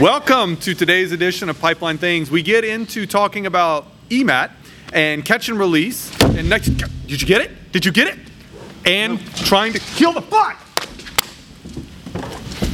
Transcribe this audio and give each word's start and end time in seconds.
Welcome 0.00 0.58
to 0.58 0.74
today's 0.74 1.12
edition 1.12 1.48
of 1.48 1.58
Pipeline 1.58 1.96
Things. 1.96 2.30
We 2.30 2.42
get 2.42 2.64
into 2.64 3.06
talking 3.06 3.46
about 3.46 3.86
EMAT 4.10 4.50
and 4.92 5.24
catch 5.24 5.48
and 5.48 5.58
release. 5.58 6.14
And 6.20 6.50
next, 6.50 6.66
did 7.06 7.22
you 7.22 7.26
get 7.26 7.40
it? 7.40 7.72
Did 7.72 7.86
you 7.86 7.92
get 7.92 8.08
it? 8.08 8.18
And 8.84 9.18
trying 9.36 9.72
to 9.72 9.78
kill 9.78 10.12
the 10.12 10.20
bot. 10.20 10.58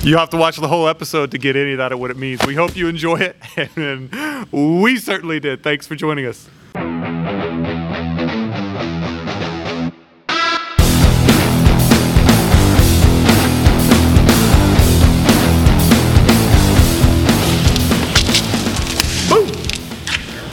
You 0.03 0.17
have 0.17 0.31
to 0.31 0.37
watch 0.37 0.57
the 0.57 0.67
whole 0.67 0.89
episode 0.89 1.31
to 1.31 1.39
get 1.39 1.55
any 1.55 1.71
of 1.71 1.79
that 1.79 1.93
or 1.93 1.97
what 1.97 2.11
it 2.11 2.17
means. 2.17 2.45
We 2.45 2.57
hope 2.57 2.75
you 2.75 2.89
enjoy 2.89 3.21
it, 3.21 3.37
and 3.77 4.51
we 4.51 4.97
certainly 4.97 5.39
did. 5.39 5.63
Thanks 5.63 5.87
for 5.87 5.95
joining 5.95 6.27
us. 6.27 6.49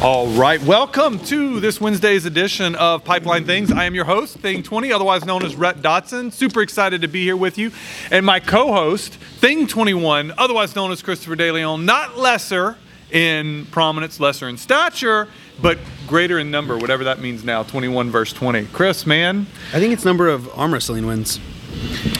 All 0.01 0.27
right, 0.27 0.63
welcome 0.63 1.19
to 1.25 1.59
this 1.59 1.81
Wednesday's 1.81 2.23
edition 2.23 2.73
of 2.75 3.03
Pipeline 3.03 3.43
Things. 3.43 3.69
I 3.69 3.83
am 3.83 3.93
your 3.93 4.05
host, 4.05 4.37
Thing 4.37 4.63
20, 4.63 4.93
otherwise 4.93 5.25
known 5.25 5.43
as 5.43 5.57
Rhett 5.57 5.81
Dotson. 5.81 6.31
Super 6.31 6.61
excited 6.61 7.01
to 7.01 7.09
be 7.09 7.25
here 7.25 7.35
with 7.35 7.57
you. 7.57 7.73
And 8.09 8.25
my 8.25 8.39
co 8.39 8.71
host, 8.71 9.15
Thing 9.15 9.67
21, 9.67 10.31
otherwise 10.37 10.73
known 10.73 10.93
as 10.93 11.01
Christopher 11.01 11.35
De 11.35 11.51
Leon, 11.51 11.85
not 11.85 12.17
lesser 12.17 12.77
in 13.11 13.65
prominence, 13.71 14.21
lesser 14.21 14.47
in 14.47 14.55
stature, 14.55 15.27
but 15.61 15.77
greater 16.07 16.39
in 16.39 16.49
number, 16.49 16.77
whatever 16.77 17.03
that 17.03 17.19
means 17.19 17.43
now, 17.43 17.63
21 17.63 18.09
verse 18.09 18.31
20. 18.31 18.67
Chris, 18.67 19.05
man. 19.05 19.47
I 19.73 19.81
think 19.81 19.91
it's 19.91 20.05
number 20.05 20.29
of 20.29 20.47
arm 20.57 20.73
wrestling 20.73 21.07
wins. 21.07 21.41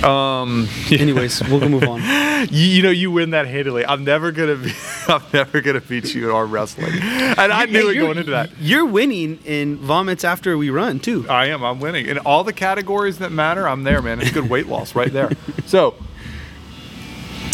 Um, 0.04 0.68
Anyways, 0.92 1.42
we'll 1.50 1.68
move 1.68 1.84
on. 1.84 2.02
you, 2.52 2.66
you 2.66 2.82
know, 2.84 2.90
you 2.90 3.12
win 3.12 3.32
that 3.32 3.48
handily. 3.48 3.86
I'm 3.86 4.04
never 4.04 4.32
gonna 4.32 4.56
be, 4.56 4.72
I'm 5.08 5.24
never 5.34 5.62
gonna 5.62 5.82
beat 5.82 6.14
you 6.14 6.30
in 6.30 6.36
arm 6.36 6.52
wrestling. 6.52 6.94
And 7.02 7.52
I 7.52 7.66
knew 7.66 7.90
it 7.90 7.96
going 7.96 8.18
into 8.18 8.32
that. 8.32 8.52
You're 8.60 8.86
winning 8.86 9.40
in 9.46 9.78
vomits 9.78 10.24
after 10.24 10.58
we 10.58 10.70
run 10.70 11.00
too. 11.00 11.26
I 11.30 11.48
am. 11.48 11.64
I'm 11.64 11.80
winning 11.80 12.08
in 12.08 12.18
all 12.20 12.44
the 12.44 12.54
categories 12.54 13.20
that 13.20 13.32
matter. 13.32 13.68
I'm 13.68 13.84
there, 13.84 14.02
man. 14.02 14.22
It's 14.22 14.32
good 14.32 14.50
weight 14.50 14.68
loss 14.68 14.96
right 14.96 15.12
there. 15.12 15.32
So, 15.66 15.96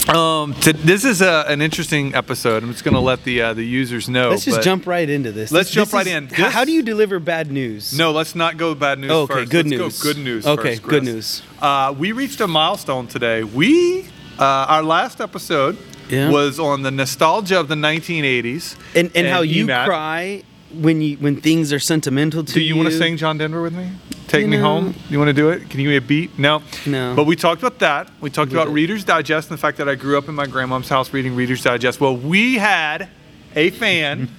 um, 0.10 0.54
to, 0.62 0.74
this 0.74 1.04
is 1.04 1.22
a, 1.22 1.46
an 1.48 1.62
interesting 1.62 2.14
episode. 2.14 2.64
I'm 2.64 2.72
just 2.72 2.84
going 2.84 2.94
to 2.94 3.00
let 3.00 3.24
the 3.24 3.42
uh, 3.42 3.54
the 3.54 3.64
users 3.66 4.08
know. 4.08 4.30
Let's 4.30 4.46
just 4.46 4.62
jump 4.62 4.86
right 4.86 5.10
into 5.10 5.32
this. 5.32 5.52
Let's 5.52 5.70
This- 5.70 5.76
jump 5.76 5.88
this 5.88 5.94
right 5.94 6.08
is- 6.08 6.14
in. 6.14 6.28
How, 6.30 6.50
how 6.50 6.66
do 6.66 6.72
you 6.72 6.84
deliver 6.84 7.20
bad 7.20 7.52
news? 7.52 7.98
No, 7.98 8.12
let's 8.12 8.36
not 8.36 8.58
go 8.58 8.76
bad 8.76 9.00
news 9.00 9.12
Okay, 9.12 9.34
first. 9.34 9.52
good 9.52 9.66
Let's 9.70 9.80
news. 9.82 10.04
Go 10.04 10.14
good 10.14 10.24
news. 10.24 10.46
Okay, 10.48 10.76
first, 10.76 10.84
good 10.84 11.04
news. 11.04 11.42
Uh, 11.62 11.94
we 11.98 12.12
reached 12.12 12.40
a 12.42 12.48
milestone 12.48 13.08
today. 13.08 13.44
We 13.44 14.04
uh, 14.38 14.44
our 14.44 14.84
last 14.84 15.22
episode 15.22 15.78
Yeah. 16.10 16.30
was 16.30 16.60
on 16.60 16.84
the 16.84 16.92
nostalgia 16.92 17.60
of 17.60 17.68
the 17.68 17.76
1980s 17.76 18.76
And 18.96 19.12
and 19.16 19.28
how 19.28 19.42
you 19.42 19.66
EMAT. 19.66 19.86
cry 19.86 20.44
when 20.74 21.02
you 21.02 21.18
when 21.18 21.40
things 21.42 21.72
are 21.74 21.80
sentimental 21.80 22.44
to 22.44 22.52
you. 22.52 22.54
Do 22.54 22.62
you. 22.62 22.68
you 22.68 22.76
want 22.76 22.90
to 22.90 22.98
sing 22.98 23.18
John 23.18 23.38
Denver 23.38 23.62
with 23.62 23.74
me? 23.74 23.90
Take 24.28 24.42
You 24.42 24.48
me 24.48 24.58
know- 24.58 24.64
home. 24.64 24.96
You 25.10 25.20
want 25.20 25.30
to 25.30 25.34
do 25.34 25.50
it? 25.50 25.70
Can 25.70 25.80
you 25.80 25.86
give 25.86 25.92
me 25.92 25.98
a 25.98 26.02
beat? 26.02 26.38
No. 26.40 26.62
No. 26.86 27.14
But 27.16 27.26
we 27.26 27.36
talked 27.36 27.62
about 27.62 27.80
that. 27.80 28.10
We 28.22 28.30
talked 28.30 28.52
We 28.52 28.58
about 28.58 28.66
did. 28.68 28.74
Reader's 28.74 29.04
Digest 29.04 29.50
and 29.50 29.58
the 29.58 29.62
fact 29.62 29.78
that 29.78 29.88
I 29.88 29.96
grew 29.96 30.18
up 30.18 30.28
in 30.28 30.36
my 30.36 30.48
grandmom's 30.48 30.90
house 30.90 31.14
reading 31.14 31.36
Reader's 31.36 31.62
Digest. 31.64 32.00
Well, 32.02 32.18
we 32.18 32.56
had 32.56 33.10
a 33.56 33.70
fan 33.72 34.30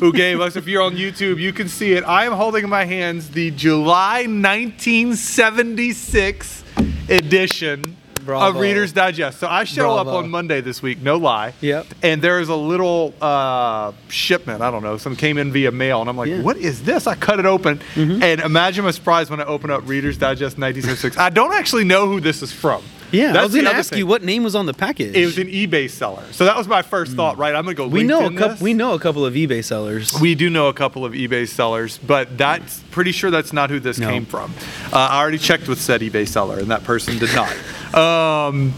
who 0.00 0.12
gave 0.24 0.40
us, 0.40 0.56
if 0.56 0.66
you're 0.66 0.82
on 0.82 0.96
YouTube, 0.96 1.38
you 1.38 1.52
can 1.52 1.68
see 1.68 1.92
it. 1.92 2.02
I 2.04 2.24
am 2.24 2.32
holding 2.32 2.64
in 2.64 2.70
my 2.70 2.84
hands 2.86 3.30
the 3.30 3.50
July 3.50 4.24
1976 4.26 6.64
edition 7.08 7.96
Bravo. 8.24 8.48
of 8.56 8.60
Reader's 8.60 8.92
Digest. 8.92 9.38
So 9.40 9.48
I 9.48 9.64
show 9.64 9.96
up 9.96 10.06
on 10.06 10.30
Monday 10.30 10.60
this 10.60 10.82
week, 10.82 11.00
no 11.02 11.16
lie. 11.16 11.54
Yep. 11.60 11.86
And 12.02 12.22
there 12.22 12.40
is 12.40 12.48
a 12.48 12.56
little 12.56 13.14
uh, 13.20 13.92
shipment, 14.08 14.62
I 14.62 14.70
don't 14.70 14.82
know, 14.82 14.96
some 14.96 15.16
came 15.16 15.38
in 15.38 15.52
via 15.52 15.70
mail, 15.72 16.00
and 16.00 16.08
I'm 16.10 16.16
like, 16.16 16.28
Yeah. 16.28 16.42
what 16.42 16.56
is 16.56 16.82
this? 16.82 17.06
I 17.06 17.14
cut 17.14 17.38
it 17.38 17.46
open, 17.46 17.80
and 17.96 18.40
imagine 18.40 18.84
my 18.84 18.90
surprise 18.90 19.30
when 19.30 19.40
I 19.40 19.44
open 19.44 19.70
up 19.70 19.86
Reader's 19.86 20.18
Digest 20.18 20.58
1976. 20.58 21.16
I 21.18 21.30
don't 21.30 21.54
actually 21.54 21.84
know 21.84 22.06
who 22.06 22.20
this 22.20 22.42
is 22.42 22.52
from. 22.52 22.82
Yeah, 23.12 23.36
I 23.36 23.42
was 23.42 23.52
going 23.52 23.64
to 23.64 23.72
ask 23.74 23.90
thing. 23.90 23.98
you 23.98 24.06
what 24.06 24.22
name 24.22 24.44
was 24.44 24.54
on 24.54 24.66
the 24.66 24.72
package. 24.72 25.16
It 25.16 25.26
was 25.26 25.36
an 25.36 25.48
eBay 25.48 25.90
seller. 25.90 26.22
So 26.30 26.44
that 26.44 26.56
was 26.56 26.68
my 26.68 26.82
first 26.82 27.14
thought, 27.16 27.38
right? 27.38 27.56
I'm 27.56 27.64
going 27.64 27.74
to 27.74 27.82
go 27.82 27.88
we 27.88 28.04
know 28.04 28.24
a 28.26 28.32
couple. 28.32 28.62
We 28.62 28.72
know 28.72 28.94
a 28.94 29.00
couple 29.00 29.26
of 29.26 29.34
eBay 29.34 29.64
sellers. 29.64 30.14
We 30.20 30.36
do 30.36 30.48
know 30.48 30.68
a 30.68 30.72
couple 30.72 31.04
of 31.04 31.12
eBay 31.12 31.48
sellers, 31.48 31.98
but 31.98 32.38
that's 32.38 32.78
pretty 32.92 33.10
sure 33.10 33.32
that's 33.32 33.52
not 33.52 33.68
who 33.68 33.80
this 33.80 33.98
No. 33.98 34.08
came 34.08 34.26
from. 34.26 34.54
Uh, 34.92 34.96
I 34.98 35.20
already 35.20 35.38
checked 35.38 35.66
with 35.66 35.80
said 35.80 36.02
eBay 36.02 36.28
seller, 36.28 36.60
and 36.60 36.70
that 36.70 36.84
person 36.84 37.18
did 37.18 37.34
not. 37.34 37.52
um, 37.94 38.72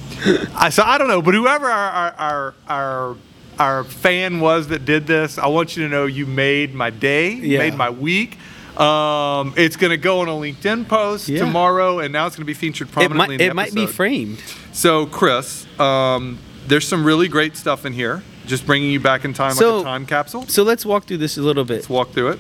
I, 0.54 0.70
so 0.70 0.82
I 0.84 0.98
don't 0.98 1.08
know, 1.08 1.22
but 1.22 1.34
whoever 1.34 1.66
our, 1.66 2.12
our, 2.12 2.54
our, 2.68 3.16
our 3.58 3.84
fan 3.84 4.40
was 4.40 4.68
that 4.68 4.84
did 4.84 5.06
this, 5.06 5.38
I 5.38 5.46
want 5.48 5.76
you 5.76 5.84
to 5.84 5.88
know 5.88 6.06
you 6.06 6.26
made 6.26 6.74
my 6.74 6.90
day, 6.90 7.30
you 7.32 7.42
Yeah. 7.42 7.58
made 7.58 7.74
my 7.74 7.90
week. 7.90 8.38
Um, 8.78 9.52
it's 9.56 9.76
going 9.76 9.90
to 9.90 9.98
go 9.98 10.20
on 10.20 10.28
a 10.28 10.32
LinkedIn 10.32 10.88
post 10.88 11.28
Yeah. 11.28 11.40
tomorrow, 11.40 11.98
and 11.98 12.12
now 12.12 12.26
it's 12.26 12.36
going 12.36 12.42
to 12.44 12.46
be 12.46 12.54
featured 12.54 12.88
it 12.88 12.92
prominently 12.92 13.18
might 13.18 13.32
in 13.34 13.38
the 13.38 13.44
it 13.44 13.54
might 13.54 13.74
be 13.74 13.86
framed. 13.86 14.42
So, 14.72 15.04
Chris, 15.06 15.66
um, 15.78 16.38
there's 16.66 16.88
some 16.88 17.04
really 17.04 17.28
great 17.28 17.56
stuff 17.56 17.84
in 17.84 17.92
here. 17.92 18.22
Just 18.46 18.64
bringing 18.66 18.90
you 18.90 18.98
back 18.98 19.24
in 19.26 19.34
time 19.34 19.52
So- 19.54 19.76
like 19.78 19.82
a 19.82 19.88
time 19.88 20.06
capsule. 20.06 20.46
So 20.48 20.62
let's 20.62 20.86
walk 20.86 21.04
through 21.04 21.18
this 21.18 21.36
a 21.36 21.42
little 21.42 21.64
bit. 21.64 21.74
Let's 21.74 21.88
walk 21.90 22.12
through 22.12 22.28
it. 22.30 22.38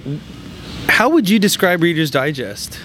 How 0.88 1.08
would 1.10 1.28
you 1.28 1.38
describe 1.38 1.82
Reader's 1.82 2.10
Digest? 2.10 2.78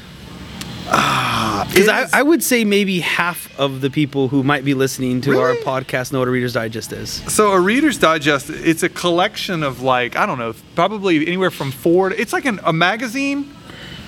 Because 0.89 1.89
I, 1.89 2.07
I 2.13 2.23
would 2.23 2.41
say 2.41 2.63
maybe 2.63 2.99
half 3.01 3.57
of 3.59 3.81
the 3.81 3.89
people 3.89 4.29
who 4.29 4.43
might 4.43 4.63
be 4.63 4.73
listening 4.73 5.21
to 5.21 5.39
our 5.39 5.53
podcast 5.55 6.13
know 6.13 6.19
what 6.19 6.27
a 6.27 6.31
Reader's 6.31 6.53
Digest 6.53 6.93
is. 6.93 7.09
So 7.33 7.51
a 7.51 7.59
Reader's 7.59 7.97
Digest, 7.97 8.49
it's 8.49 8.83
a 8.83 8.89
collection 8.89 9.63
of 9.63 9.81
like 9.81 10.15
I 10.15 10.25
don't 10.25 10.37
know, 10.39 10.53
probably 10.75 11.27
anywhere 11.27 11.51
from 11.51 11.71
four. 11.71 12.09
To, 12.09 12.19
it's 12.19 12.31
like 12.33 12.45
an, 12.45 12.59
a 12.63 12.71
magazine, 12.71 13.51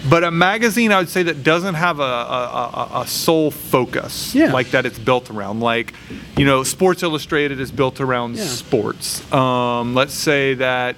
but 0.09 0.23
a 0.23 0.31
magazine 0.31 0.91
I 0.91 1.00
would 1.00 1.09
say 1.09 1.23
that 1.23 1.44
doesn't 1.44 1.75
have 1.75 2.00
a, 2.00 2.03
a, 2.03 2.89
a, 2.95 3.01
a 3.01 3.07
sole 3.07 3.51
focus, 3.51 4.34
Yeah. 4.34 4.53
like 4.53 4.72
that 4.72 4.85
it's 4.85 5.00
built 5.00 5.29
around. 5.29 5.59
Like, 5.59 5.94
you 6.38 6.45
know, 6.45 6.63
Sports 6.63 7.03
Illustrated 7.03 7.59
is 7.59 7.72
built 7.72 8.00
around 8.00 8.38
Yeah. 8.38 8.45
sports. 8.45 9.29
Um, 9.34 9.95
let's 9.95 10.13
say 10.13 10.53
that. 10.56 10.95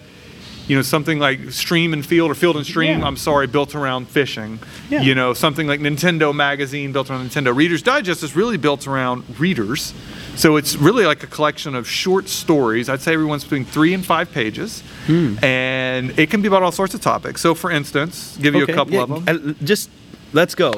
You 0.67 0.75
know, 0.75 0.81
something 0.81 1.19
like 1.19 1.51
Stream 1.51 1.91
and 1.91 2.05
Field 2.05 2.31
or 2.31 2.35
Field 2.35 2.55
and 2.55 2.65
Stream, 2.65 2.99
Yeah. 2.99 3.05
I'm 3.05 3.17
sorry, 3.17 3.47
built 3.47 3.75
around 3.75 4.07
fishing. 4.07 4.59
Yeah. 4.89 5.01
You 5.01 5.15
know, 5.15 5.33
something 5.33 5.67
like 5.67 5.79
Nintendo 5.79 6.33
Magazine 6.33 6.91
built 6.91 7.09
around 7.09 7.29
Nintendo. 7.29 7.55
Reader's 7.55 7.81
Digest 7.81 8.23
is 8.23 8.35
really 8.35 8.57
built 8.57 8.87
around 8.87 9.23
readers. 9.39 9.93
So 10.35 10.55
it's 10.55 10.75
really 10.75 11.05
like 11.05 11.23
a 11.23 11.27
collection 11.27 11.75
of 11.75 11.87
short 11.87 12.29
stories. 12.29 12.89
I'd 12.89 13.01
say 13.01 13.13
everyone's 13.13 13.43
between 13.43 13.65
three 13.65 13.93
and 13.93 14.05
five 14.05 14.31
pages. 14.31 14.81
Hmm. 15.07 15.43
And 15.43 16.17
it 16.17 16.29
can 16.29 16.41
be 16.41 16.47
about 16.47 16.63
all 16.63 16.71
sorts 16.71 16.93
of 16.93 17.01
topics. 17.01 17.41
So, 17.41 17.53
for 17.53 17.69
instance, 17.69 18.37
give 18.41 18.55
you 18.55 18.63
a 18.63 18.67
couple 18.67 18.93
yeah, 18.93 19.03
of 19.03 19.25
them. 19.25 19.55
Just 19.63 19.89
let's 20.31 20.55
go. 20.55 20.73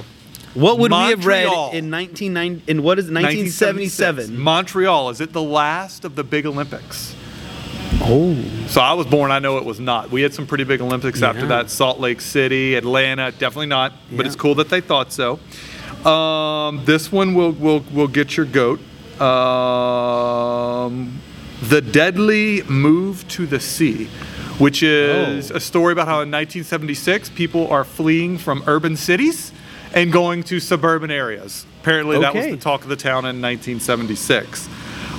What 0.53 0.77
would 0.79 0.91
we 0.91 0.97
have 0.97 1.25
read 1.25 1.45
in 1.73 1.89
1990? 1.89 2.71
In 2.71 2.83
what 2.83 2.99
is 2.99 3.09
it, 3.09 3.13
1977? 3.13 4.39
Montreal, 4.39 5.09
is 5.09 5.19
it 5.19 5.33
the 5.33 5.41
last 5.41 6.05
of 6.05 6.15
the 6.15 6.23
big 6.23 6.45
Olympics? 6.45 7.15
Oh, 8.05 8.35
So 8.67 8.81
I 8.81 8.93
was 8.93 9.05
born, 9.07 9.31
I 9.31 9.39
know 9.39 9.57
it 9.57 9.65
was 9.65 9.79
not. 9.79 10.11
We 10.11 10.21
had 10.21 10.33
some 10.33 10.45
pretty 10.45 10.65
big 10.65 10.81
Olympics 10.81 11.21
after 11.21 11.47
that. 11.47 11.69
Salt 11.69 11.99
Lake 11.99 12.19
City, 12.19 12.75
Atlanta, 12.75 13.31
definitely 13.31 13.67
not. 13.67 13.93
But 14.11 14.25
it's 14.25 14.35
cool 14.35 14.55
that 14.55 14.69
they 14.69 14.81
thought 14.81 15.13
so. 15.13 15.39
Um, 16.09 16.83
this 16.83 17.11
one 17.11 17.33
will 17.33 17.53
will 17.53 17.79
will 17.93 18.09
get 18.09 18.35
your 18.35 18.45
goat. 18.45 18.79
Um, 19.21 21.21
the 21.61 21.79
Deadly 21.81 22.63
Move 22.63 23.25
to 23.29 23.45
the 23.47 23.59
Sea, 23.61 24.05
which 24.57 24.83
is 24.83 25.49
Oh. 25.51 25.55
a 25.55 25.59
story 25.61 25.93
about 25.93 26.07
how 26.07 26.19
in 26.21 26.29
1976 26.29 27.29
people 27.29 27.69
are 27.71 27.85
fleeing 27.85 28.37
from 28.37 28.63
urban 28.67 28.97
cities 28.97 29.53
and 29.93 30.11
going 30.11 30.43
to 30.43 30.59
suburban 30.59 31.09
areas. 31.09 31.65
Apparently, 31.81 32.19
that 32.19 32.35
was 32.35 32.47
the 32.47 32.57
talk 32.57 32.83
of 32.83 32.89
the 32.89 32.97
town 32.97 33.19
in 33.25 33.39
1976. 33.39 34.67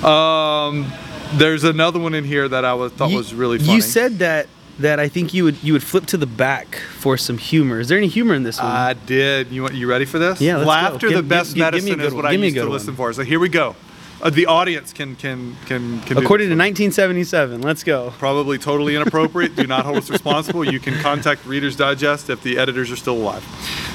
Um, 0.03 0.85
there's 1.33 1.63
another 1.63 1.99
one 1.99 2.13
in 2.13 2.23
here 2.23 2.47
that 2.47 2.63
I 2.65 2.73
was, 2.73 2.91
thought 2.93 3.09
You- 3.11 3.17
was 3.17 3.33
really 3.33 3.59
funny. 3.59 3.73
You 3.75 3.81
said 3.81 4.19
that 4.19 4.47
that 4.77 4.99
I 4.99 5.07
think 5.07 5.33
you 5.33 5.45
would 5.45 5.63
you 5.63 5.71
would 5.73 5.83
flip 5.83 6.05
to 6.07 6.17
the 6.17 6.25
back 6.25 6.75
for 6.97 7.15
some 7.17 7.37
humor. 7.37 7.79
Is 7.79 7.87
there 7.87 7.97
any 7.97 8.07
humor 8.07 8.33
in 8.35 8.43
this 8.43 8.57
one? 8.59 8.67
I 8.69 8.91
did. 8.93 9.49
You 9.51 9.61
want 9.61 9.73
you 9.75 9.87
ready 9.87 10.03
for 10.05 10.19
this? 10.19 10.41
Yeah. 10.41 10.57
Laughter, 10.57 11.07
Give- 11.07 11.17
the 11.17 11.23
best 11.23 11.55
give- 11.55 11.71
give 11.71 11.83
me 11.85 11.91
medicine, 11.91 11.95
good 11.99 12.05
is 12.07 12.13
one. 12.13 12.23
what 12.23 12.25
I 12.29 12.31
Give 12.35 12.43
used 12.43 12.55
to 12.57 12.61
good 12.63 12.69
listen 12.71 12.95
for. 12.95 13.13
So 13.13 13.23
here 13.23 13.39
we 13.39 13.47
go. 13.47 13.75
Uh, 14.21 14.29
the 14.29 14.45
audience 14.47 14.91
can 14.91 15.15
can 15.15 15.55
can 15.65 16.01
can. 16.01 16.17
According 16.17 16.49
to 16.49 16.55
1977, 16.55 17.61
let's 17.61 17.83
go. 17.85 18.13
probably 18.17 18.57
totally 18.57 18.95
inappropriate. 18.95 19.55
Do 19.55 19.65
not 19.67 19.85
hold 19.85 19.97
us 19.97 20.09
responsible. 20.09 20.63
You 20.69 20.79
can 20.81 20.99
contact 21.01 21.45
Reader's 21.45 21.75
Digest 21.77 22.29
if 22.29 22.41
the 22.43 22.57
editors 22.57 22.91
are 22.91 22.95
still 22.97 23.15
alive. 23.15 23.43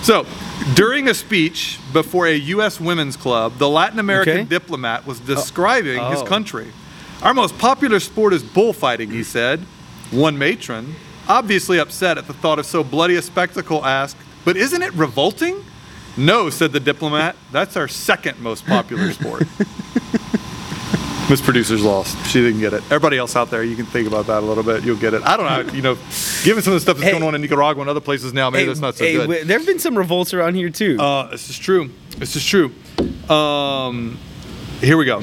So, 0.02 0.24
during 0.74 1.08
a 1.08 1.14
speech 1.14 1.78
before 1.92 2.26
a 2.26 2.34
U.S. 2.36 2.78
women's 2.80 3.16
club, 3.16 3.58
the 3.58 3.68
Latin 3.68 3.98
American 3.98 4.34
Okay. 4.40 4.44
diplomat 4.44 5.06
was 5.06 5.20
describing 5.20 6.02
his 6.10 6.20
Oh. 6.20 6.24
country. 6.24 6.68
Our 7.22 7.34
most 7.34 7.58
popular 7.58 8.00
sport 8.00 8.32
is 8.32 8.42
bullfighting, 8.42 9.10
he 9.10 9.22
said. 9.22 9.60
One 10.10 10.38
matron, 10.38 10.94
obviously 11.28 11.78
upset 11.78 12.18
at 12.18 12.26
the 12.26 12.32
thought 12.32 12.58
of 12.58 12.66
so 12.66 12.82
bloody 12.82 13.16
a 13.16 13.22
spectacle, 13.22 13.84
asked, 13.84 14.16
But 14.44 14.56
isn't 14.56 14.82
it 14.82 14.92
revolting? 14.94 15.64
No, 16.16 16.50
said 16.50 16.72
the 16.72 16.80
diplomat. 16.80 17.36
That's 17.52 17.76
our 17.76 17.86
second 17.88 18.40
most 18.40 18.66
popular 18.66 19.12
sport. 19.12 19.44
Miss 21.28 21.40
Producer's 21.40 21.84
lost. 21.84 22.16
She 22.26 22.40
didn't 22.40 22.58
get 22.58 22.72
it. 22.72 22.82
Everybody 22.86 23.16
else 23.16 23.36
out 23.36 23.50
there, 23.50 23.62
you 23.62 23.76
can 23.76 23.86
think 23.86 24.08
about 24.08 24.26
that 24.26 24.42
a 24.42 24.46
little 24.46 24.64
bit. 24.64 24.82
You'll 24.82 24.96
get 24.96 25.14
it. 25.14 25.22
I 25.22 25.36
don't 25.36 25.46
know. 25.68 25.72
You 25.80 25.82
know, 25.82 25.94
given 26.42 26.62
some 26.64 26.72
of 26.72 26.76
the 26.76 26.80
stuff 26.80 26.96
that's 26.96 27.04
Hey. 27.04 27.12
going 27.12 27.22
on 27.22 27.36
in 27.36 27.40
Nicaragua 27.42 27.82
and 27.82 27.88
other 27.90 28.00
places 28.00 28.32
now, 28.32 28.50
maybe 28.50 28.66
that's 28.66 28.80
not 28.80 28.96
so 28.96 29.04
hey, 29.04 29.12
good. 29.12 29.20
w- 29.28 29.44
there 29.44 29.58
have 29.58 29.66
been 29.66 29.78
some 29.78 29.96
revolts 29.96 30.34
around 30.34 30.54
here 30.56 30.70
too. 30.70 30.98
Uh, 31.00 31.30
this 31.30 31.48
is 31.48 31.56
true. 31.56 31.90
This 32.18 32.34
is 32.34 32.44
true. 32.44 32.72
Um, 33.32 34.18
here 34.80 34.96
we 34.96 35.04
go. 35.04 35.22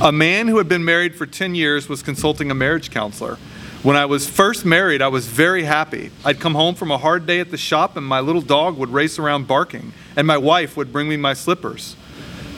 A 0.00 0.12
man 0.12 0.48
who 0.48 0.58
had 0.58 0.68
been 0.68 0.84
married 0.84 1.14
for 1.16 1.24
10 1.26 1.54
years 1.54 1.88
was 1.88 2.02
consulting 2.02 2.50
a 2.50 2.54
marriage 2.54 2.90
counselor. 2.90 3.38
When 3.82 3.96
I 3.96 4.04
was 4.04 4.28
first 4.28 4.64
married, 4.64 5.00
I 5.00 5.08
was 5.08 5.26
very 5.26 5.64
happy. 5.64 6.10
I'd 6.24 6.38
come 6.38 6.54
home 6.54 6.74
from 6.74 6.90
a 6.90 6.98
hard 6.98 7.24
day 7.26 7.40
at 7.40 7.50
the 7.50 7.56
shop, 7.56 7.96
and 7.96 8.04
my 8.04 8.20
little 8.20 8.42
dog 8.42 8.76
would 8.78 8.90
race 8.90 9.18
around 9.18 9.46
barking, 9.46 9.92
and 10.16 10.26
my 10.26 10.36
wife 10.36 10.76
would 10.76 10.92
bring 10.92 11.08
me 11.08 11.16
my 11.16 11.32
slippers. 11.32 11.96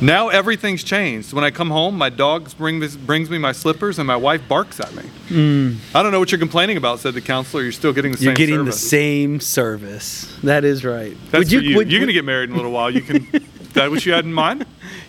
Now 0.01 0.29
everything's 0.29 0.83
changed. 0.83 1.33
When 1.33 1.45
I 1.45 1.51
come 1.51 1.71
home, 1.71 1.97
my 1.97 2.09
dog 2.09 2.51
bring 2.57 2.81
this, 2.81 2.97
brings 2.97 3.31
me 3.31 3.39
my 3.39 3.53
slippers, 3.53 3.99
and 3.99 4.07
my 4.07 4.17
wife 4.17 4.43
barks 4.49 4.81
at 4.81 4.93
me. 4.95 5.03
Hmm. 5.29 5.73
I 5.95 6.03
don't 6.03 6.13
know 6.13 6.21
what 6.21 6.31
you're 6.33 6.39
complaining 6.39 6.77
about," 6.77 7.01
said 7.01 7.15
the 7.15 7.21
counselor. 7.21 7.63
You're 7.65 7.73
still 7.73 7.93
getting 7.93 8.13
the. 8.13 8.19
You're 8.19 8.35
same 8.35 8.37
getting 8.37 8.65
the 8.65 8.73
service. 8.73 8.91
same 8.91 9.41
service. 9.41 10.39
That 10.45 10.65
is 10.65 10.85
right. 10.85 11.17
That's 11.31 11.51
Would 11.51 11.53
you. 11.53 11.77
would- 11.77 11.91
You're 11.91 12.01
would- 12.01 12.07
gonna 12.07 12.13
get 12.13 12.25
married 12.25 12.49
in 12.51 12.55
a 12.55 12.57
little 12.57 12.71
while. 12.73 12.91
You 12.93 13.01
can. 13.01 13.27
that 13.75 13.91
what 13.91 14.07
you 14.07 14.13
had 14.13 14.25
in 14.25 14.33
mind? 14.33 14.67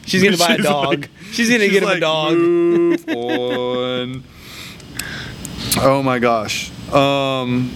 She's 0.10 0.24
gonna 0.24 0.38
buy 0.38 0.56
a 0.56 0.58
dog. 0.58 0.88
like- 0.88 1.10
she's 1.32 1.50
gonna 1.50 1.68
get 1.68 1.84
him 1.84 1.90
a 1.90 2.00
dog. 2.00 2.36
Move 2.36 3.08
on. 3.10 4.24
Oh 5.82 6.02
my 6.04 6.20
gosh. 6.20 6.72
Um, 6.94 7.72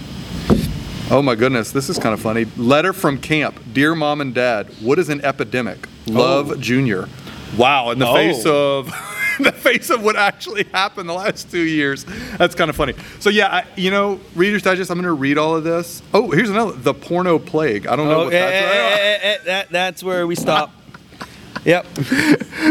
oh 1.10 1.22
my 1.22 1.34
goodness. 1.34 1.70
This 1.70 1.88
is 1.88 1.98
kind 1.98 2.12
of 2.12 2.20
funny. 2.20 2.46
Letter 2.56 2.92
from 2.92 3.18
camp. 3.18 3.58
Dear 3.72 3.94
mom 3.94 4.20
and 4.20 4.34
dad, 4.34 4.68
what 4.80 4.98
is 4.98 5.08
an 5.08 5.24
epidemic? 5.24 5.88
Love, 6.06 6.50
Oh. 6.50 6.56
Junior. 6.56 7.08
Wow. 7.56 7.90
In 7.90 7.98
the 7.98 8.06
Oh. 8.08 8.14
face 8.14 8.44
of. 8.46 8.88
in 9.38 9.44
the 9.44 9.52
face 9.52 9.90
of 9.90 10.02
what 10.02 10.14
actually 10.16 10.64
happened 10.72 11.08
the 11.08 11.12
last 11.14 11.50
two 11.50 11.62
years. 11.62 12.04
That's 12.36 12.54
kind 12.54 12.68
of 12.70 12.76
funny. 12.76 12.94
So 13.20 13.30
yeah, 13.30 13.48
I, 13.48 13.64
you 13.76 13.90
know, 13.90 14.20
Reader's 14.34 14.62
Digest. 14.62 14.90
I'm 14.90 14.96
going 14.96 15.04
to 15.06 15.12
read 15.12 15.38
all 15.38 15.56
of 15.56 15.64
this. 15.64 16.02
Oh, 16.12 16.30
here's 16.30 16.50
another. 16.50 16.72
The 16.72 16.94
porno 16.94 17.38
plague. 17.38 17.86
I 17.86 17.96
don't 17.96 18.06
know 18.08 18.22
Oh, 18.22 18.24
what 18.26 18.34
eh, 18.34 18.40
that's. 18.40 18.66
eh, 18.66 19.18
eh, 19.28 19.36
that, 19.46 19.70
that's 19.70 20.02
where 20.04 20.26
we 20.26 20.34
stop. 20.36 20.72
Yep. 21.64 21.86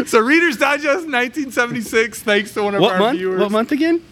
So 0.07 0.19
Reader's 0.19 0.57
Digest 0.57 1.06
1976. 1.07 2.24
Thanks 2.24 2.54
to 2.56 2.63
one 2.63 2.75
of 2.75 2.81
What 2.81 2.94
our 2.94 3.00
month? 3.00 3.18
viewers. 3.19 3.40
What 3.40 3.51
month 3.51 3.72
again? 3.72 4.04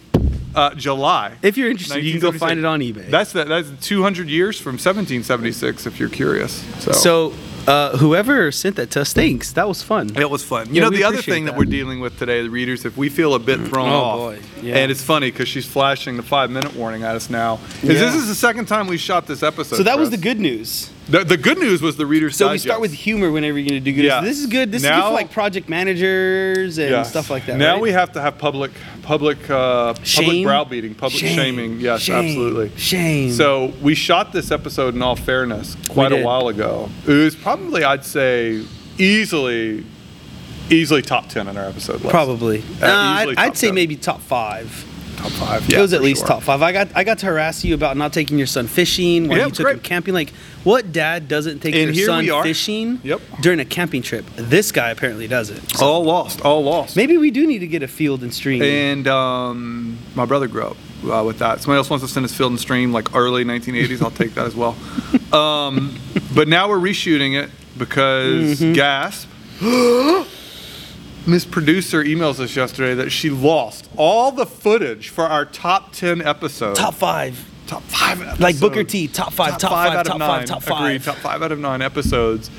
Uh, 0.54 0.74
July. 0.74 1.36
If 1.42 1.56
you're 1.56 1.70
interested, 1.70 2.02
you 2.04 2.12
can 2.12 2.20
go 2.20 2.32
find 2.32 2.58
it 2.58 2.64
on 2.64 2.80
eBay. 2.80 3.10
That's 3.10 3.32
the, 3.32 3.44
that's 3.44 3.70
200 3.86 4.28
years 4.28 4.58
from 4.60 4.72
1776. 4.74 5.86
If 5.86 5.98
you're 5.98 6.08
curious. 6.08 6.52
So. 6.82 6.92
so 6.92 7.34
uh, 7.66 7.96
whoever 7.96 8.50
sent 8.52 8.76
that 8.76 8.90
to 8.92 9.00
us, 9.02 9.12
thanks. 9.12 9.52
That 9.52 9.66
was 9.68 9.82
fun. 9.82 10.16
It 10.16 10.30
was 10.30 10.44
fun. 10.44 10.68
You 10.68 10.74
Yeah, 10.76 10.82
know, 10.82 10.90
the 10.90 11.04
other 11.04 11.20
thing 11.22 11.44
that. 11.46 11.52
that. 11.52 11.58
we're 11.58 11.64
dealing 11.64 12.00
with 12.00 12.18
today, 12.18 12.42
the 12.42 12.50
readers, 12.50 12.84
if 12.84 12.96
we 12.96 13.08
feel 13.08 13.34
a 13.34 13.38
bit 13.38 13.60
thrown 13.60 13.88
Oh, 13.88 13.92
off, 13.94 14.18
boy. 14.18 14.38
Yeah. 14.62 14.76
and 14.76 14.90
it's 14.90 15.02
funny 15.02 15.30
because 15.30 15.48
she's 15.48 15.66
flashing 15.66 16.16
the 16.16 16.22
five 16.22 16.50
minute 16.50 16.74
warning 16.76 17.02
at 17.02 17.16
us 17.16 17.28
now, 17.30 17.58
is 17.82 17.84
Yeah. 17.84 17.92
this 17.94 18.14
is 18.14 18.28
the 18.28 18.34
second 18.34 18.66
time 18.66 18.86
we 18.86 18.96
shot 18.98 19.26
this 19.26 19.42
episode. 19.42 19.76
So 19.76 19.82
that 19.82 19.98
was 19.98 20.08
Chris. 20.08 20.20
the 20.20 20.22
good 20.24 20.40
news. 20.40 20.90
The, 21.08 21.24
the 21.24 21.36
good 21.36 21.58
news 21.58 21.82
was 21.82 21.96
the 21.96 22.06
reader's 22.06 22.36
said. 22.36 22.46
So 22.46 22.52
we 22.52 22.58
start 22.58 22.80
with 22.80 22.92
humor 22.92 23.30
whenever 23.32 23.58
you're 23.58 23.68
gonna 23.68 23.80
do 23.80 23.92
good. 23.92 24.04
Yeah. 24.04 24.20
This 24.20 24.38
is 24.38 24.46
good. 24.46 24.70
This 24.70 24.82
is 24.82 24.88
good 24.88 24.94
Now- 24.94 25.08
for 25.08 25.14
like 25.14 25.32
project 25.32 25.68
managers 25.68 26.78
and 26.78 27.04
stuff 27.06 27.28
like 27.28 27.46
that. 27.46 27.56
Now 27.58 27.72
right? 27.74 27.82
we 27.82 27.90
have 27.90 28.12
to 28.12 28.20
have 28.20 28.38
public, 28.38 28.70
public, 29.02 29.38
uh, 29.50 29.94
public 29.94 30.06
Shame? 30.06 30.44
browbeating, 30.46 30.94
public 30.94 31.20
Shame. 31.20 31.36
shaming. 31.36 31.80
Yes, 31.80 32.02
Shame. 32.02 32.14
absolutely. 32.24 32.70
Shame. 32.76 33.32
So 33.32 33.72
we 33.82 33.94
shot 33.96 34.32
this 34.32 34.50
episode 34.52 34.94
in 34.94 35.02
all 35.02 35.16
fairness 35.16 35.76
quite 35.88 36.12
a 36.12 36.16
did. 36.16 36.24
while 36.24 36.46
ago. 36.48 36.88
It 37.06 37.10
was 37.12 37.34
probably, 37.34 37.82
I'd 37.82 38.04
say, 38.04 38.64
easily, 38.96 39.84
easily 40.70 41.02
top 41.02 41.28
ten 41.28 41.48
in 41.48 41.56
our 41.56 41.64
episode 41.66 41.94
list. 42.00 42.10
probably. 42.10 42.62
Uh, 42.80 42.86
Uh, 42.86 43.16
easily 43.20 43.36
I'd, 43.36 43.48
I'd 43.50 43.56
say 43.56 43.66
10. 43.68 43.74
maybe 43.74 43.96
top 43.96 44.20
five. 44.20 44.86
Top 45.16 45.30
five. 45.32 45.68
it 45.70 45.78
was 45.78 45.92
at 45.92 46.00
least 46.02 46.20
sure. 46.20 46.28
top 46.28 46.42
five. 46.42 46.62
I 46.62 46.72
got 46.72 46.88
I 46.96 47.04
got 47.04 47.18
to 47.18 47.26
harass 47.26 47.64
you 47.64 47.74
about 47.74 47.96
not 47.96 48.12
taking 48.12 48.38
your 48.38 48.46
son 48.46 48.66
fishing 48.66 49.28
while 49.28 49.38
Yeah, 49.38 49.46
you 49.46 49.50
took 49.52 49.64
great. 49.64 49.76
him 49.76 49.80
camping. 49.82 50.14
Like, 50.14 50.30
what 50.64 50.92
dad 50.92 51.28
doesn't 51.28 51.60
take 51.60 51.74
And 51.74 51.94
their 51.94 52.06
son 52.06 52.26
fishing 52.42 53.00
Yep. 53.02 53.20
during 53.40 53.60
a 53.60 53.64
camping 53.64 54.02
trip? 54.02 54.24
This 54.36 54.72
guy 54.72 54.90
apparently 54.90 55.28
does 55.28 55.50
it. 55.50 55.60
So 55.76 55.86
All 55.86 56.04
lost. 56.04 56.40
All 56.42 56.62
lost. 56.62 56.96
maybe 56.96 57.16
we 57.16 57.30
do 57.30 57.46
need 57.46 57.60
to 57.60 57.66
get 57.66 57.82
a 57.82 57.88
field 57.88 58.22
and 58.22 58.32
stream. 58.32 58.62
And 58.62 59.06
um, 59.08 59.98
my 60.14 60.24
brother 60.24 60.48
grew 60.48 60.62
up 60.68 60.76
uh, 61.04 61.24
with 61.24 61.38
that. 61.40 61.60
Somebody 61.60 61.78
else 61.78 61.90
wants 61.90 62.04
to 62.04 62.10
send 62.10 62.24
us 62.24 62.32
Field 62.34 62.52
and 62.52 62.60
Stream 62.60 62.92
like 62.92 63.14
early 63.14 63.44
1980s. 63.44 64.02
I'll 64.02 64.10
take 64.10 64.34
that 64.34 64.46
as 64.46 64.54
well. 64.56 64.76
Um, 65.32 65.96
but 66.34 66.46
now 66.46 66.68
we're 66.68 66.76
reshooting 66.78 67.42
it 67.42 67.48
because 67.78 68.60
Mm-hmm. 68.60 68.72
gasp. 68.74 69.28
Miss 71.26 71.44
Producer 71.44 72.02
emails 72.02 72.40
us 72.40 72.56
yesterday 72.56 72.94
that 72.94 73.10
she 73.10 73.30
lost 73.30 73.88
all 73.96 74.32
the 74.32 74.46
footage 74.46 75.08
for 75.08 75.24
our 75.24 75.44
top 75.44 75.92
10 75.92 76.20
episodes. 76.22 76.78
top 76.78 76.94
five, 76.94 77.38
top 77.66 77.82
five 77.84 78.20
episodes. 78.20 78.40
like 78.40 78.58
Booker 78.58 78.82
T. 78.84 79.06
Top 79.08 79.32
five, 79.32 79.56
top, 79.58 79.70
five, 79.70 79.92
out 79.94 80.06
top 80.06 80.16
of 80.16 80.20
five, 80.20 80.38
nine. 80.40 80.46
top 80.46 80.62
Agreed. 80.62 81.02
five. 81.02 81.04
Top 81.04 81.16
five 81.18 81.42
out 81.42 81.52
of 81.52 81.58
nine 81.60 81.80
episodes. 81.82 82.50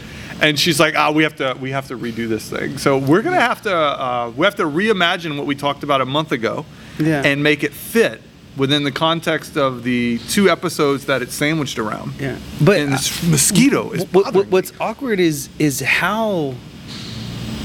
And 0.41 0.57
she's 0.59 0.79
like, 0.79 0.95
"Ah, 0.97 1.11
we 1.11 1.23
have 1.23 1.35
to, 1.37 1.55
we 1.59 1.71
have 1.71 1.87
to 1.89 1.97
redo 1.97 2.27
this 2.27 2.49
thing. 2.49 2.77
So 2.77 2.97
we're 2.97 3.21
gonna 3.21 3.39
have 3.39 3.61
to, 3.63 3.75
uh, 3.75 4.31
we 4.35 4.45
have 4.45 4.55
to 4.55 4.63
reimagine 4.63 5.37
what 5.37 5.45
we 5.45 5.55
talked 5.55 5.83
about 5.83 6.01
a 6.01 6.05
month 6.05 6.31
ago, 6.31 6.65
Yeah. 6.97 7.21
and 7.23 7.43
make 7.43 7.63
it 7.63 7.71
fit 7.73 8.21
within 8.57 8.83
the 8.83 8.91
context 8.91 9.57
of 9.57 9.83
the 9.83 10.19
two 10.29 10.49
episodes 10.49 11.05
that 11.05 11.21
it's 11.21 11.35
sandwiched 11.35 11.77
around. 11.79 12.13
Yeah, 12.19 12.35
but 12.61 12.77
and 12.79 12.93
this 12.93 13.21
mosquito 13.23 13.91
is 13.91 14.01
what- 14.11 14.25
bothering 14.25 14.49
what's 14.49 14.71
awkward 14.79 15.19
is 15.19 15.49
is 15.59 15.81
how 15.81 16.55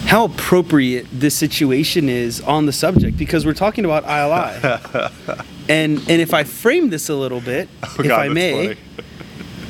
how 0.08 0.25
appropriate 0.25 1.06
this 1.12 1.37
situation 1.37 2.08
is 2.08 2.40
on 2.40 2.64
the 2.64 2.72
subject 2.72 3.19
because 3.19 3.44
we're 3.44 3.52
talking 3.52 3.84
about 3.84 4.05
ILI. 4.05 5.12
and 5.69 5.99
and 5.99 6.22
if 6.22 6.32
I 6.32 6.44
frame 6.44 6.88
this 6.88 7.10
a 7.10 7.14
little 7.14 7.43
bit, 7.43 7.69
Oh, 7.82 7.96
if 7.99 8.08
God, 8.08 8.20
I 8.20 8.28
may, 8.31 8.76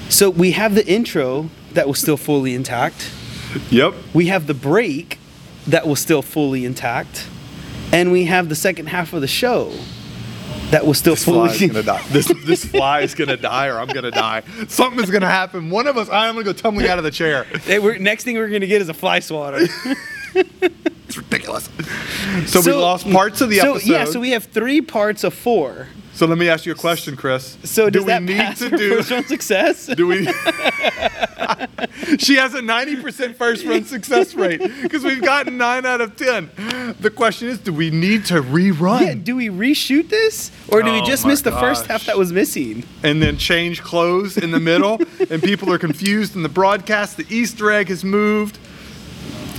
so 0.09 0.31
we 0.31 0.53
have 0.53 0.77
the 0.77 0.87
intro 0.87 1.51
that 1.73 1.89
was 1.89 1.99
still 1.99 2.17
fully 2.17 2.55
intact. 2.55 3.11
Yep. 3.71 3.95
We 4.15 4.27
have 4.27 4.47
the 4.47 4.55
break 4.55 5.19
that 5.67 5.89
was 5.89 5.99
still 5.99 6.23
fully 6.23 6.65
intact, 6.65 7.27
and 7.93 8.13
we 8.13 8.27
have 8.27 8.49
the 8.49 8.55
second 8.55 8.87
half 8.87 9.13
of 9.13 9.21
the 9.21 9.27
show 9.27 9.73
that 10.71 10.87
was 10.87 10.99
still 10.99 11.15
This 11.15 11.25
fly 11.25 11.47
is 11.47 11.59
fully. 11.59 11.69
gonna 11.69 11.83
die. 11.83 12.03
This 12.11 12.33
this 12.45 12.65
fly 12.65 13.01
is 13.01 13.15
gonna 13.15 13.37
die, 13.37 13.69
or 13.69 13.79
I'm 13.79 13.89
gonna 13.89 14.11
die. 14.11 14.43
Something 14.69 15.03
is 15.03 15.11
gonna 15.11 15.29
happen. 15.29 15.71
One 15.71 15.87
of 15.87 15.97
us, 15.97 16.09
I'm 16.09 16.35
gonna 16.35 16.45
go 16.45 16.53
tumbling 16.53 16.89
out 16.89 16.99
of 16.99 17.05
the 17.05 17.11
chair. 17.11 17.45
Hey, 17.45 17.79
next 17.99 18.25
thing 18.25 18.37
we're 18.37 18.49
gonna 18.49 18.67
get 18.67 18.83
is 18.83 18.89
a 18.89 18.95
fly 18.95 19.21
swatter. 19.21 19.67
It's 21.09 21.17
ridiculous. 21.17 21.71
So, 22.47 22.61
we 22.61 22.73
lost 22.75 23.11
parts 23.11 23.41
of 23.41 23.49
the 23.49 23.61
so, 23.61 23.77
episode. 23.77 23.91
Yeah, 23.91 24.05
so 24.05 24.21
we 24.21 24.31
have 24.33 24.45
three 24.45 24.83
parts 24.83 25.25
of 25.25 25.33
four. 25.33 25.89
So 26.19 26.27
let 26.27 26.37
me 26.37 26.49
ask 26.49 26.67
you 26.67 26.73
a 26.73 26.75
question, 26.75 27.15
Chris. 27.15 27.57
So 27.63 27.89
do 27.89 28.01
does 28.01 28.05
we 28.05 28.09
that 28.09 28.23
need 28.25 28.57
to 28.57 28.77
do? 28.77 28.97
first 28.97 29.13
round 29.13 29.27
success? 29.29 29.87
Do 29.87 30.09
we? 30.09 30.25
she 32.19 32.35
has 32.35 32.55
a 32.55 32.61
90% 32.61 33.37
first 33.37 33.65
run 33.65 33.85
success 33.85 34.35
rate 34.35 34.61
because 34.83 35.05
we've 35.05 35.23
gotten 35.23 35.57
nine 35.57 35.87
out 35.87 36.01
of 36.01 36.17
10. 36.17 36.97
The 36.99 37.11
question 37.11 37.47
is, 37.47 37.61
do 37.61 37.73
we 37.73 37.93
need 37.93 38.25
to 38.27 38.43
rerun 38.43 39.01
yeah, 39.01 39.15
do 39.15 39.37
we 39.37 39.47
reshoot 39.49 40.09
this, 40.09 40.51
or 40.67 40.83
do 40.83 40.91
we 40.91 41.03
Oh 41.03 41.05
just 41.05 41.23
my 41.23 41.31
miss 41.31 41.43
the 41.43 41.53
first 41.53 41.87
half 41.87 42.07
that 42.07 42.19
was 42.19 42.33
missing? 42.33 42.83
and 43.05 43.23
then 43.23 43.37
change 43.37 43.81
clothes 43.83 44.37
in 44.37 44.51
the 44.51 44.59
middle, 44.59 45.01
and 45.31 45.41
people 45.41 45.73
are 45.73 45.79
confused 45.79 46.35
in 46.35 46.43
the 46.43 46.49
broadcast? 46.49 47.17
The 47.17 47.27
Easter 47.33 47.71
egg 47.71 47.91
has 47.91 48.03
moved. 48.05 48.59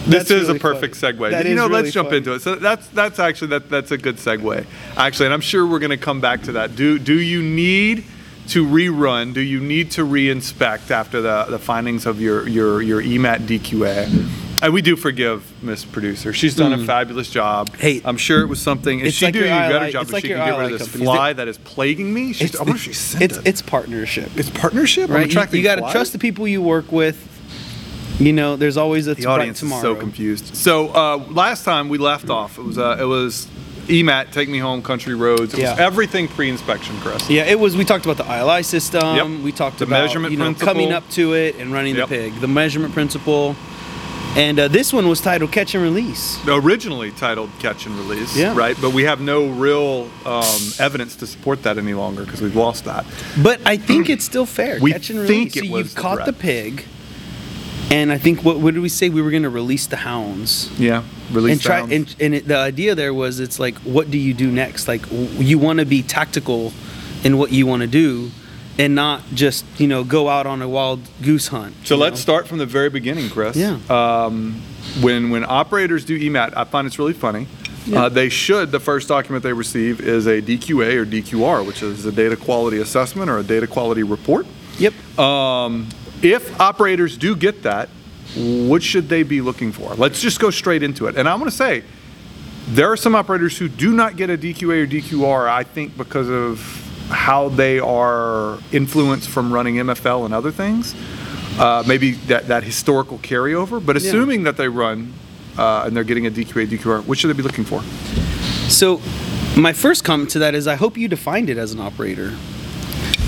This 0.08 0.32
is 0.32 0.48
really 0.48 0.58
a 0.58 0.60
perfect 0.60 0.96
funny. 0.96 1.18
segue. 1.18 1.32
That 1.32 1.46
you 1.46 1.52
is 1.52 1.56
know, 1.58 1.68
really 1.68 1.84
let's 1.84 1.94
jump 1.94 2.10
funny. 2.10 2.18
into 2.20 2.34
it. 2.34 2.42
So 2.42 2.56
that's 2.56 2.88
that's 2.90 3.20
actually 3.20 3.50
that 3.50 3.70
that's 3.70 3.92
a 3.92 3.98
good 3.98 4.16
segue, 4.18 4.66
actually, 4.98 5.26
and 5.28 5.34
I'm 5.34 5.42
sure 5.42 5.66
we're 5.68 5.80
going 5.80 5.92
to 5.92 5.98
come 5.98 6.22
back 6.22 6.44
to 6.44 6.54
that. 6.54 6.76
Do 6.76 6.98
do 7.00 7.20
you 7.20 7.42
need 7.42 8.04
to 8.50 8.66
rerun? 8.66 9.34
Do 9.34 9.42
you 9.42 9.60
need 9.60 9.92
to 9.92 10.06
reinspect 10.06 10.90
after 10.90 11.22
the, 11.22 11.46
the 11.50 11.60
findings 11.60 12.06
of 12.06 12.20
your 12.20 12.48
your 12.48 12.82
your 12.82 13.02
E 13.02 13.18
EMAT 13.18 13.42
DQA? 13.42 14.46
And 14.62 14.74
we 14.74 14.82
do 14.82 14.98
forgive 14.98 15.64
Miss 15.64 15.86
Producer. 15.86 16.34
She's 16.34 16.54
done 16.54 16.74
a 16.74 16.86
fabulous 16.86 17.30
job. 17.30 17.70
Mm. 17.70 17.80
Hey, 17.80 18.02
I'm 18.04 18.18
sure 18.18 18.42
it 18.42 18.48
was 18.48 18.62
something. 18.62 19.00
If 19.00 19.08
it's 19.08 19.16
she 19.16 19.26
like 19.26 19.34
do 19.34 19.40
your 19.40 19.48
you 19.48 19.54
a 19.54 19.58
better 19.58 19.86
ILI 19.86 19.92
job, 19.92 20.02
it's 20.02 20.10
if 20.10 20.14
like 20.14 20.24
she 20.24 20.30
your 20.30 20.38
can 20.40 20.48
get 20.48 20.58
rid 20.58 20.66
of 20.66 20.72
ILI 20.72 20.78
this 20.78 20.88
companies. 20.88 21.06
fly 21.06 21.34
that 21.34 21.48
is 21.48 21.58
plaguing 21.60 22.14
me. 22.14 22.34
She's, 22.34 22.56
I 22.58 22.64
wonder 22.64 22.76
if 22.76 22.82
she 22.82 22.92
sent 22.94 23.24
it's 23.24 23.38
it. 23.38 23.48
it's 23.48 23.62
partnership. 23.62 24.30
It's 24.36 24.50
partnership. 24.50 25.10
I'm 25.10 25.16
right? 25.16 25.34
You, 25.34 25.60
you 25.60 25.64
got 25.64 25.76
to 25.76 25.90
trust 25.92 26.12
the 26.12 26.20
people 26.20 26.46
you 26.46 26.62
work 26.62 26.92
with. 26.92 27.39
You 28.20 28.34
know, 28.34 28.56
there's 28.58 28.76
always 28.78 29.08
a 29.08 29.16
the 29.16 29.28
audience 29.28 29.64
is 29.64 29.70
so 29.82 29.96
confused. 29.96 30.56
So 30.56 30.90
uh, 30.90 31.18
last 31.30 31.64
time 31.64 31.88
we 31.90 31.98
left 31.98 32.30
off, 32.30 32.58
it 32.58 32.64
was 32.64 32.78
uh, 32.78 32.98
it 33.00 33.06
was 33.06 33.48
EMAT, 33.88 34.32
Take 34.32 34.50
Me 34.50 34.58
Home, 34.60 34.82
Country 34.82 35.16
Roads. 35.16 35.54
It 35.54 35.62
Yeah. 35.62 35.72
was 35.72 35.80
everything 35.80 36.28
pre-inspection, 36.28 36.98
Chris. 37.00 37.30
Yeah, 37.30 37.46
it 37.46 37.60
was. 37.60 37.78
We 37.78 37.86
talked 37.86 38.06
about 38.06 38.18
the 38.18 38.26
ILI 38.32 38.62
system. 38.64 39.16
Yep. 39.16 39.42
We 39.44 39.52
talked 39.54 39.80
The 39.80 39.86
about 39.86 40.02
measurement 40.04 40.32
you 40.34 40.38
know, 40.38 40.46
principle. 40.46 40.68
coming 40.68 40.92
up 40.92 41.10
to 41.12 41.34
it 41.34 41.56
and 41.56 41.72
running 41.72 41.96
Yep. 41.96 42.10
the 42.10 42.16
pig. 42.16 42.42
The 42.42 42.48
measurement 42.48 42.94
principle. 42.94 43.56
And 44.36 44.60
uh, 44.60 44.68
this 44.68 44.92
one 44.94 45.08
was 45.08 45.22
titled 45.22 45.52
"Catch 45.54 45.74
and 45.74 45.84
Release." 45.84 46.38
Originally 46.46 47.12
titled 47.12 47.50
Catch 47.60 47.86
and 47.88 47.96
Release, 47.98 48.36
Yeah. 48.38 48.54
right? 48.56 48.76
But 48.80 48.92
we 48.94 49.04
have 49.06 49.22
no 49.22 49.48
real 49.48 50.10
um, 50.26 50.44
evidence 50.78 51.16
to 51.18 51.26
support 51.26 51.64
that 51.64 51.78
any 51.80 51.94
longer 51.96 52.26
because 52.26 52.42
we've 52.42 52.56
lost 52.56 52.84
that. 52.86 53.06
But 53.42 53.60
I 53.66 53.78
think 53.78 54.10
it's 54.10 54.26
still 54.26 54.46
fair. 54.46 54.78
We 54.82 54.92
Catch 54.92 55.10
and 55.10 55.26
think 55.26 55.56
release. 55.56 55.56
it 55.56 55.66
so 55.68 55.72
was 55.72 55.86
you've 55.86 55.96
caught 55.96 56.16
threat. 56.18 56.26
the 56.28 56.34
pig. 56.34 56.86
And 57.92 58.12
I 58.12 58.18
think 58.20 58.44
what, 58.44 58.60
what 58.60 58.74
did 58.76 58.82
we 58.82 58.90
say? 58.90 59.10
We 59.10 59.22
were 59.22 59.32
going 59.32 59.44
to 59.44 59.50
release 59.50 59.88
the 59.88 59.96
hounds. 59.98 60.70
Yeah, 60.80 61.04
release 61.32 61.54
and 61.54 61.62
try 61.62 61.80
sounds. 61.80 61.92
and, 61.92 62.16
and 62.20 62.36
it, 62.36 62.48
the 62.48 62.58
idea 62.58 62.94
there 62.96 63.14
was 63.14 63.40
it's 63.40 63.60
like 63.60 63.76
what 63.80 64.12
do 64.12 64.18
you 64.18 64.34
do 64.34 64.52
next 64.52 64.88
like 64.88 65.02
w- 65.10 65.28
you 65.44 65.58
want 65.58 65.80
to 65.80 65.86
be 65.86 66.04
tactical 66.04 66.72
in 67.24 67.38
what 67.40 67.52
you 67.52 67.66
want 67.66 67.82
to 67.82 67.88
do 67.88 68.30
and 68.78 68.94
not 68.96 69.22
just 69.34 69.66
you 69.80 69.88
know 69.88 70.04
go 70.04 70.30
out 70.30 70.46
on 70.46 70.62
a 70.62 70.68
wild 70.70 71.00
goose 71.24 71.48
hunt 71.48 71.76
So 71.84 71.96
let's 71.98 72.18
know? 72.18 72.22
start 72.22 72.48
from 72.48 72.60
the 72.60 72.66
very 72.68 72.90
beginning, 72.92 73.30
Chris. 73.30 73.56
Yeah. 73.58 73.80
Um, 73.90 74.62
when 75.02 75.32
when 75.32 75.44
operators 75.44 76.06
do 76.06 76.18
EMAT, 76.20 76.54
I 76.56 76.66
find 76.66 76.86
it's 76.86 77.00
really 77.00 77.14
funny. 77.14 77.48
Yeah. 77.88 78.04
Uh, 78.04 78.10
they 78.10 78.30
should. 78.30 78.70
The 78.72 78.80
first 78.80 79.08
document 79.08 79.44
they 79.44 79.54
receive 79.54 80.00
is 80.00 80.28
a 80.28 80.42
DQA 80.44 80.96
or 80.96 81.06
DQR, 81.08 81.66
which 81.66 81.82
is 81.82 82.06
a 82.06 82.12
data 82.12 82.36
quality 82.36 82.78
assessment 82.80 83.32
or 83.32 83.40
a 83.40 83.44
data 83.44 83.66
quality 83.66 84.04
report. 84.04 84.46
yep 84.78 84.94
Um, 85.18 85.88
if 86.22 86.60
operators 86.60 87.18
do 87.18 87.36
get 87.36 87.64
that, 87.64 87.90
what 88.36 88.84
should 88.84 89.10
they 89.10 89.24
be 89.24 89.42
looking 89.42 89.72
for? 89.72 89.94
Let's 89.96 90.22
just 90.22 90.40
go 90.40 90.50
straight 90.52 90.84
into 90.84 91.08
it. 91.08 91.16
And 91.18 91.28
I'm 91.28 91.40
going 91.40 91.50
to 91.50 91.56
say, 91.56 91.84
there 92.68 92.92
are 92.92 92.98
some 92.98 93.16
operators 93.16 93.58
who 93.58 93.68
do 93.68 93.92
not 93.94 94.16
get 94.16 94.30
a 94.30 94.38
DQA 94.38 94.84
or 94.84 94.88
DQR, 94.88 95.50
I 95.50 95.64
think, 95.64 95.98
because 95.98 96.30
of 96.30 96.60
how 97.10 97.50
they 97.50 97.80
are 97.80 98.60
influenced 98.72 99.30
from 99.30 99.52
running 99.52 99.76
MFL 99.76 100.26
and 100.26 100.34
other 100.34 100.52
things. 100.52 100.94
Uh, 101.58 101.84
maybe 101.88 102.12
that, 102.12 102.48
that 102.48 102.64
historical 102.64 103.18
carryover. 103.18 103.84
But 103.84 104.00
Yeah. 104.00 104.10
assuming 104.10 104.44
that 104.44 104.58
they 104.58 104.68
run 104.70 105.14
uh, 105.58 105.84
and 105.88 105.96
they're 105.98 106.04
getting 106.04 106.28
a 106.28 106.32
DQA, 106.32 106.68
DQR, 106.68 107.06
what 107.06 107.18
should 107.18 107.30
they 107.30 107.34
be 107.34 107.44
looking 107.44 107.66
for? 107.66 107.82
so 108.70 109.02
my 109.58 109.74
first 109.74 110.04
comment 110.04 110.30
to 110.30 110.38
that 110.38 110.54
is 110.54 110.68
i 110.68 110.76
hope 110.76 110.96
you 110.96 111.08
defined 111.08 111.50
it 111.50 111.58
as 111.58 111.72
an 111.72 111.80
operator 111.80 112.36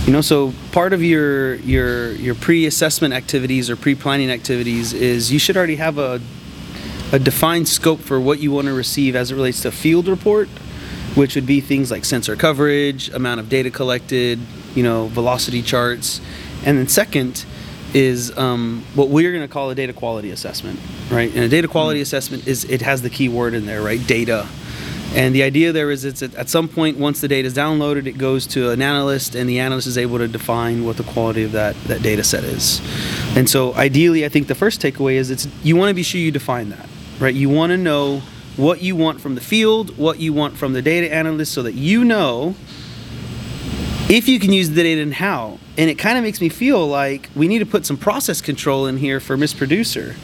you 0.06 0.12
know 0.12 0.22
so 0.22 0.54
part 0.72 0.94
of 0.94 1.04
your 1.04 1.56
your 1.56 2.12
your 2.14 2.36
pre-assessment 2.36 3.14
activities 3.14 3.70
or 3.70 3.76
pre-planning 3.76 4.32
activities 4.32 4.94
is 4.94 5.32
you 5.32 5.40
should 5.40 5.56
already 5.56 5.76
have 5.76 5.98
a 5.98 6.20
a 7.12 7.20
defined 7.20 7.68
scope 7.68 8.00
for 8.00 8.20
what 8.20 8.40
you 8.40 8.52
want 8.52 8.68
to 8.68 8.74
receive 8.74 9.16
as 9.16 9.32
it 9.32 9.36
relates 9.36 9.62
to 9.62 9.72
field 9.72 10.08
report, 10.08 10.48
which 11.16 11.36
would 11.36 11.46
be 11.46 11.60
things 11.60 11.92
like 11.92 12.06
sensor 12.06 12.36
coverage, 12.36 13.10
amount 13.10 13.40
of 13.40 13.50
data 13.50 13.70
collected, 13.70 14.40
you 14.76 14.84
know, 14.84 15.08
velocity 15.08 15.62
charts, 15.62 16.22
and 16.66 16.78
then 16.78 16.88
second 16.88 17.46
is 17.94 18.36
um, 18.38 18.86
what 18.96 19.10
we're 19.10 19.34
going 19.34 19.46
to 19.46 19.52
call 19.52 19.70
a 19.70 19.76
data 19.76 19.92
quality 19.92 20.32
assessment, 20.32 20.80
right? 21.10 21.30
And 21.36 21.44
a 21.44 21.50
data 21.50 21.68
quality 21.68 22.00
assessment 22.00 22.48
is 22.48 22.64
it 22.66 22.82
has 22.82 23.02
the 23.02 23.10
key 23.10 23.28
word 23.28 23.54
in 23.54 23.66
there, 23.66 23.82
right? 23.82 24.06
Data. 24.08 24.48
And 25.14 25.36
the 25.36 25.44
idea 25.44 25.74
there 25.74 25.92
is 25.92 26.06
it's 26.06 26.22
at, 26.22 26.50
some 26.50 26.70
point 26.70 26.98
once 26.98 27.20
the 27.20 27.28
data 27.28 27.46
is 27.46 27.54
downloaded, 27.54 28.06
it 28.06 28.18
goes 28.18 28.48
to 28.48 28.70
an 28.70 28.82
analyst, 28.82 29.36
and 29.36 29.50
the 29.50 29.60
analyst 29.60 29.88
is 29.88 29.98
able 29.98 30.18
to 30.20 30.28
define 30.28 30.86
what 30.86 30.96
the 30.96 31.04
quality 31.04 31.44
of 31.44 31.52
that 31.52 31.76
that 31.84 32.02
data 32.02 32.24
set 32.24 32.46
is. 32.46 32.82
And 33.36 33.50
so 33.50 33.74
ideally, 33.74 34.24
I 34.26 34.30
think 34.30 34.48
the 34.48 34.56
first 34.56 34.82
takeaway 34.82 35.16
is 35.16 35.30
it's 35.30 35.48
you 35.64 35.76
want 35.76 35.90
to 35.90 35.94
be 35.94 36.04
sure 36.04 36.22
you 36.22 36.32
define 36.32 36.70
that, 36.70 36.88
right? 37.20 37.36
You 37.36 37.50
want 37.50 37.72
to 37.72 37.78
know 37.78 38.22
what 38.56 38.82
you 38.82 38.96
want 38.96 39.20
from 39.20 39.36
the 39.36 39.42
field, 39.42 39.98
what 39.98 40.20
you 40.20 40.32
want 40.32 40.58
from 40.58 40.74
the 40.74 40.82
data 40.82 41.14
analyst, 41.14 41.52
so 41.52 41.64
that 41.64 41.74
you 41.74 42.06
know 42.06 42.56
if 44.10 44.28
you 44.28 44.40
can 44.40 44.54
use 44.54 44.70
the 44.70 44.84
data 44.84 45.02
and 45.02 45.14
how. 45.14 45.58
And 45.78 45.90
it 45.90 45.98
kind 45.98 46.18
of 46.18 46.24
makes 46.24 46.42
me 46.42 46.50
feel 46.50 46.86
like 46.88 47.30
we 47.36 47.48
need 47.48 47.60
to 47.60 47.66
put 47.66 47.86
some 47.86 47.98
process 47.98 48.42
control 48.42 48.86
in 48.86 48.98
here 48.98 49.20
for 49.20 49.38
Miss 49.38 49.54
Producer. 49.54 50.16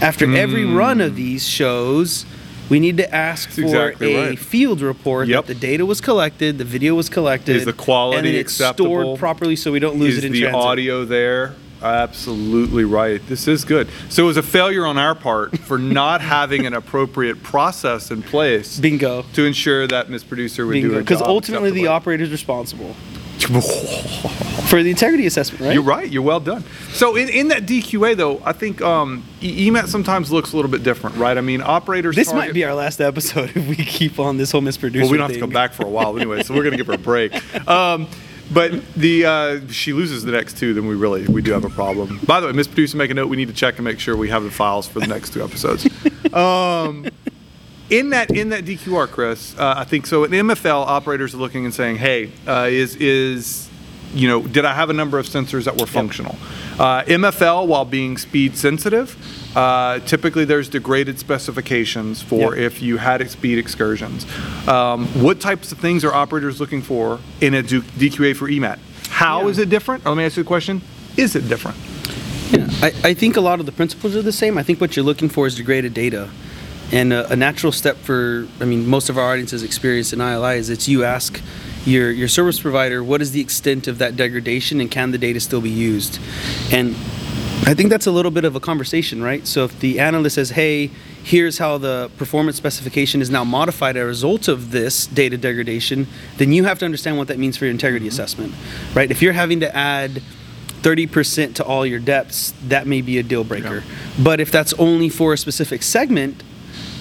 After 0.00 0.34
every 0.36 0.64
mm. 0.64 0.76
run 0.76 1.00
of 1.00 1.16
these 1.16 1.48
shows, 1.48 2.26
we 2.68 2.80
need 2.80 2.96
to 2.98 3.14
ask. 3.14 3.48
That's 3.48 3.56
for 3.56 3.62
exactly 3.62 4.14
a 4.14 4.28
right. 4.30 4.38
field 4.38 4.80
report 4.80 5.28
Yep. 5.28 5.46
that 5.46 5.54
the 5.54 5.58
data 5.60 5.86
was 5.86 6.00
collected, 6.00 6.58
the 6.58 6.64
video 6.64 6.94
was 6.94 7.08
collected, 7.08 7.56
Is 7.56 7.64
the 7.64 7.72
quality 7.72 8.18
and 8.18 8.36
it's 8.36 8.52
acceptable? 8.52 8.90
stored 9.02 9.18
properly 9.18 9.56
so 9.56 9.72
we 9.72 9.78
don't 9.78 9.98
lose 9.98 10.18
is 10.18 10.24
it 10.24 10.26
in 10.26 10.32
the 10.32 10.40
transit. 10.42 10.60
audio 10.60 11.04
there? 11.04 11.54
Absolutely 11.82 12.84
right. 12.84 13.20
This 13.28 13.46
is 13.46 13.64
good. 13.64 13.88
So 14.08 14.24
it 14.24 14.26
was 14.26 14.36
a 14.38 14.42
failure 14.42 14.86
on 14.86 14.96
our 14.98 15.14
part 15.14 15.56
for 15.58 15.78
not 15.78 16.20
having 16.36 16.66
an 16.66 16.74
appropriate 16.74 17.42
process 17.42 18.10
in 18.10 18.22
place 18.22 18.78
Bingo. 18.80 19.24
to 19.34 19.44
ensure 19.44 19.86
that 19.86 20.08
Miss 20.10 20.24
Producer 20.24 20.66
would 20.66 20.72
do 20.74 20.80
Bingo. 20.82 20.94
her 20.96 21.00
Because 21.00 21.22
ultimately 21.22 21.70
the 21.70 21.86
operator 21.88 22.24
is 22.24 22.30
responsible 22.30 22.94
for 24.68 24.82
the 24.82 24.90
integrity 24.90 25.26
assessment, 25.26 25.62
right? 25.64 25.74
You're 25.74 25.82
right. 25.82 26.10
You're 26.10 26.22
well 26.22 26.40
done. 26.40 26.64
So 26.92 27.16
in, 27.16 27.28
in 27.28 27.48
that 27.48 27.62
DQA 27.66 28.16
though, 28.16 28.40
I 28.44 28.52
think 28.52 28.82
um, 28.82 29.24
EMAT 29.40 29.88
sometimes 29.88 30.32
looks 30.32 30.52
a 30.52 30.56
little 30.56 30.70
bit 30.70 30.82
different, 30.82 31.16
right? 31.16 31.36
I 31.36 31.40
mean, 31.40 31.62
operators. 31.62 32.16
This 32.16 32.32
might 32.32 32.52
be 32.52 32.64
our 32.64 32.74
last 32.74 33.00
episode 33.00 33.50
if 33.54 33.68
we 33.68 33.76
keep 33.76 34.18
on 34.18 34.36
this 34.36 34.50
whole 34.52 34.60
Miss 34.60 34.76
Producer 34.76 35.04
Well, 35.04 35.12
we 35.12 35.18
don't 35.18 35.24
have 35.24 35.30
to 35.30 35.34
thing. 35.34 35.40
come 35.42 35.50
back 35.50 35.72
for 35.72 35.84
a 35.84 35.90
while 35.90 36.16
anyway, 36.16 36.42
so 36.42 36.54
we're 36.54 36.64
gonna 36.64 36.76
give 36.76 36.88
her 36.88 36.94
a 36.94 36.98
break. 36.98 37.32
Um, 37.66 38.06
but 38.52 38.94
the 38.94 39.24
uh, 39.24 39.68
she 39.68 39.92
loses 39.92 40.22
the 40.22 40.30
next 40.30 40.56
two, 40.56 40.72
then 40.72 40.86
we 40.86 40.94
really 40.94 41.26
we 41.26 41.42
do 41.42 41.52
have 41.52 41.64
a 41.64 41.70
problem. 41.70 42.20
By 42.26 42.38
the 42.40 42.46
way, 42.46 42.52
Miss 42.52 42.68
Producer, 42.68 42.96
make 42.96 43.10
a 43.10 43.14
note. 43.14 43.28
We 43.28 43.36
need 43.36 43.48
to 43.48 43.54
check 43.54 43.76
and 43.76 43.84
make 43.84 43.98
sure 43.98 44.16
we 44.16 44.28
have 44.28 44.44
the 44.44 44.52
files 44.52 44.86
for 44.86 45.00
the 45.00 45.08
next 45.08 45.32
two 45.32 45.42
episodes. 45.42 45.84
Um, 46.32 47.06
in 47.90 48.10
that 48.10 48.30
in 48.30 48.48
that 48.50 48.64
DQR, 48.64 49.08
Chris, 49.08 49.54
uh, 49.58 49.74
I 49.76 49.84
think 49.84 50.06
so. 50.06 50.24
In 50.24 50.30
MFL, 50.32 50.84
operators 50.86 51.34
are 51.34 51.38
looking 51.38 51.64
and 51.64 51.74
saying, 51.74 51.96
"Hey, 51.96 52.30
uh, 52.46 52.68
is 52.70 52.96
is 52.96 53.68
you 54.14 54.28
know, 54.28 54.40
did 54.42 54.64
I 54.64 54.72
have 54.72 54.88
a 54.88 54.92
number 54.94 55.18
of 55.18 55.26
sensors 55.26 55.64
that 55.64 55.78
were 55.78 55.86
functional?" 55.86 56.36
Uh, 56.78 57.02
MFL, 57.06 57.66
while 57.66 57.84
being 57.84 58.16
speed 58.18 58.56
sensitive, 58.56 59.16
uh, 59.56 59.98
typically 60.00 60.44
there's 60.44 60.68
degraded 60.68 61.18
specifications 61.18 62.22
for 62.22 62.54
Yep. 62.56 62.64
if 62.64 62.82
you 62.82 62.98
had 62.98 63.28
speed 63.30 63.58
excursions. 63.58 64.26
Um, 64.68 65.06
what 65.22 65.40
types 65.40 65.72
of 65.72 65.78
things 65.78 66.04
are 66.04 66.12
operators 66.12 66.60
looking 66.60 66.82
for 66.82 67.18
in 67.40 67.54
a 67.54 67.62
DQA 67.62 68.34
for 68.34 68.48
EMAT? 68.48 68.78
How 69.08 69.42
Yeah. 69.42 69.48
is 69.48 69.58
it 69.58 69.70
different? 69.70 70.04
Or 70.04 70.10
let 70.10 70.18
me 70.18 70.24
ask 70.24 70.36
you 70.36 70.42
the 70.42 70.46
question: 70.48 70.82
Is 71.16 71.34
it 71.34 71.48
different? 71.48 71.76
Yeah, 72.52 72.68
I, 72.82 72.92
I 73.10 73.14
think 73.14 73.36
a 73.36 73.40
lot 73.40 73.58
of 73.58 73.66
the 73.66 73.72
principles 73.72 74.14
are 74.14 74.22
the 74.22 74.32
same. 74.32 74.56
I 74.58 74.62
think 74.62 74.80
what 74.80 74.94
you're 74.96 75.04
looking 75.04 75.28
for 75.28 75.46
is 75.46 75.54
degraded 75.56 75.94
data. 75.94 76.28
And 76.92 77.12
a, 77.12 77.32
a 77.32 77.36
natural 77.36 77.72
step 77.72 77.96
for, 77.96 78.46
I 78.60 78.64
mean, 78.64 78.86
most 78.86 79.08
of 79.08 79.18
our 79.18 79.32
audience's 79.32 79.62
experience 79.62 80.12
in 80.12 80.20
ILI 80.20 80.56
is 80.58 80.70
it's 80.70 80.88
you 80.88 81.04
ask 81.04 81.40
your, 81.84 82.10
your 82.10 82.28
service 82.28 82.60
provider, 82.60 83.02
what 83.02 83.22
is 83.22 83.32
the 83.32 83.40
extent 83.40 83.88
of 83.88 83.98
that 83.98 84.16
degradation 84.16 84.80
and 84.80 84.90
can 84.90 85.10
the 85.10 85.18
data 85.18 85.40
still 85.40 85.60
be 85.60 85.70
used? 85.70 86.20
And 86.72 86.94
I 87.64 87.74
think 87.74 87.90
that's 87.90 88.06
a 88.06 88.12
little 88.12 88.30
bit 88.30 88.44
of 88.44 88.54
a 88.54 88.60
conversation, 88.60 89.22
right? 89.22 89.46
So 89.46 89.64
if 89.64 89.78
the 89.80 89.98
analyst 89.98 90.36
says, 90.36 90.50
hey, 90.50 90.90
here's 91.24 91.58
how 91.58 91.78
the 91.78 92.10
performance 92.16 92.56
specification 92.56 93.20
is 93.20 93.30
now 93.30 93.42
modified 93.42 93.96
as 93.96 94.02
a 94.02 94.06
result 94.06 94.46
of 94.46 94.70
this 94.70 95.06
data 95.08 95.36
degradation, 95.36 96.06
then 96.36 96.52
you 96.52 96.64
have 96.64 96.78
to 96.78 96.84
understand 96.84 97.18
what 97.18 97.26
that 97.28 97.38
means 97.38 97.56
for 97.56 97.64
your 97.64 97.72
integrity 97.72 98.06
mm-hmm. 98.06 98.12
assessment, 98.12 98.54
right? 98.94 99.10
If 99.10 99.22
you're 99.22 99.32
having 99.32 99.60
to 99.60 99.76
add 99.76 100.22
30% 100.82 101.56
to 101.56 101.64
all 101.64 101.84
your 101.84 101.98
depths, 101.98 102.52
that 102.68 102.86
may 102.86 103.00
be 103.00 103.18
a 103.18 103.22
deal 103.24 103.42
breaker. 103.42 103.82
But 104.22 104.38
if 104.38 104.52
that's 104.52 104.72
only 104.74 105.08
for 105.08 105.32
a 105.32 105.36
specific 105.36 105.82
segment 105.82 106.44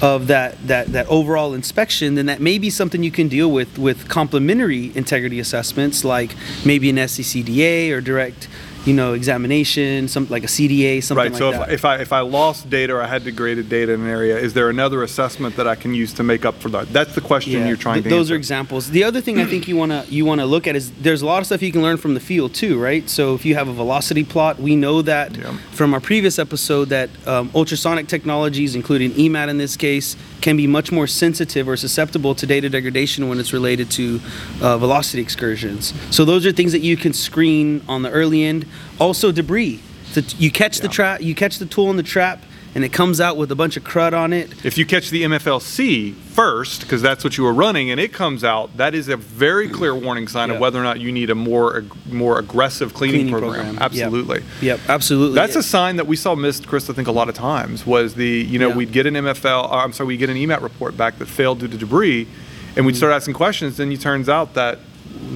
of 0.01 0.27
that, 0.27 0.55
that, 0.67 0.87
that 0.87 1.07
overall 1.07 1.53
inspection, 1.53 2.15
then 2.15 2.25
that 2.25 2.41
may 2.41 2.57
be 2.57 2.69
something 2.69 3.03
you 3.03 3.11
can 3.11 3.27
deal 3.27 3.51
with 3.51 3.77
with 3.77 4.07
complementary 4.09 4.95
integrity 4.95 5.39
assessments, 5.39 6.03
like 6.03 6.35
maybe 6.65 6.89
an 6.89 6.97
SCCDA 6.97 7.91
or 7.91 8.01
direct, 8.01 8.47
you 8.85 8.93
know, 8.93 9.13
examination, 9.13 10.07
something 10.07 10.31
like 10.31 10.43
a 10.43 10.47
CDA, 10.47 11.01
something 11.03 11.17
Right. 11.23 11.31
like 11.31 11.37
so 11.39 11.51
that. 11.51 11.69
if, 11.69 11.75
if 11.79 11.85
I 11.85 11.95
if 11.97 12.13
I 12.13 12.19
lost 12.19 12.69
data 12.69 12.93
or 12.93 13.01
I 13.01 13.07
had 13.07 13.23
degraded 13.23 13.67
data 13.69 13.93
in 13.93 14.01
an 14.01 14.07
area, 14.07 14.37
is 14.37 14.53
there 14.53 14.69
another 14.69 15.01
assessment 15.03 15.55
that 15.55 15.67
I 15.67 15.75
can 15.75 15.93
use 15.93 16.13
to 16.13 16.23
make 16.23 16.45
up 16.45 16.55
for 16.55 16.69
that? 16.69 16.93
That's 16.93 17.15
the 17.15 17.21
question 17.21 17.67
you're 17.67 17.77
trying 17.77 17.95
th- 17.95 18.03
to 18.05 18.09
those 18.09 18.27
answer. 18.27 18.33
are 18.33 18.37
examples. 18.37 18.89
The 18.91 19.03
other 19.03 19.21
thing 19.21 19.39
I 19.39 19.45
think 19.45 19.67
you 19.67 19.75
wanna 19.75 20.05
you 20.09 20.23
wanna 20.25 20.45
look 20.45 20.67
at 20.67 20.75
is 20.75 20.91
there's 21.01 21.21
a 21.21 21.25
lot 21.25 21.39
of 21.39 21.45
stuff 21.47 21.61
you 21.63 21.71
can 21.71 21.81
learn 21.81 21.97
from 21.97 22.13
the 22.13 22.19
field 22.19 22.53
too, 22.53 22.79
right? 22.79 23.09
So 23.09 23.33
if 23.33 23.43
you 23.45 23.55
have 23.55 23.67
a 23.67 23.73
velocity 23.73 24.23
plot, 24.23 24.59
we 24.59 24.75
know 24.75 25.01
that 25.01 25.35
Yeah. 25.35 25.57
from 25.71 25.93
our 25.93 25.99
previous 25.99 26.37
episode 26.39 26.89
that 26.89 27.09
um, 27.25 27.49
ultrasonic 27.55 28.07
technologies, 28.07 28.75
including 28.75 29.11
EMAT 29.13 29.49
in 29.49 29.57
this 29.57 29.75
case, 29.75 30.15
can 30.41 30.55
be 30.57 30.67
much 30.67 30.91
more 30.91 31.07
sensitive 31.07 31.67
or 31.67 31.75
susceptible 31.75 32.35
to 32.35 32.45
data 32.45 32.69
degradation 32.69 33.29
when 33.29 33.39
it's 33.39 33.51
related 33.53 33.89
to 33.91 34.21
uh, 34.61 34.77
velocity 34.77 35.21
excursions. 35.21 35.93
So 36.11 36.23
those 36.23 36.45
are 36.45 36.51
things 36.51 36.71
that 36.71 36.81
you 36.81 36.95
can 36.97 37.13
screen 37.13 37.81
on 37.87 38.03
the 38.03 38.11
early 38.11 38.43
end. 38.43 38.65
Also 38.99 39.31
debris. 39.31 39.81
So 40.11 40.21
you 40.37 40.51
catch 40.51 40.79
the 40.79 40.87
trap, 40.87 41.21
you 41.21 41.35
catch 41.35 41.57
the 41.59 41.65
tool 41.65 41.89
in 41.89 41.97
the 41.97 42.03
trap, 42.03 42.41
and 42.73 42.83
it 42.83 42.91
comes 42.93 43.19
out 43.21 43.37
with 43.37 43.51
a 43.51 43.55
bunch 43.55 43.77
of 43.77 43.83
crud 43.83 44.13
on 44.13 44.33
it. 44.33 44.65
If 44.65 44.77
you 44.77 44.85
catch 44.85 45.09
the 45.09 45.23
MFLC 45.23 46.13
first, 46.13 46.81
because 46.81 47.01
that's 47.01 47.23
what 47.23 47.37
you 47.37 47.43
were 47.45 47.53
running, 47.53 47.89
and 47.89 47.99
it 47.99 48.11
comes 48.13 48.43
out, 48.43 48.75
that 48.77 48.93
is 48.93 49.07
a 49.07 49.15
very 49.17 49.69
clear 49.69 49.95
warning 49.95 50.27
sign 50.27 50.49
Yeah. 50.49 50.55
of 50.55 50.61
whether 50.61 50.79
or 50.79 50.83
not 50.83 50.99
you 50.99 51.11
need 51.11 51.29
a 51.29 51.35
more 51.35 51.77
ag- 51.77 52.13
more 52.13 52.37
aggressive 52.39 52.93
cleaning, 52.93 53.27
Cleaning 53.27 53.31
program. 53.33 53.65
program. 53.75 53.81
Absolutely. 53.81 54.41
Yep, 54.61 54.79
absolutely. 54.89 55.35
That's 55.35 55.55
a 55.55 55.63
sign 55.63 55.95
that 55.97 56.07
we 56.07 56.15
saw 56.17 56.35
missed, 56.35 56.67
Chris, 56.67 56.89
I 56.89 56.93
think, 56.93 57.07
a 57.07 57.11
lot 57.13 57.29
of 57.29 57.35
times 57.35 57.85
was 57.85 58.13
the, 58.15 58.27
you 58.27 58.59
know, 58.59 58.69
Yeah. 58.69 58.75
we'd 58.75 58.91
get 58.91 59.05
an 59.05 59.15
MFL, 59.15 59.65
uh, 59.71 59.77
I'm 59.77 59.93
sorry, 59.93 60.07
we'd 60.07 60.17
get 60.17 60.29
an 60.29 60.37
EMAT 60.37 60.61
report 60.61 60.97
back 60.97 61.17
that 61.19 61.27
failed 61.27 61.59
due 61.59 61.67
to 61.69 61.77
debris, 61.77 62.27
and 62.75 62.85
we'd 62.85 62.97
start 62.97 63.13
asking 63.13 63.35
questions, 63.35 63.77
then 63.77 63.91
it 63.91 64.01
turns 64.01 64.27
out 64.29 64.53
that 64.55 64.79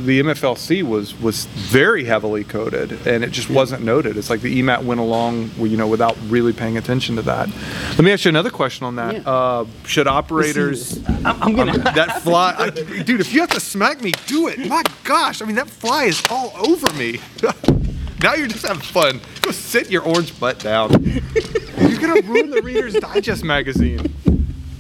the 0.06 0.22
MFLC 0.22 0.84
was 0.84 1.20
was 1.20 1.46
very 1.46 2.04
heavily 2.04 2.44
coded, 2.44 2.92
and 3.08 3.24
it 3.24 3.32
just 3.32 3.50
wasn't 3.50 3.84
noted. 3.84 4.18
It's 4.18 4.30
like 4.30 4.42
the 4.42 4.62
EMAT 4.62 4.84
went 4.84 5.00
along, 5.00 5.52
you 5.58 5.78
know, 5.78 5.88
without 5.88 6.18
really 6.28 6.54
paying 6.54 6.78
attention 6.78 7.16
to 7.16 7.22
that. 7.24 7.50
Let 7.92 8.00
me 8.00 8.12
ask 8.12 8.26
you 8.26 8.30
another 8.30 8.50
question 8.50 8.86
on 8.86 8.96
that. 8.98 9.16
Yeah. 9.16 9.30
Uh, 9.30 9.66
should 9.86 10.08
operators? 10.08 11.04
I'm, 11.08 11.44
I'm 11.44 11.56
gonna. 11.56 11.78
that 11.78 12.22
fly, 12.24 12.56
I, 12.58 12.70
dude. 12.70 13.20
If 13.20 13.34
you 13.34 13.42
have 13.42 13.50
to 13.52 13.60
smack 13.60 14.02
me, 14.02 14.12
do 14.28 14.48
it. 14.48 14.68
My 14.68 14.84
gosh, 15.04 15.42
I 15.42 15.46
mean 15.46 15.56
that 15.56 15.70
fly 15.70 16.06
is 16.06 16.24
all 16.30 16.52
over 16.58 16.92
me. 16.94 17.20
now 18.22 18.36
you're 18.36 18.48
just 18.48 18.66
having 18.66 18.82
fun. 18.82 19.22
Go 19.42 19.52
sit 19.52 19.90
your 19.90 20.04
orange 20.04 20.38
butt 20.40 20.60
down. 20.60 20.92
you're 21.04 22.00
gonna 22.00 22.22
ruin 22.22 22.50
the 22.50 22.62
Reader's 22.64 22.94
Digest 23.00 23.44
magazine. 23.44 24.14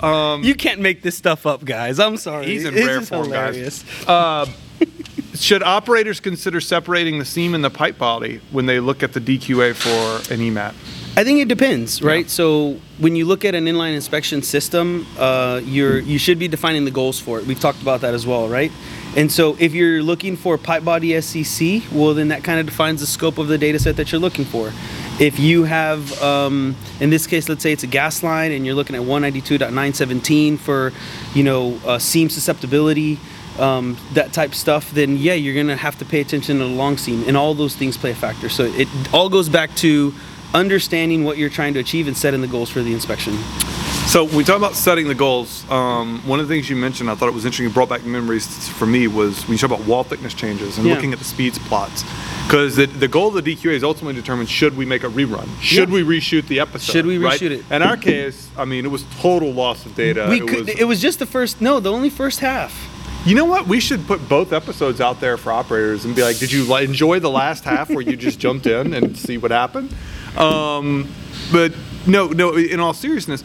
You 0.02 0.56
can't 0.56 0.80
make 0.80 1.02
this 1.02 1.18
stuff 1.18 1.46
up, 1.46 1.66
guys. 1.66 2.00
I'm 2.00 2.18
sorry. 2.18 2.46
He's 2.46 2.64
in 2.64 2.74
rare 2.74 3.02
form, 3.02 3.26
hilarious. 3.26 3.84
guys. 3.84 4.08
Uh, 4.08 4.46
should 5.40 5.64
operators 5.64 6.20
consider 6.20 6.60
separating 6.60 7.20
the 7.20 7.26
seam 7.26 7.56
and 7.56 7.64
the 7.64 7.70
pipe 7.70 7.98
body 7.98 8.42
when 8.52 8.66
they 8.66 8.80
look 8.80 9.04
at 9.04 9.14
the 9.14 9.22
DQA 9.22 9.74
for 9.76 10.34
an 10.34 10.40
EMAT? 10.40 10.74
I 11.16 11.24
think 11.24 11.40
it 11.40 11.48
depends, 11.48 12.02
right? 12.02 12.30
So 12.30 12.80
when 12.98 13.16
you 13.16 13.26
look 13.26 13.44
at 13.44 13.56
an 13.56 13.66
inline 13.66 13.94
inspection 13.94 14.42
system, 14.42 15.06
uh, 15.18 15.60
you're 15.66 16.00
you 16.00 16.18
should 16.18 16.40
be 16.40 16.48
defining 16.48 16.86
the 16.86 16.92
goals 16.92 17.20
for 17.20 17.40
it. 17.40 17.46
We've 17.46 17.60
talked 17.60 17.82
about 17.82 18.02
that 18.02 18.14
as 18.14 18.26
well, 18.26 18.48
right? 18.48 18.72
And 19.18 19.32
so 19.32 19.58
if 19.60 19.74
you're 19.74 20.04
looking 20.04 20.38
for 20.38 20.58
pipe 20.58 20.86
body 20.86 21.10
SCC, 21.10 21.92
well, 21.92 22.14
then 22.14 22.28
that 22.28 22.44
kind 22.44 22.60
of 22.60 22.68
defines 22.68 23.02
the 23.02 23.08
scope 23.08 23.38
of 23.38 23.48
the 23.48 23.58
data 23.58 23.80
set 23.80 23.96
that 23.98 24.12
you're 24.12 24.22
looking 24.22 24.46
for. 24.46 24.72
If 25.20 25.40
you 25.40 25.64
have, 25.64 26.22
um, 26.22 26.76
in 27.02 27.10
this 27.10 27.28
case, 27.28 27.50
let's 27.50 27.64
say 27.64 27.74
it's 27.74 27.84
a 27.84 27.88
gas 27.88 28.24
line 28.24 28.52
and 28.52 28.66
you're 28.66 28.76
looking 28.76 28.96
at 28.96 29.02
192.917 29.02 30.58
for, 30.58 30.94
you 31.34 31.44
know, 31.44 31.78
uh, 31.86 32.00
seam 32.00 32.30
susceptibility, 32.30 33.20
um, 33.60 33.98
that 34.14 34.34
type 34.34 34.54
stuff, 34.56 34.92
then 34.92 35.18
yeah, 35.18 35.34
you're 35.34 35.56
gonna 35.56 35.76
have 35.78 35.98
to 36.00 36.06
pay 36.06 36.22
attention 36.22 36.58
to 36.60 36.64
the 36.64 36.70
long 36.70 36.98
seam, 36.98 37.24
and 37.28 37.36
all 37.38 37.54
those 37.54 37.76
things 37.76 37.98
play 37.98 38.12
a 38.12 38.16
factor. 38.16 38.50
So 38.50 38.64
it 38.66 38.88
all 39.14 39.30
goes 39.30 39.50
back 39.50 39.76
to 39.78 40.14
understanding 40.54 41.24
what 41.24 41.38
you're 41.38 41.50
trying 41.50 41.74
to 41.76 41.80
achieve 41.80 42.08
and 42.08 42.18
setting 42.18 42.42
the 42.42 42.48
goals 42.48 42.70
for 42.70 42.82
the 42.82 42.92
inspection. 42.94 43.38
So 44.08 44.24
when 44.24 44.38
we 44.38 44.44
talk 44.44 44.58
about 44.58 44.74
setting 44.74 45.08
the 45.08 45.14
goals, 45.14 45.70
um, 45.70 46.20
one 46.28 46.40
of 46.40 46.48
the 46.48 46.56
things 46.56 46.68
you 46.68 46.76
mentioned, 46.76 47.12
I 47.12 47.14
thought 47.14 47.28
it 47.30 47.36
was 47.36 47.46
interesting, 47.46 47.68
it 47.68 47.74
brought 47.76 47.90
back 47.90 48.04
memories 48.04 48.68
for 48.70 48.88
me 48.88 49.08
was 49.08 49.44
when 49.44 49.52
you 49.52 49.58
talk 49.60 49.70
about 49.70 49.86
wall 49.86 50.04
thickness 50.04 50.34
changes 50.34 50.80
and 50.80 50.88
Yeah. 50.88 50.96
looking 50.96 51.14
at 51.14 51.20
the 51.20 51.26
speeds 51.26 51.60
plots. 51.60 52.04
Because 52.48 52.76
the, 52.76 52.88
the 52.88 53.08
goal 53.08 53.28
of 53.28 53.36
the 53.36 53.44
DQA 53.56 53.74
is 53.76 53.84
ultimately 53.84 54.20
determine 54.20 54.48
should 54.48 54.76
we 54.76 54.84
make 54.86 55.04
a 55.04 55.08
rerun? 55.10 55.48
Should 55.62 55.90
Yeah. 55.90 56.02
we 56.02 56.20
reshoot 56.20 56.48
the 56.48 56.60
episode? 56.60 56.92
Should 56.92 57.06
we 57.06 57.20
right? 57.20 57.40
reshoot 57.40 57.52
it? 57.52 57.66
In 57.70 57.84
our 57.84 57.96
case, 57.98 58.48
I 58.58 58.66
mean, 58.66 58.84
it 58.86 58.90
was 58.90 59.06
total 59.20 59.52
loss 59.54 59.86
of 59.86 59.94
data. 59.96 60.26
we 60.28 60.38
it 60.42 60.48
could. 60.48 60.60
was, 60.66 60.70
it 60.70 60.86
was 60.88 61.00
just 61.00 61.20
the 61.20 61.28
first. 61.28 61.62
No, 61.62 61.80
the 61.80 61.92
only 61.92 62.10
first 62.10 62.40
half. 62.40 62.74
You 63.26 63.36
know 63.36 63.46
what? 63.46 63.68
We 63.68 63.82
should 63.82 64.08
put 64.08 64.30
both 64.30 64.54
episodes 64.54 65.02
out 65.02 65.20
there 65.20 65.36
for 65.36 65.52
operators 65.52 66.06
and 66.06 66.16
be 66.16 66.24
like, 66.24 66.38
did 66.38 66.52
you 66.52 66.74
enjoy 66.78 67.20
the 67.20 67.30
last 67.30 67.66
half 67.66 67.90
where 67.90 68.02
you 68.02 68.16
just 68.16 68.40
jumped 68.40 68.66
in 68.66 68.94
and 68.94 69.18
see 69.18 69.38
what 69.38 69.52
happened? 69.52 69.94
Um, 70.38 71.10
but 71.52 71.74
no, 72.08 72.28
no, 72.28 72.56
in 72.56 72.80
all 72.80 72.94
seriousness, 72.94 73.44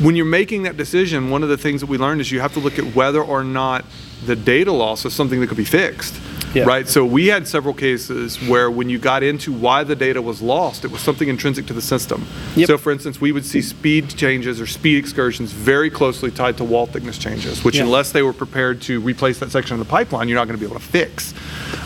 when 0.00 0.16
you're 0.16 0.24
making 0.24 0.62
that 0.62 0.76
decision, 0.76 1.30
one 1.30 1.42
of 1.42 1.50
the 1.50 1.58
things 1.58 1.80
that 1.82 1.86
we 1.86 1.98
learned 1.98 2.22
is 2.22 2.32
you 2.32 2.40
have 2.40 2.54
to 2.54 2.60
look 2.60 2.78
at 2.78 2.94
whether 2.94 3.22
or 3.22 3.44
not 3.44 3.84
the 4.24 4.34
data 4.34 4.72
loss 4.72 5.04
is 5.04 5.12
something 5.12 5.38
that 5.40 5.48
could 5.48 5.56
be 5.56 5.64
fixed. 5.64 6.14
Yeah. 6.54 6.64
Right? 6.64 6.88
So 6.88 7.04
we 7.04 7.26
had 7.26 7.48
several 7.48 7.74
cases 7.74 8.36
where 8.48 8.70
when 8.70 8.88
you 8.88 8.98
got 8.98 9.22
into 9.24 9.52
why 9.52 9.82
the 9.82 9.96
data 9.96 10.22
was 10.22 10.40
lost, 10.40 10.84
it 10.84 10.90
was 10.90 11.00
something 11.00 11.28
intrinsic 11.28 11.66
to 11.66 11.72
the 11.72 11.82
system. 11.82 12.24
Yep. 12.54 12.66
So 12.68 12.78
for 12.78 12.92
instance, 12.92 13.20
we 13.20 13.32
would 13.32 13.44
see 13.44 13.60
speed 13.60 14.08
changes 14.10 14.60
or 14.60 14.66
speed 14.66 14.98
excursions 14.98 15.50
very 15.52 15.90
closely 15.90 16.30
tied 16.30 16.56
to 16.58 16.64
wall 16.64 16.86
thickness 16.86 17.18
changes, 17.18 17.64
which 17.64 17.76
Yeah. 17.76 17.82
unless 17.84 18.12
they 18.12 18.22
were 18.22 18.32
prepared 18.32 18.80
to 18.82 19.00
replace 19.00 19.38
that 19.40 19.50
section 19.50 19.74
of 19.74 19.78
the 19.80 19.90
pipeline, 19.90 20.28
you're 20.28 20.38
not 20.38 20.46
going 20.46 20.58
to 20.58 20.64
be 20.64 20.70
able 20.70 20.80
to 20.80 20.86
fix. 20.86 21.34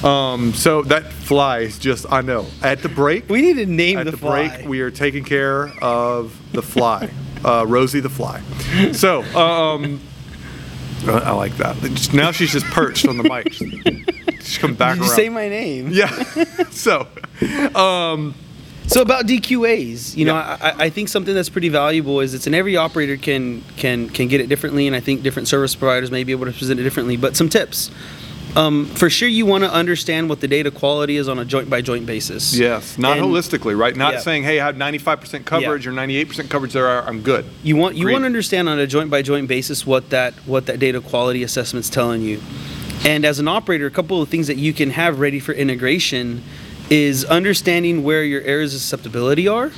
Um, 0.04 0.52
so 0.52 0.82
that 0.82 1.12
fly 1.12 1.60
is 1.60 1.78
just, 1.78 2.04
I 2.10 2.20
know. 2.20 2.46
At 2.62 2.82
the 2.82 2.88
break, 2.88 3.28
We 3.28 3.40
need 3.42 3.56
to 3.56 3.66
name 3.66 3.98
at 3.98 4.04
the, 4.04 4.10
the, 4.12 4.16
fly. 4.18 4.48
break, 4.48 4.68
we 4.68 4.80
are 4.80 4.90
taking 4.90 5.24
care 5.24 5.72
of 5.82 6.38
the 6.52 6.62
fly, 6.62 7.10
uh, 7.44 7.64
Rosie 7.66 8.00
the 8.00 8.08
fly. 8.10 8.42
So, 8.92 9.22
um, 9.34 10.00
I 11.06 11.32
like 11.32 11.56
that. 11.58 11.76
Just- 11.80 12.12
Now 12.14 12.32
she's 12.32 12.52
just 12.52 12.66
perched 12.66 13.06
on 13.06 13.16
the 13.16 13.22
mic. 13.24 13.52
She's 13.52 14.58
come 14.58 14.74
back 14.74 14.94
Did 14.94 15.04
you 15.04 15.08
around. 15.10 15.16
say 15.16 15.28
my 15.28 15.48
name? 15.48 15.88
yeah. 15.90 16.08
so, 16.70 17.06
um, 17.74 18.34
So 18.86 19.02
about 19.02 19.26
DQAs, 19.26 20.16
you 20.16 20.24
know, 20.24 20.34
Yeah. 20.34 20.58
I, 20.78 20.84
I 20.86 20.90
think 20.90 21.08
something 21.08 21.34
that's 21.34 21.48
pretty 21.50 21.68
valuable 21.68 22.20
is 22.20 22.32
it's 22.34 22.46
and 22.46 22.54
every 22.54 22.76
operator 22.76 23.16
can 23.16 23.62
can 23.76 24.08
can 24.08 24.28
get 24.28 24.40
it 24.40 24.48
differently, 24.48 24.86
and 24.86 24.96
I 24.96 25.00
think 25.00 25.22
different 25.22 25.48
service 25.48 25.74
providers 25.74 26.10
may 26.10 26.24
be 26.24 26.32
able 26.32 26.46
to 26.46 26.52
present 26.52 26.80
it 26.80 26.84
differently. 26.84 27.16
But 27.16 27.36
some 27.36 27.48
tips. 27.48 27.90
Um, 28.56 28.86
for 28.86 29.08
sure, 29.10 29.28
you 29.28 29.46
want 29.46 29.64
to 29.64 29.72
understand 29.72 30.28
what 30.28 30.40
the 30.40 30.48
data 30.48 30.70
quality 30.70 31.16
is 31.16 31.28
on 31.28 31.38
a 31.38 31.44
joint 31.44 31.68
by 31.70 31.80
joint 31.80 32.06
basis. 32.06 32.54
yes, 32.56 32.98
not 32.98 33.18
And 33.18 33.26
holistically, 33.26 33.78
right? 33.78 33.94
Not 33.94 34.14
Yeah. 34.14 34.20
saying, 34.20 34.42
hey, 34.44 34.58
I 34.58 34.66
have 34.66 34.76
95% 34.76 35.44
coverage 35.44 35.84
Yeah. 35.84 35.92
or 35.92 35.94
98% 35.94 36.48
coverage 36.48 36.72
there, 36.72 37.06
I'm 37.06 37.20
good. 37.20 37.44
You 37.62 37.76
want 37.76 37.96
you 37.96 38.06
want 38.08 38.22
to 38.22 38.26
understand 38.26 38.68
on 38.68 38.78
a 38.78 38.86
joint 38.86 39.10
by 39.10 39.22
joint 39.22 39.48
basis 39.48 39.86
what 39.86 40.10
that 40.10 40.34
what 40.46 40.66
that 40.66 40.78
data 40.80 41.00
quality 41.00 41.42
assessment's 41.42 41.88
telling 41.90 42.22
you. 42.22 42.40
And 43.04 43.24
as 43.24 43.38
an 43.38 43.46
operator, 43.48 43.86
a 43.86 43.90
couple 43.90 44.20
of 44.20 44.28
things 44.28 44.48
that 44.48 44.56
you 44.56 44.72
can 44.72 44.90
have 44.90 45.20
ready 45.20 45.38
for 45.40 45.52
integration 45.52 46.42
is 46.90 47.24
understanding 47.26 48.02
where 48.02 48.24
your 48.24 48.40
areas 48.42 48.74
of 48.74 48.80
susceptibility 48.80 49.46
are 49.46 49.70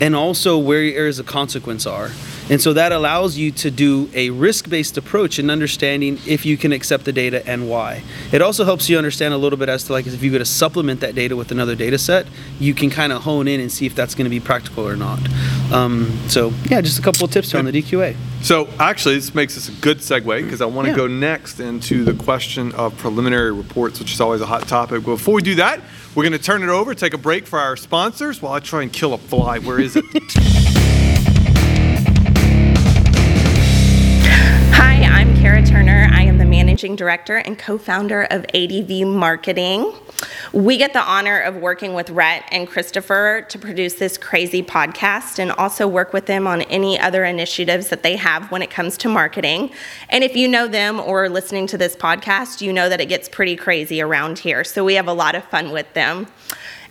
and 0.00 0.14
also 0.14 0.56
where 0.58 0.82
your 0.82 0.96
areas 0.96 1.18
of 1.18 1.26
consequence 1.26 1.86
are. 1.86 2.12
And 2.50 2.60
so 2.60 2.72
that 2.72 2.90
allows 2.90 3.38
you 3.38 3.52
to 3.52 3.70
do 3.70 4.10
a 4.12 4.30
risk-based 4.30 4.98
approach 4.98 5.38
in 5.38 5.48
understanding 5.50 6.18
if 6.26 6.44
you 6.44 6.56
can 6.56 6.72
accept 6.72 7.04
the 7.04 7.12
data 7.12 7.46
and 7.48 7.70
why. 7.70 8.02
It 8.32 8.42
also 8.42 8.64
helps 8.64 8.88
you 8.88 8.98
understand 8.98 9.32
a 9.32 9.36
little 9.36 9.56
bit 9.56 9.68
as 9.68 9.84
to 9.84 9.92
like 9.92 10.06
if 10.08 10.20
you're 10.20 10.32
going 10.32 10.40
to 10.40 10.44
supplement 10.44 10.98
that 11.00 11.14
data 11.14 11.36
with 11.36 11.52
another 11.52 11.76
data 11.76 11.96
set, 11.96 12.26
you 12.58 12.74
can 12.74 12.90
kind 12.90 13.12
of 13.12 13.22
hone 13.22 13.46
in 13.46 13.60
and 13.60 13.70
see 13.70 13.86
if 13.86 13.94
that's 13.94 14.16
going 14.16 14.24
to 14.24 14.30
be 14.30 14.40
practical 14.40 14.86
or 14.86 14.96
not. 14.96 15.20
Um, 15.72 16.10
so 16.28 16.52
yeah, 16.68 16.80
just 16.80 16.98
a 16.98 17.02
couple 17.02 17.24
of 17.24 17.30
tips 17.30 17.52
here 17.52 17.60
on 17.60 17.66
the 17.66 17.72
DQA. 17.72 18.16
So 18.42 18.68
actually, 18.80 19.14
this 19.14 19.32
makes 19.32 19.56
us 19.56 19.68
a 19.68 19.72
good 19.80 19.98
segue 19.98 20.42
because 20.42 20.60
I 20.60 20.66
want 20.66 20.86
to 20.86 20.90
Yeah. 20.90 20.96
go 20.96 21.06
next 21.06 21.60
into 21.60 22.04
the 22.04 22.14
question 22.14 22.72
of 22.72 22.96
preliminary 22.98 23.52
reports, 23.52 24.00
which 24.00 24.12
is 24.12 24.20
always 24.20 24.40
a 24.40 24.46
hot 24.46 24.66
topic. 24.66 25.04
But 25.04 25.12
before 25.12 25.34
we 25.34 25.42
do 25.42 25.54
that, 25.56 25.80
we're 26.16 26.24
going 26.24 26.32
to 26.32 26.44
turn 26.44 26.64
it 26.64 26.68
over, 26.68 26.96
take 26.96 27.14
a 27.14 27.18
break 27.18 27.46
for 27.46 27.60
our 27.60 27.76
sponsors 27.76 28.42
while 28.42 28.54
I 28.54 28.58
try 28.58 28.82
and 28.82 28.92
kill 28.92 29.14
a 29.14 29.18
fly. 29.18 29.60
Where 29.60 29.78
is 29.78 29.94
it? 29.94 30.04
Kara 35.40 35.64
Turner. 35.64 36.06
I 36.12 36.24
am 36.24 36.36
the 36.36 36.44
managing 36.44 36.96
director 36.96 37.36
and 37.36 37.58
co 37.58 37.78
founder 37.78 38.24
of 38.24 38.44
ADV 38.52 39.06
Marketing. 39.06 39.90
We 40.52 40.76
get 40.76 40.92
the 40.92 41.00
honor 41.00 41.40
of 41.40 41.56
working 41.56 41.94
with 41.94 42.10
Rhett 42.10 42.44
and 42.52 42.68
Christopher 42.68 43.46
to 43.48 43.58
produce 43.58 43.94
this 43.94 44.18
crazy 44.18 44.62
podcast 44.62 45.38
and 45.38 45.50
also 45.52 45.88
work 45.88 46.12
with 46.12 46.26
them 46.26 46.46
on 46.46 46.60
any 46.62 47.00
other 47.00 47.24
initiatives 47.24 47.88
that 47.88 48.02
they 48.02 48.16
have 48.16 48.52
when 48.52 48.60
it 48.60 48.68
comes 48.68 48.98
to 48.98 49.08
marketing. 49.08 49.70
And 50.10 50.22
if 50.22 50.36
you 50.36 50.46
know 50.46 50.68
them 50.68 51.00
or 51.00 51.30
listening 51.30 51.66
to 51.68 51.78
this 51.78 51.96
podcast, 51.96 52.60
you 52.60 52.70
know 52.70 52.90
that 52.90 53.00
it 53.00 53.06
gets 53.06 53.26
pretty 53.26 53.56
crazy 53.56 54.02
around 54.02 54.40
here. 54.40 54.62
So 54.62 54.84
we 54.84 54.92
have 54.96 55.08
a 55.08 55.14
lot 55.14 55.34
of 55.34 55.44
fun 55.44 55.70
with 55.70 55.90
them. 55.94 56.26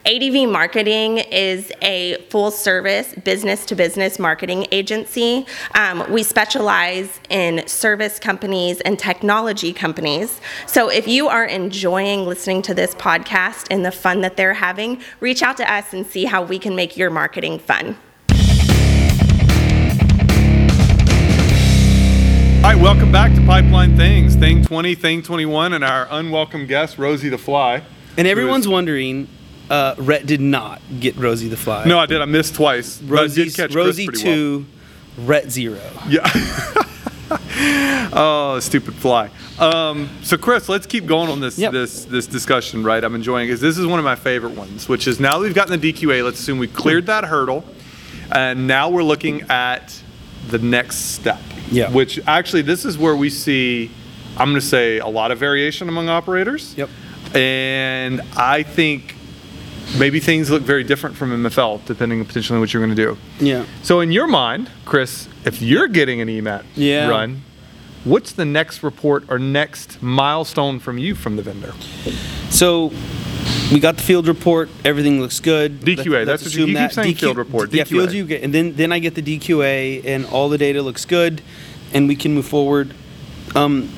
ADV 0.06 0.50
Marketing 0.50 1.18
is 1.18 1.74
a 1.82 2.16
full 2.30 2.52
service 2.52 3.14
business 3.16 3.66
to 3.66 3.76
business 3.76 4.18
marketing 4.18 4.66
agency. 4.72 5.46
Um, 5.76 6.10
we 6.10 6.24
specialize 6.24 7.20
in 7.30 7.68
service 7.68 8.18
companies 8.18 8.80
and 8.82 8.98
technology 8.98 9.74
companies. 9.74 10.40
So 10.68 10.90
if 10.90 11.06
you 11.08 11.28
are 11.28 11.44
enjoying 11.46 12.26
listening 12.26 12.62
to 12.64 12.74
this 12.74 12.96
podcast 12.96 13.68
and 13.70 13.86
the 13.86 13.92
fun 13.92 14.22
that 14.22 14.38
they're 14.38 14.54
having, 14.54 15.02
reach 15.20 15.44
out 15.44 15.58
to 15.58 15.72
us 15.72 15.94
and 15.94 16.08
see 16.08 16.24
how 16.26 16.44
we 16.44 16.60
can 16.60 16.76
make 16.76 16.96
your 16.96 17.10
marketing 17.10 17.60
fun. 17.60 17.98
All 22.60 22.76
right, 22.76 22.82
welcome 22.82 23.12
back 23.12 23.36
to 23.36 23.46
Pipeline 23.46 23.98
Things, 23.98 24.36
Thing 24.36 24.64
20, 24.64 24.96
Thing 24.96 25.22
21, 25.22 25.74
and 25.74 25.84
our 25.84 26.08
unwelcome 26.10 26.68
guest, 26.68 26.98
Rosie 26.98 27.30
the 27.30 27.38
Fly. 27.38 27.84
And 28.18 28.28
everyone's 28.28 28.66
is- 28.66 28.70
wonder 28.70 28.98
uh, 29.70 29.96
Rhett 29.98 30.26
did 30.26 30.42
not 30.42 30.82
get 31.00 31.16
Rosie 31.18 31.48
the 31.48 31.58
Fly. 31.58 31.86
No, 31.86 32.00
I 32.00 32.06
did. 32.06 32.22
I 32.22 32.26
missed 32.26 32.56
twice. 32.56 33.00
but 33.00 33.20
I 33.20 33.28
did 33.28 33.54
Chris 33.54 33.74
Rosie 33.76 34.08
pretty 34.08 34.24
well. 34.24 34.36
two, 34.36 34.66
Rhett 35.20 35.52
zero. 35.52 35.80
Yeah. 36.08 36.26
oh, 38.14 38.60
stupid 38.62 38.96
fly. 38.96 39.30
Um, 39.60 40.10
so, 40.24 40.38
Chris, 40.38 40.70
let's 40.70 40.88
keep 40.88 41.06
going 41.06 41.30
on 41.30 41.40
this 41.40 41.58
Yep. 41.60 41.72
this 41.72 42.06
this 42.06 42.28
discussion. 42.28 42.84
Right, 42.84 43.04
I'm 43.04 43.16
enjoying 43.16 43.48
because 43.48 43.62
this 43.62 43.78
is 43.78 43.86
one 43.86 44.00
of 44.00 44.06
my 44.06 44.16
favorite 44.16 44.56
ones. 44.56 44.88
Which 44.90 45.08
is 45.08 45.20
now 45.20 45.38
that 45.38 45.44
we've 45.44 45.54
gotten 45.54 45.80
the 45.80 45.94
DQA. 45.94 46.24
Let's 46.24 46.40
assume 46.40 46.58
we 46.58 46.68
cleared 46.68 47.06
that 47.08 47.26
hurdle, 47.26 47.64
and 48.32 48.68
now 48.68 48.90
we're 48.90 49.04
looking 49.04 49.44
at 49.50 50.02
the 50.48 50.58
next 50.60 51.14
step. 51.14 51.42
Yeah. 51.70 51.92
Which 51.92 52.20
actually, 52.28 52.64
this 52.64 52.86
is 52.86 52.98
where 52.98 53.16
we 53.16 53.30
see. 53.30 53.92
I'm 54.38 54.50
going 54.50 54.62
to 54.62 54.66
say 54.66 55.00
a 55.00 55.08
lot 55.08 55.32
of 55.32 55.38
variation 55.40 55.90
among 55.90 56.08
operators. 56.08 56.76
Yep. 56.78 56.90
And 57.36 58.22
I 58.38 58.64
think 58.64 59.16
maybe 59.98 60.20
things 60.20 60.50
look 60.50 60.62
very 60.64 60.84
different 60.84 61.16
from 61.16 61.32
MFL 61.32 61.84
depending 61.86 62.24
potentially 62.26 62.56
on 62.56 62.62
what 62.62 62.74
you're 62.74 62.84
going 62.86 62.96
to 62.96 63.02
do. 63.04 63.18
Yeah. 63.40 63.66
So 63.84 64.00
in 64.02 64.12
your 64.12 64.28
mind, 64.28 64.70
Chris, 64.86 65.28
if 65.46 65.62
you're 65.62 65.88
getting 65.88 66.22
an 66.22 66.28
EMAT 66.28 66.64
Yeah. 66.76 67.08
run, 67.08 67.42
what's 68.04 68.32
the 68.32 68.46
next 68.46 68.84
report 68.84 69.24
or 69.30 69.40
next 69.40 70.02
milestone 70.02 70.80
from 70.80 70.98
you 70.98 71.16
from 71.16 71.36
the 71.38 71.42
vendor? 71.42 71.74
So 72.50 72.92
we 73.72 73.80
got 73.80 73.98
the 73.98 74.04
field 74.04 74.28
report. 74.28 74.70
Everything 74.86 75.20
looks 75.22 75.40
good. 75.40 75.82
DQA, 75.82 76.26
that's 76.26 76.44
what 76.44 76.54
you- 76.56 76.66
you 76.68 76.76
keep 76.78 76.92
saying 76.92 77.16
field 77.16 77.38
report, 77.38 77.74
Yeah, 77.74 77.84
DQA. 77.84 77.88
field 77.90 78.14
you 78.14 78.26
get, 78.26 78.44
and 78.44 78.54
then 78.54 78.74
then 78.76 78.92
I 78.92 79.00
get 79.00 79.16
the 79.16 79.22
DQA, 79.22 80.02
and 80.06 80.26
all 80.26 80.50
the 80.50 80.58
data 80.58 80.82
looks 80.82 81.06
good, 81.06 81.42
and 81.94 82.08
we 82.08 82.16
can 82.16 82.34
move 82.34 82.46
forward. 82.46 82.92
Um, 83.56 83.90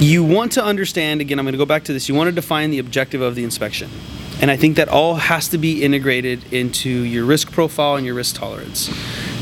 you 0.00 0.24
want 0.24 0.52
to 0.52 0.64
understand 0.64 1.20
again. 1.20 1.38
I'm 1.38 1.44
going 1.44 1.52
to 1.52 1.58
go 1.58 1.66
back 1.66 1.84
to 1.84 1.92
this. 1.92 2.08
You 2.08 2.14
want 2.14 2.28
to 2.28 2.32
define 2.32 2.70
the 2.70 2.78
objective 2.78 3.20
of 3.20 3.34
the 3.34 3.44
inspection, 3.44 3.88
And 4.42 4.50
I 4.50 4.56
think 4.56 4.76
that 4.76 4.88
all 4.88 5.14
has 5.14 5.48
to 5.50 5.58
be 5.58 5.84
integrated 5.84 6.52
into 6.52 6.90
your 6.90 7.24
risk 7.24 7.52
profile 7.52 7.94
and 7.94 8.04
your 8.04 8.16
risk 8.16 8.34
tolerance. 8.36 8.90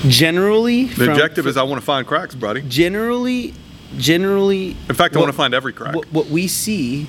Generally, 0.06 0.84
The 0.84 0.94
from- 1.06 1.08
objective 1.08 1.46
is 1.46 1.56
I 1.56 1.62
want 1.62 1.80
to 1.80 1.84
find 1.84 2.06
cracks, 2.06 2.34
buddy. 2.34 2.60
generally, 2.68 3.54
generally. 3.96 4.76
In 4.90 4.94
fact, 4.94 5.16
I 5.16 5.18
what- 5.18 5.24
want 5.24 5.32
to 5.32 5.36
find 5.38 5.54
every 5.54 5.72
crack. 5.72 5.94
What, 5.94 6.12
what 6.12 6.26
we 6.26 6.46
see 6.46 7.06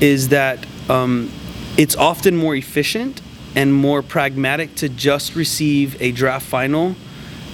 is 0.00 0.28
that 0.30 0.66
um, 0.90 1.30
it's 1.76 1.94
often 1.94 2.36
more 2.36 2.56
efficient 2.56 3.20
and 3.54 3.72
more 3.72 4.02
pragmatic 4.02 4.74
to 4.76 4.88
just 4.88 5.36
receive 5.36 5.96
a 6.02 6.10
draft 6.10 6.44
final 6.44 6.96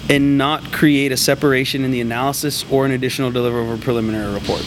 and 0.09 0.37
not 0.37 0.71
create 0.71 1.11
a 1.11 1.17
separation 1.17 1.83
in 1.85 1.91
the 1.91 2.01
analysis 2.01 2.65
or 2.71 2.85
an 2.87 2.91
additional 2.91 3.31
deliverable 3.31 3.79
preliminary 3.81 4.33
report. 4.33 4.61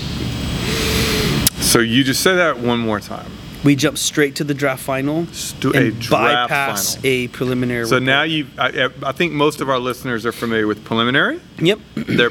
So 1.61 1.81
you 1.81 2.02
just 2.04 2.22
say 2.22 2.35
that 2.37 2.59
one 2.59 2.78
more 2.78 2.98
time. 3.00 3.31
We 3.64 3.75
jump 3.75 3.99
straight 3.99 4.37
to 4.37 4.44
the 4.44 4.55
draft 4.55 4.83
final 4.83 5.18
and 5.18 5.75
a 5.75 5.90
draft 5.90 6.11
bypass 6.49 6.94
final. 6.94 7.07
a 7.11 7.29
preliminary 7.29 7.87
So 7.87 7.97
report. 7.97 8.03
now 8.05 8.23
you, 8.23 8.47
I, 8.57 8.88
I 9.03 9.12
think 9.12 9.33
most 9.33 9.61
of 9.61 9.68
our 9.68 9.79
listeners 9.81 10.25
are 10.25 10.33
familiar 10.33 10.66
with 10.66 10.85
preliminary. 10.85 11.40
Yep. 11.59 11.79
They're 11.94 12.31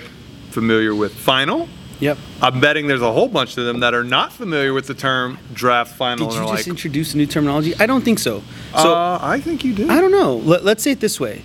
familiar 0.52 0.96
with 0.96 1.13
final. 1.13 1.68
Yep. 2.00 2.18
I'm 2.42 2.60
betting 2.62 2.88
there's 2.88 3.02
a 3.02 3.12
whole 3.12 3.28
bunch 3.28 3.58
of 3.58 3.66
them 3.66 3.80
that 3.80 3.94
are 3.94 4.04
not 4.04 4.32
familiar 4.32 4.74
with 4.74 4.88
the 4.88 4.94
term 4.94 5.38
draft 5.54 5.96
final 5.96 6.28
Did 6.28 6.36
you 6.36 6.42
just 6.42 6.54
like, 6.54 6.68
introduce 6.68 7.13
a 7.13 7.18
new 7.18 7.26
terminology? 7.26 7.74
I 7.80 7.88
don't 7.88 8.04
think 8.04 8.20
so. 8.20 8.44
So 8.74 8.94
uh, 8.94 9.20
I 9.22 9.40
think 9.42 9.63
you 9.63 9.74
do. 9.74 9.90
I 9.90 10.00
don't 10.00 10.12
know. 10.12 10.38
Let, 10.38 10.63
let's 10.63 10.84
say 10.84 10.92
it 10.92 11.00
this 11.00 11.20
way: 11.20 11.42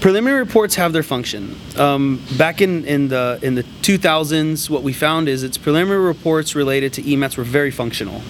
preliminary 0.00 0.40
reports 0.40 0.74
have 0.76 0.92
their 0.92 1.02
function. 1.02 1.56
Um, 1.76 2.22
back 2.38 2.62
in, 2.62 2.84
in 2.86 3.08
the 3.08 3.38
in 3.42 3.54
the 3.54 3.62
2000s, 3.62 4.70
what 4.70 4.82
we 4.82 4.92
found 4.92 5.28
is 5.28 5.42
its 5.42 5.58
preliminary 5.58 6.02
reports 6.02 6.54
related 6.54 6.94
to 6.94 7.02
EMATs 7.02 7.36
were 7.36 7.44
very 7.44 7.70
functional. 7.70 8.22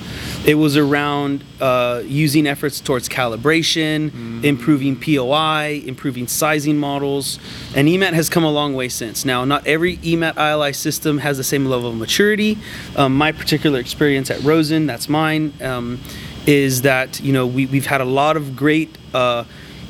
It 0.44 0.56
was 0.56 0.76
around 0.76 1.44
uh, 1.60 2.02
using 2.04 2.46
efforts 2.46 2.80
towards 2.80 3.08
calibration, 3.08 4.44
improving 4.44 4.98
POI, 4.98 5.82
improving 5.86 6.26
sizing 6.26 6.76
models, 6.76 7.38
and 7.74 7.86
EMAT 7.86 8.14
has 8.14 8.28
come 8.28 8.44
a 8.44 8.50
long 8.50 8.74
way 8.74 8.88
since. 8.88 9.24
Now, 9.24 9.44
not 9.44 9.66
every 9.66 9.98
EMAT 9.98 10.36
ILI 10.36 10.72
system 10.72 11.18
has 11.18 11.36
the 11.36 11.44
same 11.44 11.66
level 11.66 11.90
of 11.90 11.96
maturity. 11.96 12.58
Um, 12.96 13.16
my 13.16 13.32
particular 13.32 13.78
experience 13.78 14.30
at 14.30 14.42
Rosen, 14.42 14.86
that's 14.86 15.08
mine, 15.08 15.52
um, 15.60 16.00
is 16.46 16.82
that 16.82 17.20
you 17.20 17.32
know 17.32 17.46
we, 17.46 17.66
we've 17.66 17.86
had 17.86 18.00
a 18.00 18.04
lot 18.04 18.36
of 18.36 18.56
great. 18.56 18.96
Uh, 19.14 19.44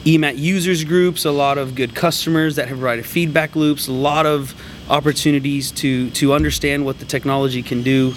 EMAT 0.04 0.38
users 0.38 0.82
groups, 0.84 1.26
a 1.26 1.30
lot 1.30 1.58
of 1.58 1.74
good 1.74 1.94
customers 1.94 2.56
that 2.56 2.68
have 2.68 2.78
provided 2.78 3.04
feedback 3.04 3.54
loops, 3.54 3.86
a 3.86 3.92
lot 3.92 4.24
of 4.24 4.54
opportunities 4.88 5.70
to 5.70 6.10
to 6.10 6.32
understand 6.32 6.84
what 6.84 6.98
the 6.98 7.04
technology 7.04 7.62
can 7.62 7.82
do. 7.82 8.14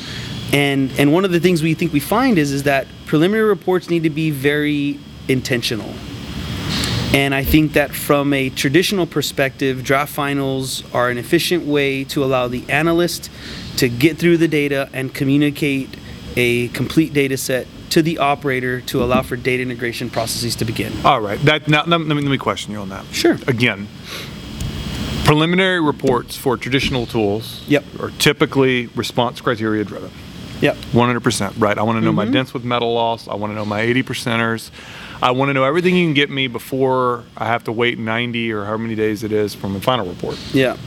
And 0.54 0.92
and 0.98 1.12
one 1.12 1.26
of 1.26 1.32
the 1.32 1.42
things 1.42 1.62
we 1.62 1.74
think 1.74 1.92
we 1.92 2.00
find 2.00 2.38
is 2.38 2.52
is 2.52 2.64
that 2.64 2.88
preliminary 3.06 3.48
reports 3.48 3.90
need 3.90 4.04
to 4.04 4.10
be 4.10 4.32
very 4.32 4.98
intentional. 5.28 5.94
And 7.14 7.36
I 7.36 7.44
think 7.44 7.74
that 7.74 7.94
from 7.94 8.34
a 8.34 8.50
traditional 8.50 9.06
perspective, 9.06 9.84
draft 9.84 10.12
finals 10.12 10.84
are 10.96 11.10
an 11.10 11.18
efficient 11.18 11.66
way 11.66 12.06
to 12.06 12.24
allow 12.24 12.48
the 12.48 12.64
analyst 12.70 13.30
to 13.78 13.88
get 13.90 14.18
through 14.18 14.38
the 14.38 14.48
data 14.48 14.90
and 14.94 15.14
communicate 15.14 15.90
a 16.36 16.70
complete 16.70 17.14
data 17.14 17.38
set 17.38 17.68
to 17.94 18.02
the 18.02 18.18
operator 18.18 18.82
to 18.82 19.04
allow 19.04 19.22
for 19.22 19.36
data 19.36 19.62
integration 19.62 20.10
processes 20.10 20.56
to 20.56 20.66
begin. 20.66 20.92
All 21.06 21.22
right. 21.22 21.40
That 21.42 21.68
now 21.68 21.84
let 21.86 22.00
me, 22.02 22.08
let 22.16 22.24
me 22.26 22.38
question 22.40 22.72
you 22.74 22.80
on 22.80 22.90
that. 22.90 23.06
Sure. 23.12 23.38
Again, 23.48 23.88
preliminary 25.26 25.80
reports 25.80 26.36
for 26.36 26.58
traditional 26.58 27.06
tools 27.06 27.64
Yep. 27.68 27.84
are 28.00 28.10
typically 28.18 28.88
response 28.88 29.42
criteria 29.42 29.84
driven. 29.84 30.10
Yep. 30.62 30.76
100%, 30.94 31.54
right? 31.58 31.78
I 31.78 31.84
want 31.84 31.98
to 31.98 32.02
know 32.02 32.10
Mm-hmm. 32.10 32.16
my 32.16 32.26
dents 32.26 32.54
with 32.54 32.64
metal 32.64 32.94
loss. 32.94 33.28
I 33.28 33.36
want 33.36 33.52
to 33.52 33.56
know 33.56 33.66
my 33.66 33.82
80 33.82 34.04
percenters. 34.04 34.72
I 35.22 35.32
want 35.32 35.50
to 35.50 35.54
know 35.54 35.64
everything 35.64 35.96
you 35.96 36.06
can 36.06 36.14
get 36.14 36.30
me 36.30 36.48
before 36.48 37.24
I 37.38 37.46
have 37.46 37.64
to 37.66 37.72
wait 37.72 38.00
90 38.00 38.52
or 38.54 38.66
how 38.66 38.78
many 38.78 38.96
days 38.96 39.24
it 39.24 39.32
is 39.32 39.54
from 39.54 39.74
the 39.74 39.82
final 39.82 40.06
report. 40.08 40.38
Yeah. 40.54 40.78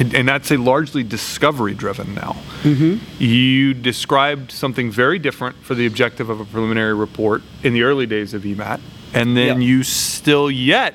And, 0.00 0.28
that's 0.28 0.50
a 0.50 0.56
largely 0.56 1.02
discovery 1.04 1.74
driven 1.74 2.14
now. 2.14 2.36
Mm-hmm. 2.62 3.22
You 3.22 3.74
described 3.74 4.50
something 4.50 4.90
very 4.90 5.18
different 5.18 5.56
for 5.62 5.74
the 5.74 5.86
objective 5.86 6.28
of 6.30 6.40
a 6.40 6.44
preliminary 6.44 6.94
report 6.94 7.42
in 7.62 7.74
the 7.74 7.82
early 7.82 8.06
days 8.06 8.34
of 8.34 8.42
EMAT. 8.42 8.80
And 9.12 9.36
then 9.36 9.60
Yeah. 9.60 9.68
you 9.68 9.82
still 9.84 10.50
yet, 10.50 10.94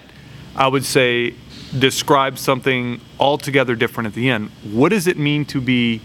I 0.55 0.67
would 0.67 0.83
say, 0.83 1.33
describe 1.77 2.37
something 2.37 2.99
altogether 3.19 3.75
different 3.75 4.07
at 4.07 4.13
the 4.15 4.29
end. 4.29 4.49
What 4.69 4.89
does 4.89 5.07
it 5.07 5.17
mean 5.17 5.45
to 5.45 5.61
be 5.61 6.01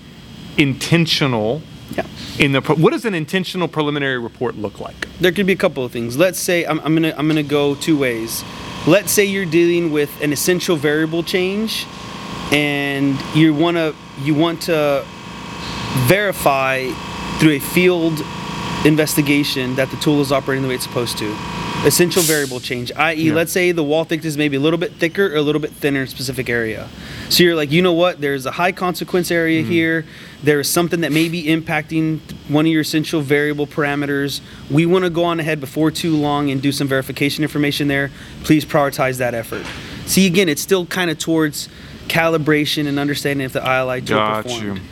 intentional 0.57 1.62
Yeah. 1.96 2.07
in 2.38 2.52
the 2.52 2.61
what 2.61 2.92
does 2.92 3.04
an 3.04 3.14
intentional 3.14 3.68
preliminary 3.68 4.18
report 4.18 4.57
look 4.57 4.78
like? 4.80 5.09
There 5.20 5.33
could 5.33 5.46
be 5.46 5.52
a 5.52 5.57
couple 5.57 5.85
of 5.85 5.90
things. 5.92 6.16
Let's 6.16 6.38
say 6.38 6.64
I'm, 6.64 6.78
I'm 6.80 6.94
gonna 6.94 7.14
I'm 7.16 7.26
gonna 7.28 7.42
go 7.42 7.74
two 7.74 7.96
ways. 7.98 8.44
Let's 8.87 9.11
say 9.12 9.24
you're 9.24 9.46
dealing 9.46 9.90
with 9.92 10.11
an 10.22 10.33
essential 10.33 10.76
variable 10.76 11.22
change, 11.22 11.87
and 12.52 13.20
you 13.35 13.54
wanna 13.54 13.94
you 14.22 14.35
want 14.35 14.62
to 14.62 15.04
verify 16.07 16.88
through 17.38 17.52
a 17.52 17.59
field 17.59 18.20
investigation 18.85 19.74
that 19.76 19.90
the 19.90 19.96
tool 19.96 20.20
is 20.20 20.30
operating 20.30 20.62
the 20.62 20.68
way 20.68 20.74
it's 20.74 20.85
supposed 20.85 21.16
to. 21.18 21.37
Essential 21.85 22.22
variable 22.22 22.61
change, 22.61 22.90
i.e., 22.96 23.14
Yeah. 23.28 23.35
let's 23.35 23.52
say 23.52 23.72
the 23.72 23.83
wall 23.83 24.04
thickness 24.04 24.37
may 24.37 24.48
be 24.48 24.57
a 24.57 24.61
little 24.61 24.78
bit 24.78 24.92
thicker 24.94 25.26
or 25.26 25.37
a 25.37 25.42
little 25.42 25.61
bit 25.61 25.70
thinner 25.70 26.00
in 26.00 26.07
a 26.07 26.11
specific 26.11 26.48
area. 26.48 26.88
So 27.28 27.42
you're 27.42 27.54
like, 27.54 27.70
you 27.70 27.83
know 27.83 27.92
what? 27.92 28.20
There's 28.20 28.46
a 28.46 28.52
high 28.52 28.72
consequence 28.72 29.30
area 29.30 29.62
mm-hmm. 29.62 29.70
here. 29.70 30.04
There 30.42 30.61
is 30.61 30.68
something 30.68 31.00
that 31.02 31.12
may 31.12 31.28
be 31.28 31.44
impacting 31.44 32.20
one 32.48 32.66
of 32.66 32.72
your 32.72 32.83
essential 32.83 33.20
variable 33.20 33.66
parameters. 33.66 34.40
We 34.70 34.87
want 34.87 35.04
to 35.04 35.11
go 35.11 35.24
on 35.24 35.40
ahead 35.40 35.61
before 35.61 35.90
too 35.90 36.16
long 36.16 36.50
and 36.50 36.61
do 36.61 36.72
some 36.72 36.88
verification 36.88 37.42
information 37.42 37.88
there. 37.88 38.11
Please 38.44 38.64
prioritize 38.64 39.18
that 39.18 39.35
effort. 39.35 39.66
See, 40.07 40.26
again, 40.26 40.48
it's 40.48 40.62
still 40.62 40.87
kind 40.87 41.11
of 41.11 41.18
towards 41.18 41.68
calibration 42.09 42.87
and 42.87 42.99
understanding 42.99 43.45
if 43.45 43.53
the 43.53 43.61
ILI 43.61 44.01
tool 44.01 44.19
Got 44.19 44.45
performed. 44.45 44.79
you. 44.79 44.85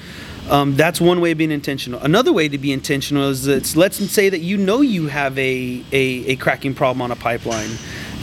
Um, 0.50 0.76
that's 0.76 1.00
one 1.00 1.20
way 1.20 1.30
of 1.30 1.38
being 1.38 1.52
intentional. 1.52 2.00
Another 2.00 2.32
way 2.32 2.48
to 2.48 2.58
be 2.58 2.72
intentional 2.72 3.28
is 3.30 3.44
that 3.44 3.76
let's 3.76 3.96
say 4.10 4.28
that 4.28 4.40
you 4.40 4.56
know 4.56 4.80
you 4.80 5.06
have 5.06 5.38
a, 5.38 5.84
a, 5.92 6.26
a 6.26 6.36
cracking 6.36 6.74
problem 6.74 7.00
on 7.00 7.12
a 7.12 7.16
pipeline, 7.16 7.70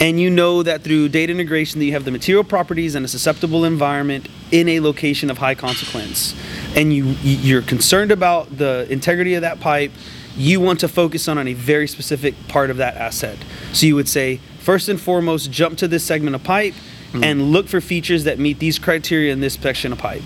and 0.02 0.20
you 0.20 0.30
know 0.30 0.62
that 0.62 0.84
through 0.84 1.10
data 1.10 1.32
integration 1.32 1.80
that 1.80 1.86
you 1.86 1.94
have 1.94 2.04
the 2.04 2.12
material 2.12 2.44
properties 2.44 2.94
and 2.94 3.06
a 3.06 3.08
susceptible 3.08 3.64
environment 3.64 4.28
in 4.52 4.68
a 4.68 4.82
location 4.82 5.32
of 5.32 5.38
high 5.38 5.56
consequence, 5.56 6.36
and 6.76 6.94
you 6.94 7.06
you're 7.24 7.62
concerned 7.62 8.12
about 8.12 8.58
the 8.58 8.86
integrity 8.90 9.36
of 9.36 9.42
that 9.42 9.60
pipe. 9.62 9.92
You 10.36 10.60
want 10.60 10.82
to 10.82 10.88
focus 10.88 11.28
on, 11.28 11.38
on 11.38 11.48
a 11.48 11.54
very 11.54 11.88
specific 11.88 12.36
part 12.48 12.70
of 12.70 12.78
that 12.78 12.96
asset. 12.96 13.38
So 13.74 13.86
you 13.86 13.96
would 13.96 14.08
say, 14.08 14.40
first 14.60 14.88
and 14.88 15.00
foremost, 15.00 15.52
jump 15.52 15.78
to 15.80 15.88
this 15.88 16.04
segment 16.04 16.36
of 16.36 16.44
pipe 16.44 16.74
and 17.14 17.52
look 17.52 17.68
for 17.68 17.82
features 17.82 18.24
that 18.26 18.38
meet 18.40 18.60
these 18.60 18.78
criteria 18.78 19.34
in 19.34 19.40
this 19.40 19.56
section 19.56 19.92
of 19.92 19.98
pipe. 19.98 20.22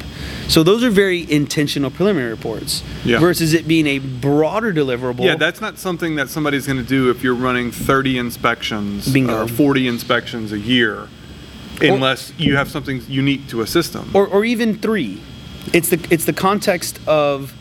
So 0.49 0.63
those 0.63 0.83
are 0.83 0.89
very 0.89 1.29
intentional 1.31 1.89
preliminary 1.89 2.31
reports 2.31 2.83
Yeah. 3.05 3.19
versus 3.19 3.53
it 3.53 3.67
being 3.67 3.87
a 3.87 3.99
broader 3.99 4.73
deliverable. 4.73 5.23
Yeah, 5.23 5.35
that's 5.35 5.61
not 5.61 5.77
something 5.79 6.15
that 6.15 6.29
somebody's 6.29 6.67
going 6.67 6.77
to 6.79 6.83
do 6.87 7.09
if 7.09 7.23
you're 7.23 7.35
running 7.35 7.71
30 7.71 8.17
inspections 8.17 9.07
Bingo. 9.07 9.43
or 9.43 9.47
40 9.47 9.87
inspections 9.87 10.51
a 10.51 10.59
year, 10.59 11.07
unless 11.81 12.33
you 12.37 12.55
have 12.57 12.69
something 12.69 13.01
unique 13.07 13.47
to 13.47 13.61
a 13.61 13.67
system. 13.67 14.09
or, 14.13 14.27
or 14.27 14.43
even 14.43 14.75
three. 14.77 15.21
It's 15.71 15.87
the 15.89 16.05
it's 16.09 16.25
the 16.25 16.33
context 16.33 16.99
of 17.07 17.53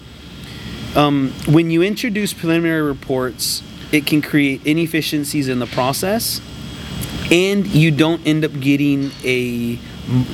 um, 0.97 1.33
when 1.47 1.71
you 1.71 1.83
introduce 1.83 2.33
preliminary 2.35 2.83
reports, 2.83 3.63
it 3.93 4.07
can 4.07 4.21
create 4.21 4.67
inefficiencies 4.67 5.49
in 5.49 5.59
the 5.61 5.67
process, 5.67 6.41
and 7.33 7.67
you 7.67 7.91
don't 7.91 8.25
end 8.27 8.45
up 8.45 8.53
getting 8.61 9.11
a 9.25 9.79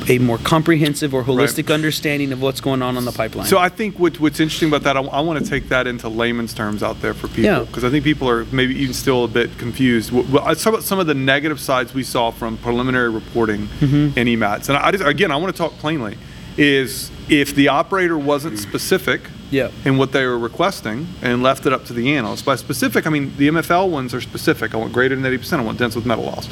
a 0.09 0.19
more 0.19 0.39
comprehensive 0.39 1.13
or 1.13 1.23
holistic 1.23 1.73
understanding 1.73 2.33
of 2.33 2.41
what's 2.41 2.61
going 2.61 2.81
on 2.81 2.97
on 2.97 3.05
the 3.05 3.13
pipeline. 3.13 3.47
So 3.47 3.59
I 3.59 3.69
think 3.69 3.99
what, 3.99 4.19
what's 4.19 4.41
interesting 4.41 4.69
about 4.69 4.83
that, 4.85 4.97
I, 4.97 5.01
I 5.03 5.21
want 5.21 5.45
to 5.45 5.49
take 5.49 5.69
that 5.69 5.87
into 5.87 6.09
layman's 6.09 6.55
terms 6.55 6.83
out 6.83 7.03
there 7.03 7.13
for 7.13 7.29
people 7.29 7.45
Yeah. 7.45 7.61
because 7.61 7.85
I 7.85 7.91
think 7.91 8.03
people 8.03 8.31
are 8.31 8.47
maybe 8.47 8.75
even 8.77 8.95
still 8.95 9.25
a 9.25 9.29
bit 9.29 9.57
confused. 9.59 10.11
Well, 10.11 10.25
let's 10.47 10.65
talk 10.65 10.73
about 10.73 10.85
some 10.85 10.99
of 10.99 11.07
the 11.07 11.13
negative 11.15 11.61
sides 11.61 11.93
we 11.93 12.03
saw 12.03 12.31
from 12.31 12.57
preliminary 12.57 13.11
reporting 13.11 13.67
Mm-hmm. 13.67 14.19
in 14.19 14.27
EMATs. 14.27 14.71
And 14.71 14.79
I 14.79 14.91
just, 14.91 15.05
again, 15.05 15.31
I 15.31 15.37
want 15.37 15.55
to 15.55 15.59
talk 15.59 15.73
plainly. 15.75 16.17
Is 16.57 17.11
if 17.29 17.55
the 17.55 17.69
operator 17.69 18.19
wasn't 18.19 18.59
specific 18.59 19.21
Yeah. 19.51 19.71
in 19.85 19.97
what 19.99 20.13
they 20.13 20.25
were 20.27 20.39
requesting 20.39 21.07
and 21.23 21.43
left 21.43 21.67
it 21.67 21.73
up 21.73 21.85
to 21.87 21.93
the 21.93 22.15
analyst. 22.15 22.45
By 22.45 22.57
specific, 22.57 23.07
I 23.07 23.11
mean 23.11 23.35
the 23.37 23.49
MFL 23.49 23.89
ones 23.89 24.15
are 24.15 24.21
specific. 24.21 24.75
I 24.75 24.79
want 24.79 24.93
greater 24.93 25.17
than 25.17 25.25
80%. 25.25 25.59
I 25.59 25.63
want 25.63 25.79
dents 25.79 25.97
with 25.97 26.07
metal 26.07 26.25
loss. 26.25 26.49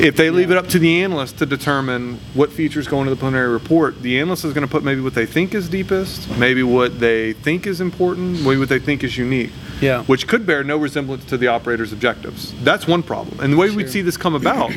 If 0.00 0.16
they 0.16 0.30
leave 0.30 0.50
it 0.50 0.56
up 0.56 0.66
to 0.68 0.78
the 0.78 1.02
analyst 1.02 1.36
to 1.38 1.46
determine 1.46 2.18
what 2.32 2.50
features 2.50 2.88
go 2.88 3.00
into 3.00 3.10
the 3.10 3.16
preliminary 3.16 3.52
report, 3.52 4.00
the 4.00 4.18
analyst 4.18 4.46
is 4.46 4.54
going 4.54 4.66
to 4.66 4.70
put 4.70 4.82
maybe 4.82 5.02
what 5.02 5.14
they 5.14 5.26
think 5.26 5.54
is 5.54 5.68
deepest, 5.68 6.26
maybe 6.38 6.62
what 6.62 6.98
they 6.98 7.34
think 7.34 7.66
is 7.66 7.82
important, 7.82 8.40
maybe 8.42 8.56
what 8.60 8.70
they 8.70 8.78
think 8.78 9.04
is 9.04 9.18
unique. 9.18 9.50
Yeah. 9.82 10.02
Which 10.04 10.26
could 10.26 10.46
bear 10.46 10.64
no 10.64 10.78
resemblance 10.78 11.26
to 11.26 11.36
the 11.36 11.48
operator's 11.48 11.92
objectives. 11.92 12.54
That's 12.64 12.86
one 12.86 13.02
problem. 13.02 13.40
And 13.40 13.52
the 13.52 13.58
way 13.58 13.70
we'd 13.70 13.90
see 13.90 14.00
this 14.00 14.16
come 14.16 14.34
about 14.34 14.72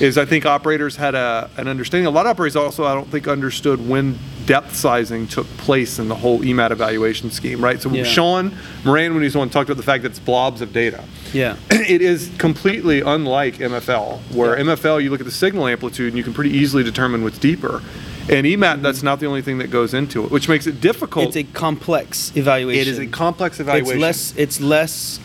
is 0.00 0.16
I 0.16 0.24
think 0.24 0.46
operators 0.46 0.96
had 0.96 1.14
a, 1.14 1.50
an 1.56 1.68
understanding. 1.68 2.06
A 2.06 2.10
lot 2.10 2.26
of 2.26 2.30
operators 2.30 2.56
also, 2.56 2.84
I 2.84 2.94
don't 2.94 3.08
think, 3.08 3.28
understood 3.28 3.86
when 3.86 4.18
depth 4.46 4.74
sizing 4.74 5.26
took 5.28 5.46
place 5.58 5.98
in 5.98 6.08
the 6.08 6.14
whole 6.14 6.40
EMAT 6.40 6.70
evaluation 6.70 7.30
scheme, 7.30 7.62
right? 7.62 7.80
So 7.80 7.90
Yeah. 7.90 8.04
Sean 8.04 8.56
Moran, 8.84 9.12
when 9.12 9.22
he 9.22 9.26
was 9.26 9.36
on, 9.36 9.50
talked 9.50 9.68
about 9.68 9.76
the 9.76 9.82
fact 9.82 10.02
that 10.02 10.10
it's 10.10 10.18
blobs 10.18 10.60
of 10.62 10.72
data. 10.72 11.04
Yeah. 11.32 11.56
It 11.70 12.02
is 12.02 12.30
completely 12.38 13.00
unlike 13.02 13.56
MFL, 13.58 14.18
where 14.34 14.56
Yeah. 14.56 14.64
MFL, 14.74 15.02
you 15.02 15.10
look 15.10 15.20
at 15.20 15.26
the 15.26 15.32
signal 15.32 15.66
amplitude 15.66 16.08
and 16.08 16.16
you 16.16 16.24
can 16.24 16.32
pretty 16.32 16.50
easily 16.56 16.82
determine 16.82 17.22
what's 17.22 17.38
deeper. 17.38 17.82
And 18.30 18.46
EMAT, 18.46 18.58
Mm-hmm. 18.74 18.82
that's 18.82 19.02
not 19.02 19.20
the 19.20 19.26
only 19.26 19.42
thing 19.42 19.58
that 19.58 19.70
goes 19.70 19.92
into 19.92 20.24
it, 20.24 20.30
which 20.30 20.48
makes 20.48 20.66
it 20.66 20.80
difficult. 20.80 21.26
It's 21.26 21.36
a 21.36 21.44
complex 21.44 22.32
evaluation. 22.36 22.80
it 22.80 22.88
is 22.88 22.98
a 22.98 23.06
complex 23.06 23.60
evaluation. 23.60 23.92
It's 23.94 24.00
less. 24.00 24.34
It's 24.36 24.60
less. 24.60 25.20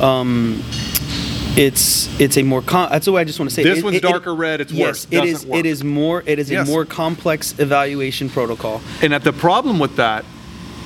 Um, 0.00 0.62
it's 1.56 2.08
it's 2.20 2.36
a 2.36 2.42
more. 2.42 2.62
Com- 2.62 2.90
that's 2.90 3.06
the 3.06 3.12
way 3.12 3.20
I 3.20 3.24
just 3.24 3.38
want 3.38 3.50
to 3.50 3.54
say. 3.54 3.62
This 3.62 3.78
It- 3.78 3.84
one's 3.84 3.96
it- 3.96 4.02
darker 4.02 4.34
red, 4.34 4.60
it's 4.60 4.72
yes, 4.72 4.86
worse, 4.86 5.06
it 5.10 5.24
is. 5.24 5.46
Work. 5.46 5.58
It 5.60 5.66
is 5.66 5.84
more. 5.84 6.22
It 6.26 6.38
is 6.38 6.50
Yes. 6.50 6.68
a 6.68 6.70
more 6.70 6.84
complex 6.84 7.54
evaluation 7.58 8.28
protocol. 8.30 8.80
And 9.02 9.12
that 9.12 9.24
the 9.24 9.32
problem 9.32 9.78
with 9.78 9.96
that 9.96 10.24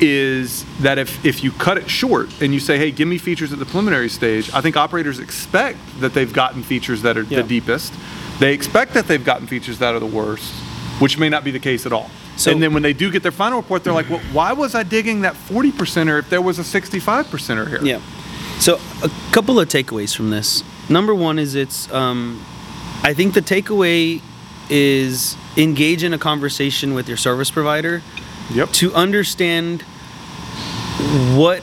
is 0.01 0.65
that 0.81 0.99
if, 0.99 1.25
if 1.25 1.45
you 1.45 1.53
cut 1.53 1.79
it 1.79 1.89
short 1.89 2.29
and 2.41 2.53
you 2.53 2.59
say, 2.59 2.77
hey, 2.79 2.91
give 2.91 3.07
me 3.07 3.17
features 3.17 3.53
at 3.53 3.61
the 3.61 3.65
preliminary 3.65 4.09
stage, 4.09 4.51
I 4.53 4.61
think 4.61 4.77
operators 4.77 5.21
expect 5.21 5.79
that 6.01 6.15
they've 6.15 6.33
gotten 6.33 6.65
features 6.65 7.03
that 7.03 7.17
are 7.17 7.23
Yeah. 7.23 7.43
the 7.43 7.49
deepest. 7.49 7.95
They 8.41 8.53
expect 8.53 8.95
that 8.95 9.07
they've 9.07 9.25
gotten 9.25 9.47
features 9.47 9.79
that 9.79 9.95
are 9.95 10.01
the 10.01 10.07
worst, 10.07 10.51
which 10.99 11.17
may 11.17 11.29
not 11.29 11.45
be 11.45 11.53
the 11.53 11.61
case 11.61 11.87
at 11.87 11.93
all. 11.93 12.11
So- 12.37 12.51
and 12.51 12.61
then 12.61 12.75
when 12.75 12.83
they 12.83 12.93
do 12.93 13.09
get 13.13 13.23
their 13.23 13.31
final 13.31 13.59
report, 13.59 13.85
they're 13.85 13.93
like, 13.93 14.11
well, 14.11 14.21
why 14.33 14.53
was 14.53 14.75
I 14.75 14.83
digging 14.83 15.21
that 15.21 15.37
40 15.37 15.71
percenter 15.71 16.19
if 16.19 16.29
there 16.29 16.43
was 16.43 16.59
a 16.59 16.65
65 16.65 17.29
percenter 17.31 17.69
here? 17.69 17.81
Yeah. 17.85 17.99
So 18.61 18.81
a 19.03 19.11
couple 19.33 19.61
of 19.61 19.69
takeaways 19.69 20.15
from 20.17 20.31
this. 20.31 20.63
Number 20.89 21.15
one 21.15 21.39
is 21.39 21.55
it's. 21.55 21.91
Um, 21.93 22.45
I 23.03 23.13
think 23.13 23.35
the 23.35 23.43
takeaway 23.43 24.23
is 24.71 25.37
engage 25.57 26.03
in 26.03 26.15
a 26.15 26.19
conversation 26.19 26.95
with 26.95 27.07
your 27.07 27.19
service 27.19 27.51
provider 27.51 28.03
Yep. 28.51 28.71
to 28.73 28.95
understand 28.95 29.83
what 31.37 31.63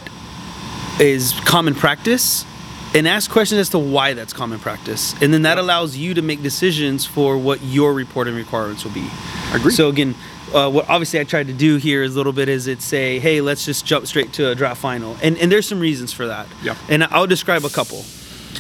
is 1.00 1.34
common 1.46 1.74
practice 1.74 2.46
and 2.94 3.08
ask 3.08 3.32
questions 3.32 3.60
as 3.60 3.70
to 3.70 3.80
why 3.80 4.14
that's 4.14 4.34
common 4.34 4.60
practice. 4.60 5.20
And 5.22 5.34
then 5.34 5.44
that 5.44 5.58
allows 5.58 5.98
you 5.98 6.14
to 6.14 6.22
make 6.22 6.44
decisions 6.44 7.06
for 7.06 7.38
what 7.38 7.64
your 7.64 7.94
reporting 7.94 8.36
requirements 8.36 8.84
will 8.84 8.92
be. 8.92 9.08
Agreed. 9.54 9.74
So 9.74 9.90
again, 9.90 10.16
uh, 10.54 10.70
what 10.70 10.90
obviously 10.90 11.20
I 11.20 11.24
tried 11.24 11.48
to 11.48 11.54
do 11.54 11.78
here 11.78 12.04
is 12.04 12.14
a 12.14 12.18
little 12.18 12.34
bit 12.34 12.50
is 12.50 12.68
it 12.68 12.82
say, 12.82 13.20
hey, 13.20 13.42
let's 13.42 13.66
just 13.66 13.86
jump 13.86 14.08
straight 14.08 14.34
to 14.34 14.52
a 14.52 14.56
draft 14.56 14.82
final. 14.82 15.18
And, 15.22 15.38
and 15.38 15.52
there's 15.52 15.68
some 15.68 15.80
reasons 15.80 16.14
for 16.14 16.28
that. 16.28 16.48
Yeah. 16.64 16.76
And 16.90 17.04
I'll 17.06 17.28
describe 17.28 17.66
a 17.66 17.70
couple. 17.70 18.02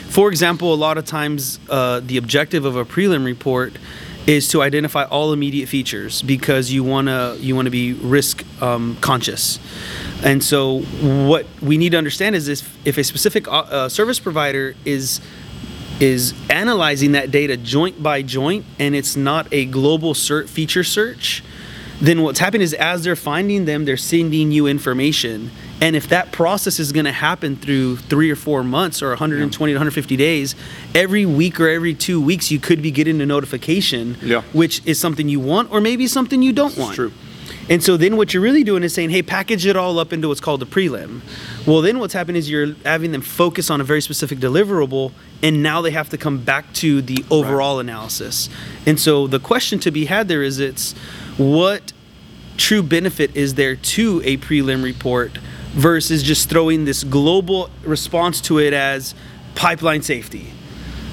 For 0.09 0.29
example, 0.29 0.73
a 0.73 0.75
lot 0.75 0.97
of 0.97 1.05
times 1.05 1.59
uh, 1.69 2.01
the 2.01 2.17
objective 2.17 2.65
of 2.65 2.75
a 2.75 2.85
prelim 2.85 3.25
report 3.25 3.77
is 4.27 4.47
to 4.49 4.61
identify 4.61 5.03
all 5.05 5.33
immediate 5.33 5.67
features 5.67 6.21
because 6.21 6.71
you 6.71 6.83
wanna 6.83 7.35
you 7.39 7.55
wanna 7.55 7.71
be 7.71 7.93
risk 7.93 8.45
um, 8.61 8.95
conscious. 9.01 9.59
And 10.23 10.43
so 10.43 10.81
what 10.81 11.47
we 11.61 11.77
need 11.77 11.93
to 11.93 11.97
understand 11.97 12.35
is 12.35 12.47
if, 12.47 12.77
if 12.85 12.97
a 12.97 13.03
specific 13.03 13.47
uh, 13.47 13.61
uh, 13.61 13.89
service 13.89 14.19
provider 14.19 14.75
is 14.85 15.21
is 16.01 16.33
analyzing 16.49 17.11
that 17.13 17.29
data 17.31 17.55
joint 17.55 18.01
by 18.01 18.21
joint 18.23 18.65
and 18.79 18.95
it's 18.95 19.15
not 19.15 19.47
a 19.53 19.65
global 19.65 20.13
cert 20.13 20.49
feature 20.49 20.83
search, 20.83 21.43
then 22.01 22.23
what's 22.23 22.39
happening 22.39 22.63
is 22.63 22.73
as 22.73 23.03
they're 23.03 23.15
finding 23.15 23.65
them, 23.65 23.85
they're 23.85 23.95
sending 23.97 24.51
you 24.51 24.65
information. 24.65 25.51
And 25.79 25.95
if 25.95 26.09
that 26.09 26.31
process 26.31 26.79
is 26.79 26.91
going 26.91 27.05
to 27.05 27.11
happen 27.11 27.55
through 27.55 27.97
three 27.97 28.31
or 28.31 28.35
four 28.35 28.63
months 28.63 29.03
or 29.03 29.09
120 29.09 29.71
to 29.71 29.75
150 29.77 30.15
days, 30.17 30.55
every 30.95 31.25
week 31.27 31.59
or 31.59 31.67
every 31.69 31.93
two 31.93 32.19
weeks, 32.19 32.49
you 32.51 32.59
could 32.59 32.81
be 32.81 32.89
getting 32.89 33.21
a 33.21 33.25
notification, 33.25 34.17
Yeah. 34.23 34.41
which 34.53 34.81
is 34.85 34.99
something 34.99 35.29
you 35.29 35.39
want 35.39 35.71
or 35.71 35.79
maybe 35.81 36.07
something 36.07 36.41
you 36.41 36.53
don't 36.53 36.75
want. 36.77 36.95
true. 36.95 37.11
And 37.71 37.81
so 37.81 37.95
then 37.95 38.17
what 38.17 38.33
you're 38.33 38.43
really 38.43 38.65
doing 38.65 38.83
is 38.83 38.93
saying, 38.93 39.11
hey, 39.11 39.23
package 39.23 39.65
it 39.65 39.77
all 39.77 39.97
up 39.97 40.11
into 40.11 40.27
what's 40.27 40.41
called 40.41 40.61
a 40.61 40.65
prelim. 40.65 41.21
Well, 41.65 41.79
then 41.79 41.99
what's 41.99 42.13
happening 42.13 42.35
is 42.35 42.49
you're 42.49 42.73
having 42.83 43.13
them 43.13 43.21
focus 43.21 43.69
on 43.69 43.79
a 43.79 43.85
very 43.85 44.01
specific 44.01 44.39
deliverable, 44.39 45.13
and 45.41 45.63
now 45.63 45.81
they 45.81 45.91
have 45.91 46.09
to 46.09 46.17
come 46.17 46.43
back 46.43 46.73
to 46.73 47.01
the 47.01 47.23
overall 47.31 47.79
analysis. 47.79 48.49
And 48.85 48.99
so 48.99 49.25
the 49.25 49.39
question 49.39 49.79
to 49.79 49.91
be 49.91 50.03
had 50.03 50.27
there 50.27 50.43
is 50.43 50.59
it's 50.59 50.91
what 51.37 51.93
true 52.57 52.83
benefit 52.83 53.37
is 53.37 53.53
there 53.53 53.77
to 53.77 54.21
a 54.25 54.35
prelim 54.35 54.83
report 54.83 55.37
versus 55.71 56.23
just 56.23 56.49
throwing 56.49 56.83
this 56.83 57.05
global 57.05 57.69
response 57.85 58.41
to 58.41 58.59
it 58.59 58.73
as 58.73 59.15
pipeline 59.55 60.01
safety? 60.01 60.51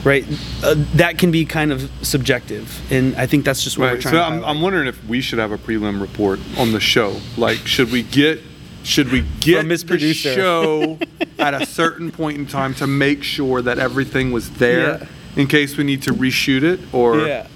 Right, 0.04 0.24
uh, 0.62 0.74
that 0.94 1.18
can 1.18 1.32
be 1.32 1.44
kind 1.44 1.72
of 1.72 1.90
subjective, 2.02 2.80
and 2.92 3.16
I 3.16 3.26
think 3.26 3.44
that's 3.44 3.64
just 3.64 3.78
what 3.78 3.86
we're 3.86 3.92
Right. 3.94 4.00
trying 4.00 4.14
So 4.14 4.18
to 4.18 4.24
I'm. 4.24 4.44
I'm 4.44 4.60
wondering 4.62 4.86
if 4.86 5.04
we 5.06 5.20
should 5.20 5.40
have 5.40 5.50
a 5.50 5.58
prelim 5.58 6.00
report 6.00 6.38
on 6.56 6.70
the 6.72 6.78
show. 6.80 7.16
Like, 7.36 7.66
should 7.66 7.90
we 7.90 8.04
get 8.04 8.40
should 8.84 9.10
we 9.10 9.24
get 9.40 9.66
Miss 9.66 9.82
the 9.82 10.14
show 10.14 10.98
at 11.38 11.52
a 11.60 11.66
certain 11.66 12.10
point 12.12 12.38
in 12.38 12.46
time 12.46 12.74
to 12.74 12.86
make 12.86 13.22
sure 13.24 13.60
that 13.60 13.78
everything 13.78 14.30
was 14.30 14.50
there 14.52 14.98
Yeah. 15.00 15.06
in 15.42 15.46
case 15.48 15.76
we 15.76 15.82
need 15.84 16.02
to 16.02 16.12
reshoot 16.12 16.62
it? 16.62 16.80
Or 16.92 17.18
yeah. 17.26 17.48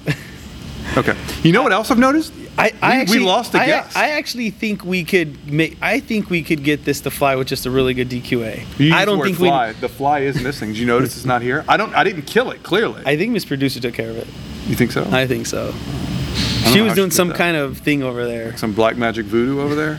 okay. 0.96 1.16
You 1.44 1.52
know 1.52 1.62
what 1.62 1.72
else 1.72 1.90
I've 1.92 1.98
noticed? 1.98 2.32
I, 2.58 2.64
I 2.64 2.68
We- 2.68 2.96
we 2.96 3.00
actually, 3.02 3.18
lost 3.20 3.54
a 3.54 3.60
I, 3.60 3.66
guest. 3.66 3.96
I 3.96 4.10
actually 4.10 4.50
think 4.50 4.84
we 4.84 5.04
could 5.04 5.50
make. 5.50 5.78
I 5.80 6.00
think 6.00 6.28
we 6.30 6.42
could 6.42 6.62
get 6.62 6.84
this 6.84 7.00
to 7.00 7.10
fly 7.10 7.34
with 7.36 7.48
just 7.48 7.64
a 7.66 7.70
really 7.70 7.94
good 7.94 8.08
DQA. 8.10 8.92
I 8.92 9.04
don't 9.04 9.22
think 9.22 9.38
fly. 9.38 9.72
The 9.72 9.88
fly 9.88 10.20
is 10.20 10.40
missing. 10.42 10.68
Did 10.70 10.78
you 10.78 10.86
notice 10.86 11.16
it's 11.16 11.24
not 11.24 11.40
here? 11.42 11.64
I 11.68 11.76
don't. 11.76 11.94
I 11.94 12.04
didn't 12.04 12.22
kill 12.22 12.50
it. 12.50 12.62
Clearly. 12.62 13.02
I 13.06 13.16
think 13.16 13.32
Miss 13.32 13.44
Producer 13.44 13.80
took 13.80 13.94
care 13.94 14.10
of 14.10 14.16
it. 14.18 14.26
you 14.66 14.74
think 14.74 14.92
so? 14.92 15.08
I 15.10 15.26
think 15.26 15.46
so. 15.46 15.72
don't 15.72 16.72
She 16.72 16.80
was 16.82 16.94
doing 16.94 17.10
she 17.10 17.16
some 17.16 17.28
that. 17.28 17.36
kind 17.38 17.56
of 17.56 17.78
thing 17.78 18.02
over 18.02 18.26
there. 18.26 18.56
Some 18.58 18.72
black 18.74 18.96
magic 18.96 19.26
voodoo 19.26 19.60
over 19.60 19.74
there. 19.74 19.98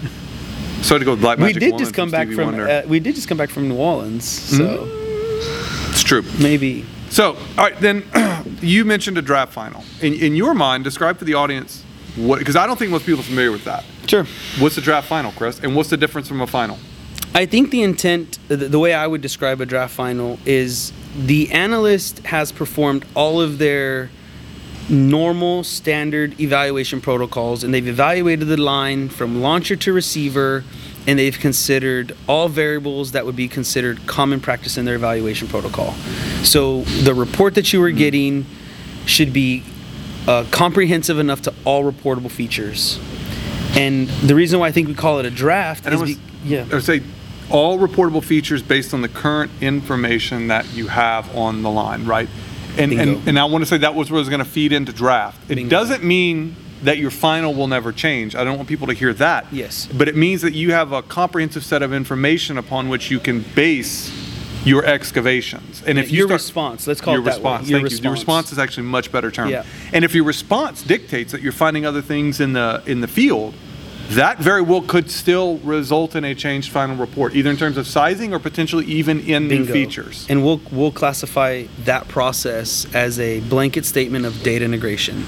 Sorry 0.84 1.00
to 1.00 1.06
go 1.06 1.12
with 1.12 1.22
black 1.22 1.38
We 1.40 1.46
magic. 1.46 1.60
did 1.62 1.78
just 1.78 1.94
come 1.94 2.12
back 2.12 2.28
Stevie 2.28 2.36
from. 2.36 2.56
Mm-hmm. 2.56 2.88
Uh, 2.88 2.90
we 2.90 3.00
did 3.00 3.16
just 3.16 3.28
come 3.28 3.38
back 3.38 3.50
from 3.50 3.68
New 3.70 3.78
Orleans, 3.78 4.28
so 4.28 4.86
it's 5.90 6.04
true. 6.04 6.24
maybe. 6.40 6.86
So, 7.10 7.36
all 7.58 7.64
right, 7.66 7.80
then 7.80 8.04
you 8.62 8.86
mentioned 8.86 9.18
a 9.18 9.22
draft 9.22 9.54
final. 9.54 9.84
In, 10.02 10.14
in 10.14 10.36
your 10.36 10.54
mind, 10.54 10.84
describe 10.84 11.18
for 11.18 11.26
the 11.26 11.36
audience 11.36 11.83
what, 12.16 12.40
because 12.40 12.56
I 12.56 12.68
don't 12.68 12.78
think 12.78 12.92
most 12.92 13.06
people 13.06 13.22
are 13.22 13.24
familiar 13.24 13.52
with 13.52 13.66
that. 13.66 13.84
Sure. 14.08 14.26
What's 14.60 14.76
the 14.76 14.82
draft 14.82 15.08
final, 15.08 15.32
Chris? 15.32 15.60
And 15.60 15.76
what's 15.76 15.90
the 15.90 15.98
difference 15.98 16.28
from 16.28 16.42
a 16.42 16.48
final? 16.48 16.78
I 17.36 17.48
think 17.48 17.72
the 17.72 17.82
intent, 17.82 18.38
the, 18.48 18.58
the 18.58 18.80
way 18.80 18.94
I 18.94 19.08
would 19.08 19.22
describe 19.22 19.60
a 19.62 19.66
draft 19.66 19.94
final 19.94 20.38
is 20.46 20.94
the 21.18 21.52
analyst 21.52 22.20
has 22.20 22.52
performed 22.52 23.06
all 23.16 23.42
of 23.42 23.58
their 23.58 24.12
normal 24.90 25.64
standard 25.64 26.40
evaluation 26.40 27.02
protocols 27.02 27.64
and 27.64 27.74
they've 27.74 27.88
evaluated 27.88 28.48
the 28.48 28.58
line 28.58 29.10
from 29.10 29.42
launcher 29.42 29.76
to 29.78 29.94
receiver 29.94 30.64
and 31.08 31.18
they've 31.18 31.40
considered 31.40 32.16
all 32.28 32.50
variables 32.50 33.14
that 33.14 33.26
would 33.26 33.36
be 33.36 33.48
considered 33.48 34.06
common 34.08 34.40
practice 34.40 34.78
in 34.78 34.86
their 34.86 34.96
evaluation 34.96 35.48
protocol. 35.48 35.94
So 36.44 36.82
the 36.82 37.14
report 37.14 37.56
that 37.56 37.74
you 37.74 37.80
were 37.80 37.92
getting 37.92 38.46
should 39.06 39.34
be 39.34 39.64
uh, 40.28 40.46
comprehensive 40.52 41.20
enough 41.20 41.42
to 41.44 41.54
all 41.66 41.84
reportable 41.90 42.32
features. 42.32 43.00
And 43.76 44.08
the 44.08 44.36
reason 44.36 44.60
why 44.60 44.68
I 44.68 44.72
think 44.72 44.88
we 44.88 44.94
call 44.94 45.20
it 45.20 45.26
a 45.26 45.32
draft 45.32 45.86
And 45.86 45.94
I 45.94 45.96
is 45.96 46.02
was, 46.02 46.16
be- 46.16 46.22
yeah. 46.46 46.66
I 46.72 46.76
would 46.76 46.84
say 46.84 47.02
all 47.50 47.78
reportable 47.80 48.24
features 48.24 48.62
based 48.62 48.94
on 48.94 49.02
the 49.02 49.10
current 49.10 49.52
information 49.62 50.48
that 50.48 50.72
you 50.74 50.88
have 50.88 51.36
on 51.36 51.62
the 51.62 51.70
line, 51.70 52.06
right? 52.06 52.30
And, 52.78 52.90
Bingo. 52.92 53.18
and, 53.18 53.28
and 53.30 53.40
I 53.40 53.46
want 53.46 53.64
to 53.64 53.66
say 53.68 53.78
that 53.80 53.96
was 53.96 54.12
what 54.12 54.18
was 54.18 54.30
going 54.30 54.40
to 54.40 54.46
feed 54.50 54.72
into 54.72 54.94
draft. 54.94 55.40
It 55.52 55.56
Bingo. 55.56 55.70
doesn't 55.70 56.04
mean 56.04 56.56
that 56.84 56.98
your 56.98 57.12
final 57.12 57.54
will 57.54 57.68
never 57.68 57.92
change. 57.92 58.36
I 58.36 58.44
don't 58.44 58.58
want 58.58 58.68
people 58.68 58.88
to 58.88 58.94
hear 58.94 59.14
that. 59.14 59.46
Yes. 59.52 59.88
But 59.88 60.08
it 60.08 60.16
means 60.16 60.42
that 60.42 60.54
you 60.54 60.72
have 60.74 60.92
a 60.92 61.02
comprehensive 61.02 61.64
set 61.64 61.82
of 61.82 61.94
information 61.94 62.58
upon 62.58 62.90
which 62.90 63.10
you 63.10 63.20
can 63.20 63.42
base 63.56 64.12
your 64.66 64.86
excavations. 64.86 65.84
And 65.86 66.00
if 66.00 66.12
you 66.12 66.20
your 66.20 66.28
start, 66.28 66.40
response, 66.42 66.88
let's 66.88 67.02
call 67.02 67.14
your 67.14 67.24
it 67.24 67.28
response. 67.28 67.70
Your 67.70 67.80
Thank 67.82 67.92
you. 67.92 67.98
Your 67.98 68.12
response 68.14 68.52
is 68.52 68.60
actually 68.60 68.88
a 68.88 68.90
much 68.92 69.12
better 69.12 69.32
term. 69.32 69.50
Yeah. 69.50 69.66
And 69.92 70.06
if 70.06 70.16
your 70.16 70.24
response 70.24 70.82
dictates 70.84 71.32
that 71.32 71.42
you're 71.42 71.52
finding 71.52 71.86
other 71.86 72.02
things 72.02 72.40
in 72.40 72.54
the 72.54 72.82
in 72.86 73.02
the 73.02 73.08
field, 73.08 73.54
that 74.10 74.38
very 74.40 74.62
well 74.62 74.82
could 74.82 75.10
still 75.10 75.58
result 75.60 76.16
in 76.16 76.24
a 76.24 76.36
changed 76.36 76.72
final 76.72 76.96
report, 76.96 77.36
either 77.36 77.50
in 77.50 77.58
terms 77.58 77.78
of 77.78 77.88
sizing 77.88 78.34
or 78.34 78.40
potentially 78.40 78.86
even 78.86 79.20
in 79.22 79.48
new 79.48 79.66
features. 79.66 80.26
And 80.30 80.44
we'll 80.44 80.62
we'll 80.72 80.92
classify 80.92 81.64
that 81.86 82.08
process 82.08 82.86
as 82.94 83.20
a 83.20 83.40
blanket 83.42 83.86
statement 83.86 84.26
of 84.26 84.44
data 84.44 84.66
integration. 84.66 85.26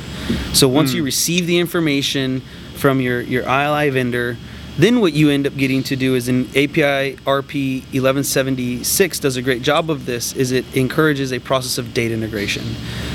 So 0.54 0.68
once 0.68 0.92
Hmm. 0.92 0.98
you 0.98 1.04
receive 1.04 1.48
the 1.48 1.60
information 1.60 2.42
from 2.76 3.00
your 3.02 3.22
your 3.22 3.44
ILI 3.44 3.90
vendor, 3.90 4.38
then 4.78 5.00
what 5.00 5.14
you 5.14 5.30
end 5.30 5.48
up 5.48 5.56
getting 5.56 5.84
to 5.84 5.96
do 5.96 6.16
is 6.16 6.28
an 6.28 6.46
API 6.50 7.16
RP 7.26 7.82
1176 7.82 9.20
does 9.20 9.38
a 9.38 9.42
great 9.42 9.62
job 9.62 9.90
of 9.90 10.06
this 10.06 10.34
is 10.34 10.52
it 10.52 10.66
encourages 10.76 11.32
a 11.32 11.40
process 11.40 11.78
of 11.78 11.94
data 11.94 12.14
integration. 12.14 12.64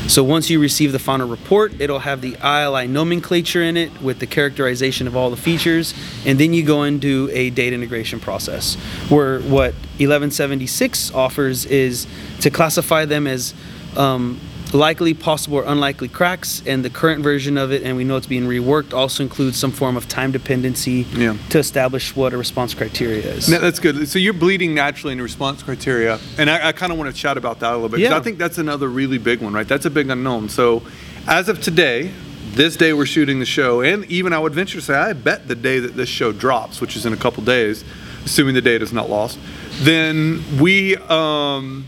So 0.09 0.25
once 0.25 0.49
you 0.49 0.59
receive 0.59 0.93
the 0.93 0.99
final 0.99 1.29
report, 1.29 1.79
it'll 1.81 2.01
have 2.01 2.23
the 2.23 2.37
ILI 2.43 2.89
nomenclature 2.89 3.63
in 3.63 3.77
it 3.77 4.01
with 4.01 4.19
the 4.19 4.27
characterization 4.27 5.07
of 5.07 5.17
all 5.17 5.31
the 5.31 5.37
features, 5.37 5.95
and 6.25 6.41
then 6.41 6.53
you 6.53 6.65
go 6.65 6.81
do 6.99 7.29
a 7.33 7.51
data 7.51 7.75
integration 7.75 8.21
process. 8.21 8.75
Where 9.09 9.41
what 9.41 9.75
1176 9.99 11.13
offers 11.13 11.67
is 11.67 12.07
to 12.41 12.51
classify 12.51 13.05
them 13.05 13.27
as 13.27 13.55
um, 13.97 14.41
likely, 14.73 15.15
possible, 15.15 15.59
or 15.59 15.65
unlikely 15.65 16.09
cracks, 16.09 16.63
and 16.67 16.85
the 16.85 16.91
current 16.91 17.23
version 17.23 17.59
of 17.59 17.73
it, 17.73 17.83
and 17.83 17.97
we 17.97 18.05
know 18.05 18.17
it's 18.17 18.27
being 18.27 18.45
reworked, 18.45 18.93
also 18.93 19.23
includes 19.23 19.57
some 19.59 19.73
form 19.73 19.97
of 19.97 20.07
time 20.09 20.31
dependency 20.33 21.07
Yeah. 21.17 21.35
to 21.51 21.59
establish 21.59 22.15
what 22.15 22.33
a 22.33 22.37
response 22.37 22.75
criteria 22.75 23.23
is. 23.23 23.49
No, 23.49 23.59
that's 23.59 23.79
good. 23.81 24.09
So 24.09 24.19
you're 24.19 24.33
bleeding 24.33 24.75
naturally 24.75 25.13
into 25.13 25.25
response 25.25 25.63
criteria, 25.63 26.19
and 26.39 26.49
I, 26.49 26.69
I 26.69 26.73
kind 26.73 26.93
of 26.93 26.99
want 26.99 27.15
to 27.15 27.21
chat 27.21 27.37
about 27.37 27.61
that 27.61 27.73
a 27.73 27.75
little 27.75 27.89
bit. 27.89 27.97
'cause 27.97 28.11
Yeah. 28.11 28.17
I 28.17 28.21
think 28.21 28.39
that's 28.39 28.59
another 28.59 28.89
really 28.89 29.19
big 29.19 29.41
one, 29.41 29.53
right? 29.53 29.67
That's 29.67 29.87
a 29.87 29.91
big 29.91 30.09
unknown. 30.09 30.49
So, 30.49 30.83
as 31.27 31.49
of 31.49 31.61
today, 31.61 32.11
this 32.55 32.77
day 32.77 32.93
we're 32.93 33.07
shooting 33.07 33.39
the 33.41 33.47
show, 33.47 33.81
and 33.81 34.05
even 34.07 34.33
I 34.33 34.39
would 34.39 34.55
venture 34.55 34.79
to 34.79 34.85
say, 34.85 34.95
I 34.95 35.13
bet 35.13 35.49
the 35.49 35.55
day 35.55 35.79
that 35.81 35.97
this 35.97 36.09
show 36.09 36.33
drops, 36.33 36.81
which 36.81 36.97
is 36.97 37.07
in 37.07 37.13
a 37.13 37.17
couple 37.17 37.43
days, 37.45 37.85
assuming 38.25 38.55
the 38.55 38.61
date 38.63 38.83
is 38.83 38.93
not 38.93 39.09
lost, 39.11 39.39
then 39.83 40.43
we. 40.61 40.97
Um, 41.09 41.87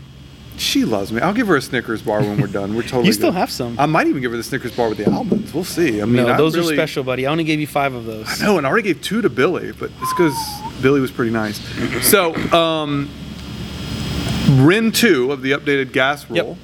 she 0.57 0.85
loves 0.85 1.11
me. 1.11 1.19
I'll 1.21 1.33
give 1.33 1.47
her 1.47 1.55
a 1.55 1.61
Snickers 1.61 2.01
bar 2.01 2.21
when 2.21 2.39
we're 2.39 2.47
done. 2.47 2.75
We're 2.75 2.81
totally. 2.83 3.05
You 3.07 3.13
still 3.13 3.31
good. 3.31 3.37
have 3.39 3.51
some. 3.51 3.77
I 3.79 3.85
might 3.85 4.07
even 4.07 4.21
give 4.21 4.31
her 4.31 4.37
the 4.37 4.43
Snickers 4.43 4.75
bar 4.75 4.89
with 4.89 4.97
the 4.99 5.11
almonds. 5.11 5.53
We'll 5.53 5.63
see. 5.63 6.01
I 6.01 6.05
mean, 6.05 6.25
no, 6.25 6.37
those 6.37 6.55
really- 6.55 6.73
are 6.73 6.77
special, 6.77 7.03
buddy. 7.03 7.25
I 7.25 7.31
only 7.31 7.43
gave 7.43 7.59
you 7.59 7.67
five 7.67 7.93
of 7.93 8.05
those. 8.05 8.41
no, 8.41 8.57
and 8.57 8.65
I 8.65 8.69
already 8.69 8.93
gave 8.93 9.01
two 9.01 9.21
to 9.21 9.29
Billy, 9.29 9.71
but 9.71 9.91
it's 10.01 10.13
because 10.13 10.33
Billy 10.81 10.99
was 11.01 11.11
pretty 11.11 11.31
nice. 11.31 11.59
So, 12.07 12.35
um, 12.51 13.09
RIN 14.49 14.91
2 14.91 15.31
of 15.31 15.41
the 15.41 15.51
updated 15.51 15.91
gas 15.93 16.29
rule 16.29 16.35
Yep. 16.37 16.57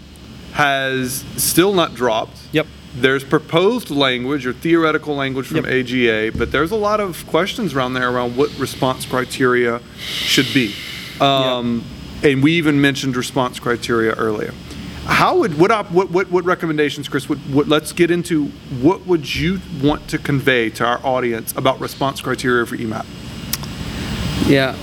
has 0.54 1.24
still 1.38 1.74
not 1.74 1.96
dropped. 1.96 2.38
Yep. 2.52 2.68
There's 2.96 3.24
proposed 3.24 3.90
language 3.92 4.46
or 4.46 4.54
theoretical 4.54 5.16
language 5.16 5.46
from 5.48 5.58
Yep. 5.58 5.68
AGA, 5.68 6.32
but 6.38 6.52
there's 6.52 6.72
a 6.72 6.76
lot 6.76 7.00
of 7.00 7.26
questions 7.28 7.74
around 7.74 7.94
there 7.94 8.10
around 8.10 8.36
what 8.36 8.50
response 8.60 9.06
criteria 9.06 9.80
should 9.98 10.48
be. 10.54 10.74
Um, 11.22 11.84
And 12.24 12.44
we 12.44 12.54
even 12.54 12.82
mentioned 12.82 13.16
response 13.16 13.60
criteria 13.60 14.14
earlier. 14.14 14.54
How 15.06 15.38
would 15.38 15.58
what 15.58 15.72
op, 15.72 15.90
what, 15.92 16.12
what 16.12 16.30
what 16.30 16.46
recommendations, 16.46 17.08
Chris? 17.08 17.28
What, 17.28 17.40
what 17.40 17.68
let's 17.68 17.94
get 17.94 18.12
into 18.12 18.46
what 18.82 19.08
would 19.08 19.34
you 19.34 19.60
want 19.82 20.08
to 20.10 20.18
convey 20.18 20.70
to 20.72 20.86
our 20.86 21.00
audience 21.04 21.56
about 21.56 21.80
response 21.80 22.22
criteria 22.22 22.66
for 22.66 22.78
EMAT? 22.78 23.06
Yeah. 24.48 24.76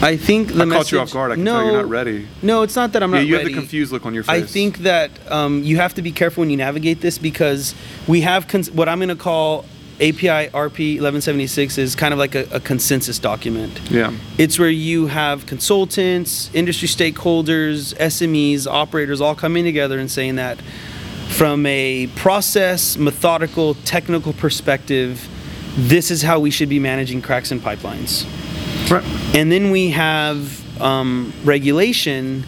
I 0.00 0.16
think 0.16 0.52
the 0.52 0.62
I 0.62 0.66
caught 0.66 0.90
you 0.92 1.00
off 1.00 1.12
guard. 1.12 1.32
I 1.32 1.34
can 1.36 1.44
no, 1.44 1.54
tell 1.54 1.64
you're 1.64 1.82
not 1.82 1.88
ready. 1.88 2.26
No, 2.42 2.62
it's 2.62 2.76
not 2.76 2.92
that 2.92 3.02
I'm 3.02 3.12
Yeah, 3.12 3.20
not 3.20 3.26
you 3.26 3.34
ready. 3.36 3.44
have 3.44 3.54
the 3.54 3.58
confused 3.60 3.92
look 3.92 4.04
on 4.04 4.12
your 4.12 4.22
face. 4.24 4.42
I 4.42 4.46
think 4.46 4.78
that 4.78 5.10
um, 5.30 5.62
you 5.62 5.76
have 5.76 5.94
to 5.94 6.02
be 6.02 6.12
careful 6.12 6.42
when 6.42 6.50
you 6.50 6.56
navigate 6.56 7.00
this 7.00 7.16
because 7.16 7.74
we 8.06 8.20
have 8.22 8.48
cons- 8.48 8.70
what 8.70 8.88
I'm 8.88 8.98
going 8.98 9.08
to 9.08 9.16
call 9.16 9.64
API 10.00 10.50
RP 10.50 10.94
1176 11.00 11.78
is 11.78 11.94
kind 11.94 12.12
of 12.12 12.18
like 12.18 12.34
a, 12.34 12.46
a 12.50 12.60
consensus 12.60 13.18
document. 13.18 13.80
Yeah. 13.90 14.12
It's 14.38 14.58
where 14.58 14.68
you 14.68 15.06
have 15.06 15.46
consultants, 15.46 16.50
industry 16.54 16.88
stakeholders, 16.88 17.94
SMEs, 17.96 18.66
operators 18.66 19.20
all 19.20 19.34
coming 19.34 19.64
together 19.64 19.98
and 19.98 20.10
saying 20.10 20.34
that 20.36 20.60
from 21.28 21.64
a 21.66 22.08
process, 22.16 22.96
methodical, 22.96 23.74
technical 23.84 24.32
perspective, 24.32 25.28
this 25.76 26.10
is 26.10 26.22
how 26.22 26.38
we 26.40 26.50
should 26.50 26.68
be 26.68 26.78
managing 26.78 27.22
cracks 27.22 27.50
in 27.52 27.60
pipelines. 27.60 28.24
Right. 28.90 29.04
And 29.34 29.50
then 29.50 29.70
we 29.70 29.90
have 29.90 30.60
um, 30.80 31.32
regulation, 31.44 32.44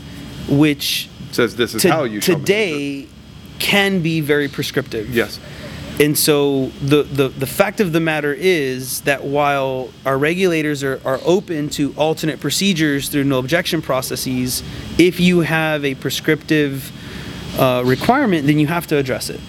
which 0.49 1.09
Says 1.33 1.57
this 1.57 1.75
is 1.75 1.83
to- 1.83 1.91
how 1.91 2.05
you 2.05 2.21
shall 2.21 2.37
manage 2.37 2.51
it. 2.51 2.53
today 2.53 3.09
can 3.59 4.03
be 4.03 4.21
very 4.21 4.49
prescriptive. 4.49 5.15
Yes. 5.15 5.41
And 5.99 6.17
so 6.17 6.67
the, 6.83 7.05
the, 7.05 7.29
the 7.29 7.47
fact 7.47 7.81
of 7.81 7.93
the 7.93 8.01
matter 8.01 8.35
is 8.35 9.01
that 9.03 9.25
while 9.25 9.91
our 10.05 10.19
regulators 10.19 10.85
are, 10.85 11.01
are 11.07 11.21
open 11.25 11.71
to 11.71 11.95
alternate 11.95 12.39
procedures 12.39 13.09
through 13.09 13.25
no 13.25 13.39
objection 13.39 13.81
processes, 13.81 14.63
if 14.99 15.19
you 15.21 15.41
have 15.41 15.85
a 15.87 15.95
prescriptive 15.95 16.93
uh, 17.59 17.83
requirement, 17.87 18.47
then 18.47 18.59
you 18.59 18.67
have 18.67 18.87
to 18.89 18.99
address 18.99 19.31
it. 19.31 19.41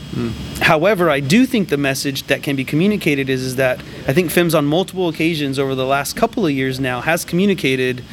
However, 0.61 1.09
I 1.09 1.19
do 1.19 1.45
think 1.45 1.67
the 1.67 1.77
message 1.77 2.23
that 2.23 2.43
can 2.43 2.55
be 2.55 2.63
communicated 2.63 3.29
is, 3.29 3.43
is 3.43 3.55
that 3.57 3.79
I 4.07 4.13
think 4.13 4.31
PHMSA 4.31 4.57
on 4.57 4.65
multiple 4.65 5.09
occasions 5.09 5.59
over 5.59 5.75
the 5.75 5.85
last 5.85 6.15
couple 6.15 6.45
of 6.45 6.51
years 6.53 6.79
now 6.79 7.01
has 7.01 7.25
communicated 7.25 8.03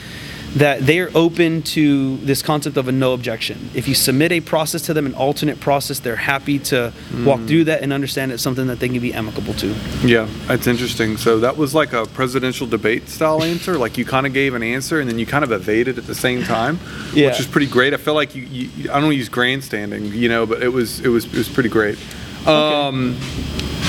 that 0.57 0.87
they're 0.87 1.11
open 1.17 1.62
to 1.62 2.17
this 2.19 2.40
concept 2.40 2.77
of 2.77 2.87
a 2.87 2.93
no 2.93 3.12
objection. 3.12 3.71
If 3.75 3.88
you 3.88 3.95
submit 3.95 4.31
a 4.31 4.40
process 4.40 4.83
to 4.83 4.95
them, 4.95 5.05
an 5.07 5.14
alternate 5.14 5.59
process, 5.59 5.99
they're 5.99 6.14
happy 6.14 6.61
to 6.61 6.93
walk 7.25 7.40
through 7.47 7.64
that 7.64 7.83
and 7.83 7.93
understand 7.93 8.31
it's 8.31 8.43
something 8.43 8.69
that 8.69 8.79
they 8.79 8.88
can 8.88 9.01
be 9.01 9.12
amicable 9.12 9.55
to. 9.55 9.75
Yeah, 10.05 10.29
that's 10.47 10.67
interesting. 10.69 11.17
So 11.17 11.40
that 11.40 11.57
was 11.57 11.75
like 11.75 11.93
a 11.93 12.07
presidential 12.07 12.67
debate 12.69 13.09
style 13.09 13.43
answer. 13.43 13.77
Like 13.77 13.99
you 13.99 14.05
kind 14.05 14.27
of 14.27 14.33
gave 14.33 14.55
an 14.55 14.62
answer 14.62 15.01
and 15.01 15.11
then 15.11 15.19
you 15.19 15.27
kind 15.27 15.43
of 15.43 15.51
evaded 15.51 15.99
at 15.99 16.07
the 16.07 16.14
same 16.14 16.45
time, 16.45 16.79
Yeah. 17.12 17.29
which 17.31 17.40
is 17.40 17.47
pretty 17.47 17.67
great. 17.67 17.93
I 17.93 17.97
feel 17.97 18.14
like 18.14 18.35
you, 18.37 18.43
you 18.43 18.93
I 18.93 19.01
don't 19.01 19.12
use 19.12 19.29
grandstanding, 19.29 20.07
you 20.07 20.29
know, 20.29 20.47
but 20.47 20.62
it 20.62 20.69
was 20.73 21.01
it 21.01 21.09
was 21.09 21.25
it 21.25 21.35
was 21.35 21.49
pretty 21.49 21.69
great. 21.69 21.99
Um, 22.47 23.17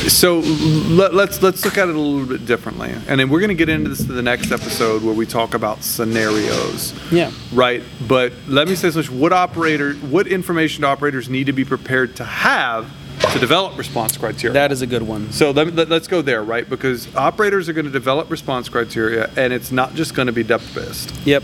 so 0.08 0.40
let, 0.40 1.14
let's 1.14 1.42
let's 1.42 1.64
look 1.66 1.78
at 1.78 1.90
it 1.90 1.96
a 1.96 2.00
little 2.00 2.28
bit 2.28 2.46
differently, 2.46 2.92
and 3.08 3.20
then 3.20 3.30
we're 3.30 3.40
going 3.40 3.50
to 3.50 3.56
get 3.56 3.70
into 3.70 3.90
this 3.90 4.02
in 4.02 4.16
the 4.16 4.22
next 4.22 4.52
episode 4.52 5.04
where 5.04 5.14
we 5.14 5.26
talk 5.26 5.54
about 5.54 5.84
scenarios. 5.84 6.94
Yeah. 7.12 7.32
Right. 7.54 7.84
But 8.08 8.34
let 8.48 8.68
me 8.68 8.76
say 8.76 8.90
this 8.90 8.96
much: 8.96 9.10
what 9.10 9.34
operator, 9.34 9.94
what 9.96 10.28
information 10.28 10.82
do 10.82 10.88
operators 10.88 11.30
need 11.30 11.46
to 11.46 11.54
be 11.54 11.66
prepared 11.66 12.16
to 12.18 12.24
have 12.24 12.92
to 13.34 13.40
develop 13.40 13.78
response 13.78 14.18
criteria? 14.18 14.54
That 14.54 14.72
is 14.72 14.82
a 14.82 14.88
good 14.88 15.04
one. 15.04 15.32
So 15.32 15.52
let, 15.52 15.74
let, 15.76 15.92
us 15.92 16.08
go 16.08 16.22
there, 16.22 16.44
right? 16.44 16.70
Because 16.70 17.14
operators 17.16 17.70
are 17.70 17.74
going 17.74 17.86
to 17.86 17.92
develop 17.92 18.30
response 18.30 18.70
criteria, 18.70 19.30
and 19.36 19.52
it's 19.54 19.72
not 19.72 19.96
just 19.96 20.14
going 20.14 20.28
to 20.28 20.34
be 20.34 20.44
depth 20.44 20.74
based. 20.76 21.14
Yep. 21.26 21.44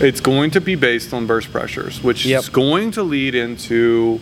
It's 0.00 0.20
going 0.20 0.52
to 0.52 0.60
be 0.60 0.76
based 0.76 1.12
on 1.12 1.26
burst 1.26 1.52
pressures, 1.52 2.02
which 2.02 2.24
Yep. 2.24 2.40
is 2.40 2.48
going 2.48 2.90
to 2.92 3.02
lead 3.02 3.34
into 3.34 4.20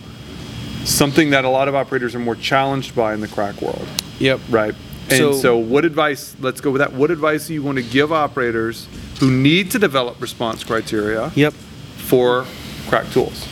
something 0.89 1.29
that 1.31 1.45
a 1.45 1.49
lot 1.49 1.67
of 1.67 1.75
operators 1.75 2.15
are 2.15 2.19
more 2.19 2.35
challenged 2.35 2.95
by 2.95 3.13
in 3.13 3.21
the 3.21 3.27
crack 3.27 3.61
world, 3.61 3.87
Yep. 4.19 4.39
right? 4.49 4.73
And 5.09 5.17
So- 5.17 5.33
so, 5.33 5.57
what 5.57 5.85
advice? 5.85 6.35
Let's 6.39 6.61
go 6.61 6.71
with 6.71 6.79
that. 6.79 6.93
What 6.93 7.11
advice 7.11 7.47
do 7.47 7.53
you 7.53 7.63
want 7.63 7.77
to 7.77 7.83
give 7.83 8.11
operators 8.11 8.87
who 9.19 9.31
need 9.31 9.71
to 9.71 9.79
develop 9.79 10.21
response 10.21 10.63
criteria 10.63 11.31
Yep. 11.35 11.53
for 11.97 12.45
crack 12.87 13.11
tools? 13.11 13.45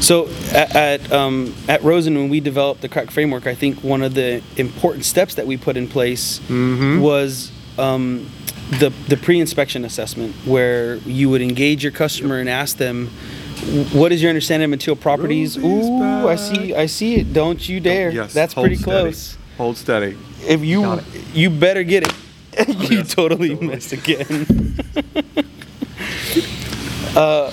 So 0.00 0.28
at 0.52 0.74
at, 0.76 1.12
um, 1.12 1.54
at 1.68 1.82
Rosen, 1.82 2.14
when 2.16 2.28
we 2.28 2.40
developed 2.40 2.82
the 2.82 2.88
crack 2.88 3.10
framework, 3.10 3.46
I 3.46 3.54
think 3.54 3.82
one 3.82 4.02
of 4.02 4.14
the 4.14 4.42
important 4.56 5.04
steps 5.04 5.34
that 5.34 5.46
we 5.46 5.56
put 5.56 5.76
in 5.76 5.86
place 5.88 6.40
was 6.48 7.50
um, 7.78 8.26
the 8.78 8.92
the 9.08 9.16
pre-inspection 9.16 9.84
assessment, 9.84 10.34
where 10.44 10.96
you 11.06 11.28
would 11.30 11.42
engage 11.42 11.82
your 11.82 11.92
customer 11.92 12.38
and 12.38 12.48
ask 12.48 12.76
them, 12.76 13.10
"What 13.92 14.12
is 14.12 14.22
your 14.22 14.30
understanding 14.30 14.64
of 14.64 14.70
material 14.70 15.00
properties?" 15.00 15.56
Ooh, 15.56 16.28
I 16.28 16.36
see, 16.36 16.74
I 16.74 16.86
see 16.86 17.16
it. 17.16 17.32
Don't 17.32 17.68
you 17.68 17.80
dare! 17.80 18.10
Yes, 18.10 18.32
That's 18.32 18.54
pretty 18.54 18.76
steady. 18.76 18.84
close. 18.84 19.36
Hold 19.56 19.76
steady. 19.76 20.16
If 20.46 20.64
you 20.64 21.00
you 21.32 21.50
better 21.50 21.84
get 21.84 22.04
it. 22.04 22.12
you 22.90 23.02
totally, 23.02 23.50
totally. 23.50 23.66
missed 23.66 23.92
again. 23.92 24.76
uh, 27.16 27.50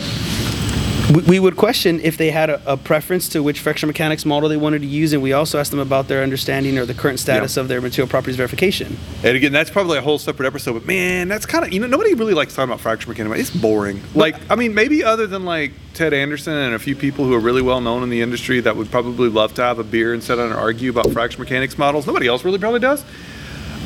we, 1.11 1.21
we 1.23 1.39
would 1.39 1.57
question 1.57 1.99
if 2.01 2.17
they 2.17 2.31
had 2.31 2.49
a, 2.49 2.61
a 2.73 2.77
preference 2.77 3.27
to 3.29 3.41
which 3.43 3.59
fracture 3.59 3.87
mechanics 3.87 4.25
model 4.25 4.49
they 4.49 4.57
wanted 4.57 4.81
to 4.81 4.87
use, 4.87 5.13
and 5.13 5.21
we 5.21 5.33
also 5.33 5.59
asked 5.59 5.71
them 5.71 5.79
about 5.79 6.07
their 6.07 6.23
understanding 6.23 6.77
or 6.77 6.85
the 6.85 6.93
current 6.93 7.19
status 7.19 7.55
Yeah. 7.57 7.61
of 7.61 7.67
their 7.67 7.81
material 7.81 8.09
properties 8.09 8.35
verification. 8.35 8.97
And 9.23 9.35
again, 9.35 9.51
that's 9.51 9.69
probably 9.69 9.97
a 9.97 10.01
whole 10.01 10.19
separate 10.19 10.47
episode. 10.47 10.73
But 10.73 10.85
man, 10.85 11.27
that's 11.27 11.45
kind 11.45 11.65
of 11.65 11.73
you 11.73 11.79
know 11.79 11.87
nobody 11.87 12.13
really 12.13 12.33
likes 12.33 12.55
talking 12.55 12.69
about 12.69 12.79
fracture 12.81 13.09
mechanics. 13.09 13.39
It's 13.39 13.49
boring. 13.49 14.01
Like 14.15 14.35
I 14.49 14.55
mean, 14.55 14.73
maybe 14.73 15.03
other 15.03 15.27
than 15.27 15.45
like 15.45 15.71
Ted 15.93 16.13
Anderson 16.13 16.53
and 16.53 16.73
a 16.73 16.79
few 16.79 16.95
people 16.95 17.25
who 17.25 17.33
are 17.33 17.39
really 17.39 17.61
well 17.61 17.81
known 17.81 18.03
in 18.03 18.09
the 18.09 18.21
industry 18.21 18.59
that 18.61 18.75
would 18.75 18.89
probably 18.91 19.29
love 19.29 19.53
to 19.55 19.61
have 19.61 19.79
a 19.79 19.83
beer 19.83 20.13
and 20.13 20.23
sit 20.23 20.35
down 20.37 20.45
and 20.47 20.55
argue 20.55 20.89
about 20.89 21.11
fracture 21.11 21.39
mechanics 21.39 21.77
models. 21.77 22.07
Nobody 22.07 22.27
else 22.27 22.45
really 22.45 22.59
probably 22.59 22.79
does. 22.79 23.03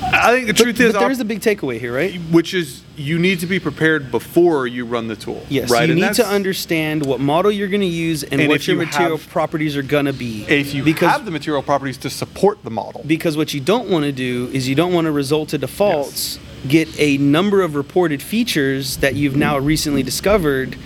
I 0.04 0.32
think 0.34 0.48
the 0.48 0.54
truth 0.54 0.80
is, 0.80 0.94
but 0.94 1.00
there 1.00 1.12
is 1.12 1.20
a 1.20 1.26
big 1.26 1.40
takeaway 1.42 1.80
here, 1.80 1.94
right? 1.94 2.16
which 2.32 2.54
is 2.54 2.82
you 2.98 3.20
need 3.20 3.40
to 3.42 3.46
be 3.48 3.60
prepared 3.60 4.12
before 4.12 4.68
you 4.68 4.86
run 4.86 5.08
the 5.08 5.16
tool. 5.16 5.46
Yes, 5.50 5.70
right. 5.70 5.88
you 5.88 5.94
And 5.94 6.02
need 6.02 6.14
to 6.16 6.26
understand 6.26 7.06
what 7.06 7.20
model 7.20 7.52
you're 7.52 7.68
going 7.68 7.82
to 7.82 7.88
use 7.88 8.24
and, 8.24 8.40
And 8.40 8.50
what 8.50 8.66
your 8.68 8.78
you 8.80 8.86
material 8.86 9.18
have- 9.18 9.30
properties 9.30 9.76
are 9.76 9.82
going 9.84 10.06
to 10.06 10.14
be. 10.14 10.44
if 10.48 10.74
you 10.74 10.84
because 10.84 11.12
have 11.12 11.26
the 11.26 11.32
material 11.32 11.62
properties 11.62 11.98
to 12.00 12.10
support 12.10 12.64
the 12.64 12.70
model. 12.70 13.04
Because 13.06 13.36
what 13.36 13.54
you 13.54 13.60
don't 13.60 13.90
want 13.90 14.06
to 14.06 14.12
do 14.12 14.50
is 14.54 14.68
you 14.70 14.76
don't 14.76 14.94
want 14.94 15.06
to 15.06 15.12
result 15.12 15.50
to 15.50 15.58
defaults, 15.58 16.40
get 16.68 16.88
a 17.00 17.18
number 17.18 17.62
of 17.62 17.76
reported 17.76 18.22
features 18.22 18.98
that 18.98 19.16
you've 19.16 19.36
now 19.36 19.58
recently 19.58 20.02
discovered, 20.04 20.78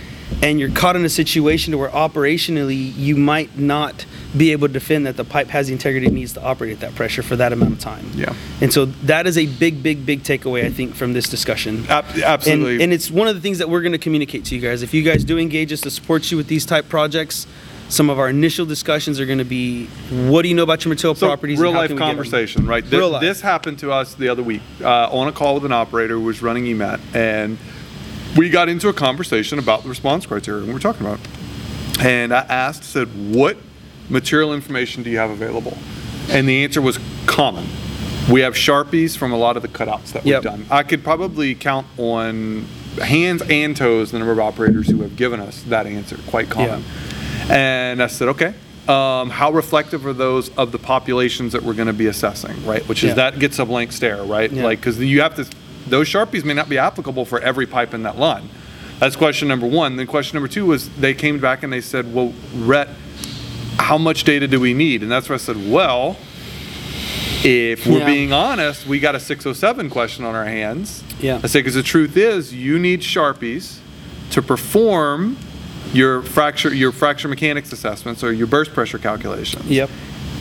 and 0.42 0.60
you're 0.60 0.72
caught 0.72 0.96
in 0.96 1.04
a 1.04 1.10
situation 1.10 1.72
to 1.72 1.78
where 1.78 1.90
operationally 1.90 2.96
you 2.96 3.16
might 3.16 3.58
not 3.58 4.06
be 4.38 4.52
able 4.52 4.68
to 4.68 4.74
defend 4.74 5.06
that 5.06 5.18
the 5.18 5.24
pipe 5.24 5.48
has 5.48 5.68
the 5.68 5.74
integrity 5.74 6.06
it 6.08 6.14
needs 6.14 6.34
to 6.34 6.42
operate 6.44 6.72
at 6.74 6.80
that 6.82 6.96
pressure 6.96 7.24
for 7.24 7.36
that 7.36 7.52
amount 7.52 7.74
of 7.74 7.80
time. 7.80 8.06
Yeah. 8.14 8.34
And 8.62 8.72
so 8.72 8.86
that 8.86 9.26
is 9.28 9.38
a 9.38 9.48
big, 9.48 9.82
big, 9.82 10.06
big 10.06 10.22
takeaway, 10.24 10.66
I 10.66 10.70
think, 10.70 10.96
from 10.96 11.14
this 11.14 11.28
discussion. 11.28 11.86
Ab- 11.90 12.06
absolutely. 12.24 12.74
And, 12.76 12.84
and 12.84 12.94
it's 12.94 13.10
one 13.10 13.28
of 13.28 13.36
the 13.36 13.42
things 13.42 13.58
that 13.58 13.70
we're 13.70 13.82
going 13.82 13.92
to 13.94 13.98
communicate 13.98 14.46
to 14.46 14.56
you 14.56 14.62
guys. 14.62 14.84
If 14.84 14.94
you 14.94 15.02
guys 15.04 15.24
do 15.24 15.38
engage 15.40 15.74
us 15.74 15.82
to 15.82 15.90
support 15.92 16.30
you 16.30 16.38
with 16.38 16.48
these 16.48 16.66
type 16.66 16.88
projects, 16.90 17.48
some 17.90 18.12
of 18.12 18.20
our 18.20 18.30
initial 18.30 18.68
discussions 18.68 19.20
are 19.20 19.26
going 19.26 19.40
to 19.40 19.44
be, 19.44 19.88
what 20.28 20.44
do 20.44 20.50
you 20.50 20.54
know 20.54 20.62
about 20.62 20.86
your 20.86 20.90
material 20.90 21.16
So, 21.16 21.26
properties? 21.26 21.60
real 21.60 21.72
life 21.72 21.88
can 21.88 21.96
we 21.96 22.02
get 22.02 22.06
conversation, 22.06 22.68
right? 22.68 22.86
Thi- 22.86 22.98
Real 22.98 23.10
life. 23.10 23.22
This 23.22 23.42
happened 23.42 23.80
to 23.80 23.92
us 23.92 24.14
the 24.14 24.30
other 24.30 24.44
week 24.44 24.62
uh, 24.82 25.10
on 25.10 25.28
a 25.28 25.32
call 25.32 25.56
with 25.56 25.66
an 25.66 25.72
operator 25.72 26.14
who 26.14 26.22
was 26.22 26.44
running 26.44 26.66
EMAT, 26.66 27.00
and 27.16 27.58
we 28.40 28.50
got 28.50 28.70
into 28.70 28.88
a 28.88 28.94
conversation 28.94 29.60
about 29.60 29.84
the 29.84 29.90
response 29.90 30.26
criteria 30.26 30.64
we 30.66 30.72
were 30.72 30.80
talking 30.80 31.06
about. 31.06 31.20
And 32.00 32.34
I 32.34 32.40
asked, 32.40 32.86
said, 32.86 33.10
what 33.36 33.58
material 34.10 34.54
information 34.54 35.04
do 35.04 35.10
you 35.10 35.18
have 35.18 35.30
available? 35.30 35.78
And 36.30 36.48
the 36.48 36.64
answer 36.64 36.82
was 36.82 36.98
common. 37.26 37.68
We 38.32 38.40
have 38.40 38.54
Charpys 38.54 39.18
from 39.18 39.34
a 39.34 39.38
lot 39.38 39.58
of 39.58 39.62
the 39.62 39.68
cutouts 39.68 40.14
that 40.14 40.24
we've 40.24 40.42
done. 40.42 40.66
I 40.72 40.84
could 40.84 41.04
probably 41.04 41.54
count 41.54 41.86
on 41.98 42.66
hands 43.02 43.42
and 43.50 43.76
toes 43.76 44.12
the 44.12 44.20
number 44.20 44.32
of 44.32 44.40
operators 44.40 44.88
who 44.88 45.02
have 45.02 45.18
given 45.18 45.42
us 45.42 45.62
that 45.64 45.86
answer, 45.86 46.18
quite 46.28 46.50
common. 46.50 46.86
And 47.50 48.02
I 48.02 48.08
said, 48.08 48.30
okay, 48.30 48.54
um, 48.88 49.32
how 49.32 49.52
reflective 49.52 50.06
are 50.06 50.14
those 50.14 50.48
of 50.56 50.72
the 50.72 50.80
populations 50.80 51.52
that 51.52 51.62
we're 51.62 51.74
going 51.74 51.88
to 51.88 51.94
be 51.94 52.08
assessing, 52.08 52.66
right? 52.66 52.88
Which 52.88 53.04
is 53.04 53.10
Yeah. 53.10 53.16
that 53.16 53.40
gets 53.40 53.60
a 53.60 53.66
blank 53.66 53.92
stare, 53.92 54.24
right? 54.24 54.50
Yeah. 54.50 54.64
Like, 54.64 54.80
because 54.80 54.98
you 54.98 55.20
have 55.22 55.36
to, 55.36 55.46
those 55.88 56.08
Charpys 56.10 56.44
may 56.44 56.54
not 56.54 56.70
be 56.70 56.78
applicable 56.78 57.26
for 57.26 57.40
every 57.40 57.66
pipe 57.66 57.94
in 57.94 58.04
that 58.04 58.18
line. 58.18 58.50
That's 59.00 59.16
question 59.16 59.48
number 59.48 59.66
one. 59.68 59.96
Then 59.96 60.08
question 60.08 60.36
number 60.36 60.48
two 60.50 60.66
was 60.66 60.90
they 60.98 61.14
came 61.14 61.40
back 61.40 61.64
and 61.64 61.72
they 61.72 61.82
said, 61.82 62.14
well, 62.14 62.34
Rhett, 62.56 62.90
how 63.78 63.98
much 63.98 64.24
data 64.26 64.48
do 64.48 64.60
we 64.60 64.74
need? 64.74 65.02
And 65.04 65.12
that's 65.12 65.30
where 65.30 65.36
I 65.36 65.40
said, 65.40 65.56
well, 65.72 66.18
if 67.44 67.88
we're 67.88 68.00
Yeah. 68.00 68.06
being 68.06 68.34
honest, 68.34 68.86
we 68.86 69.00
got 69.00 69.16
a 69.16 69.20
607 69.20 69.90
question 69.90 70.26
on 70.26 70.36
our 70.36 70.46
hands. 70.46 71.04
Yeah. 71.22 71.40
I 71.42 71.48
say, 71.48 71.60
because 71.60 71.76
the 71.76 71.84
truth 71.84 72.18
is, 72.18 72.54
you 72.54 72.78
need 72.78 73.00
Charpys 73.02 73.80
to 74.32 74.42
perform 74.42 75.38
your 75.94 76.22
fracture, 76.22 76.74
your 76.74 76.92
fracture 76.92 77.30
mechanics 77.30 77.72
assessments 77.72 78.24
or 78.24 78.34
your 78.34 78.48
burst 78.48 78.74
pressure 78.74 78.98
calculations. 79.00 79.66
Yep. 79.66 79.90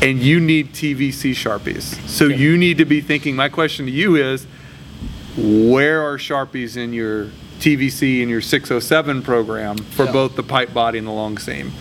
And 0.03 0.19
you 0.21 0.41
need 0.41 0.73
TVC 0.73 1.31
Charpys. 1.33 1.97
So 2.09 2.25
you 2.27 2.59
need 2.59 2.79
to 2.79 2.85
be 2.85 3.01
thinking, 3.01 3.35
my 3.37 3.49
question 3.49 3.87
to 3.87 3.93
you 3.93 4.17
is, 4.17 4.47
where 5.39 6.03
are 6.03 6.19
Charpys 6.19 6.77
in 6.77 6.93
your 6.93 7.27
TVC 7.61 8.21
and 8.23 8.31
your 8.31 8.41
607 8.41 9.23
program 9.23 9.77
for 9.79 10.05
Yeah. 10.07 10.13
both 10.13 10.37
the 10.37 10.43
pipe 10.43 10.73
body 10.75 10.99
and 10.99 11.07
the 11.07 11.13
long 11.13 11.39
seam? 11.39 11.73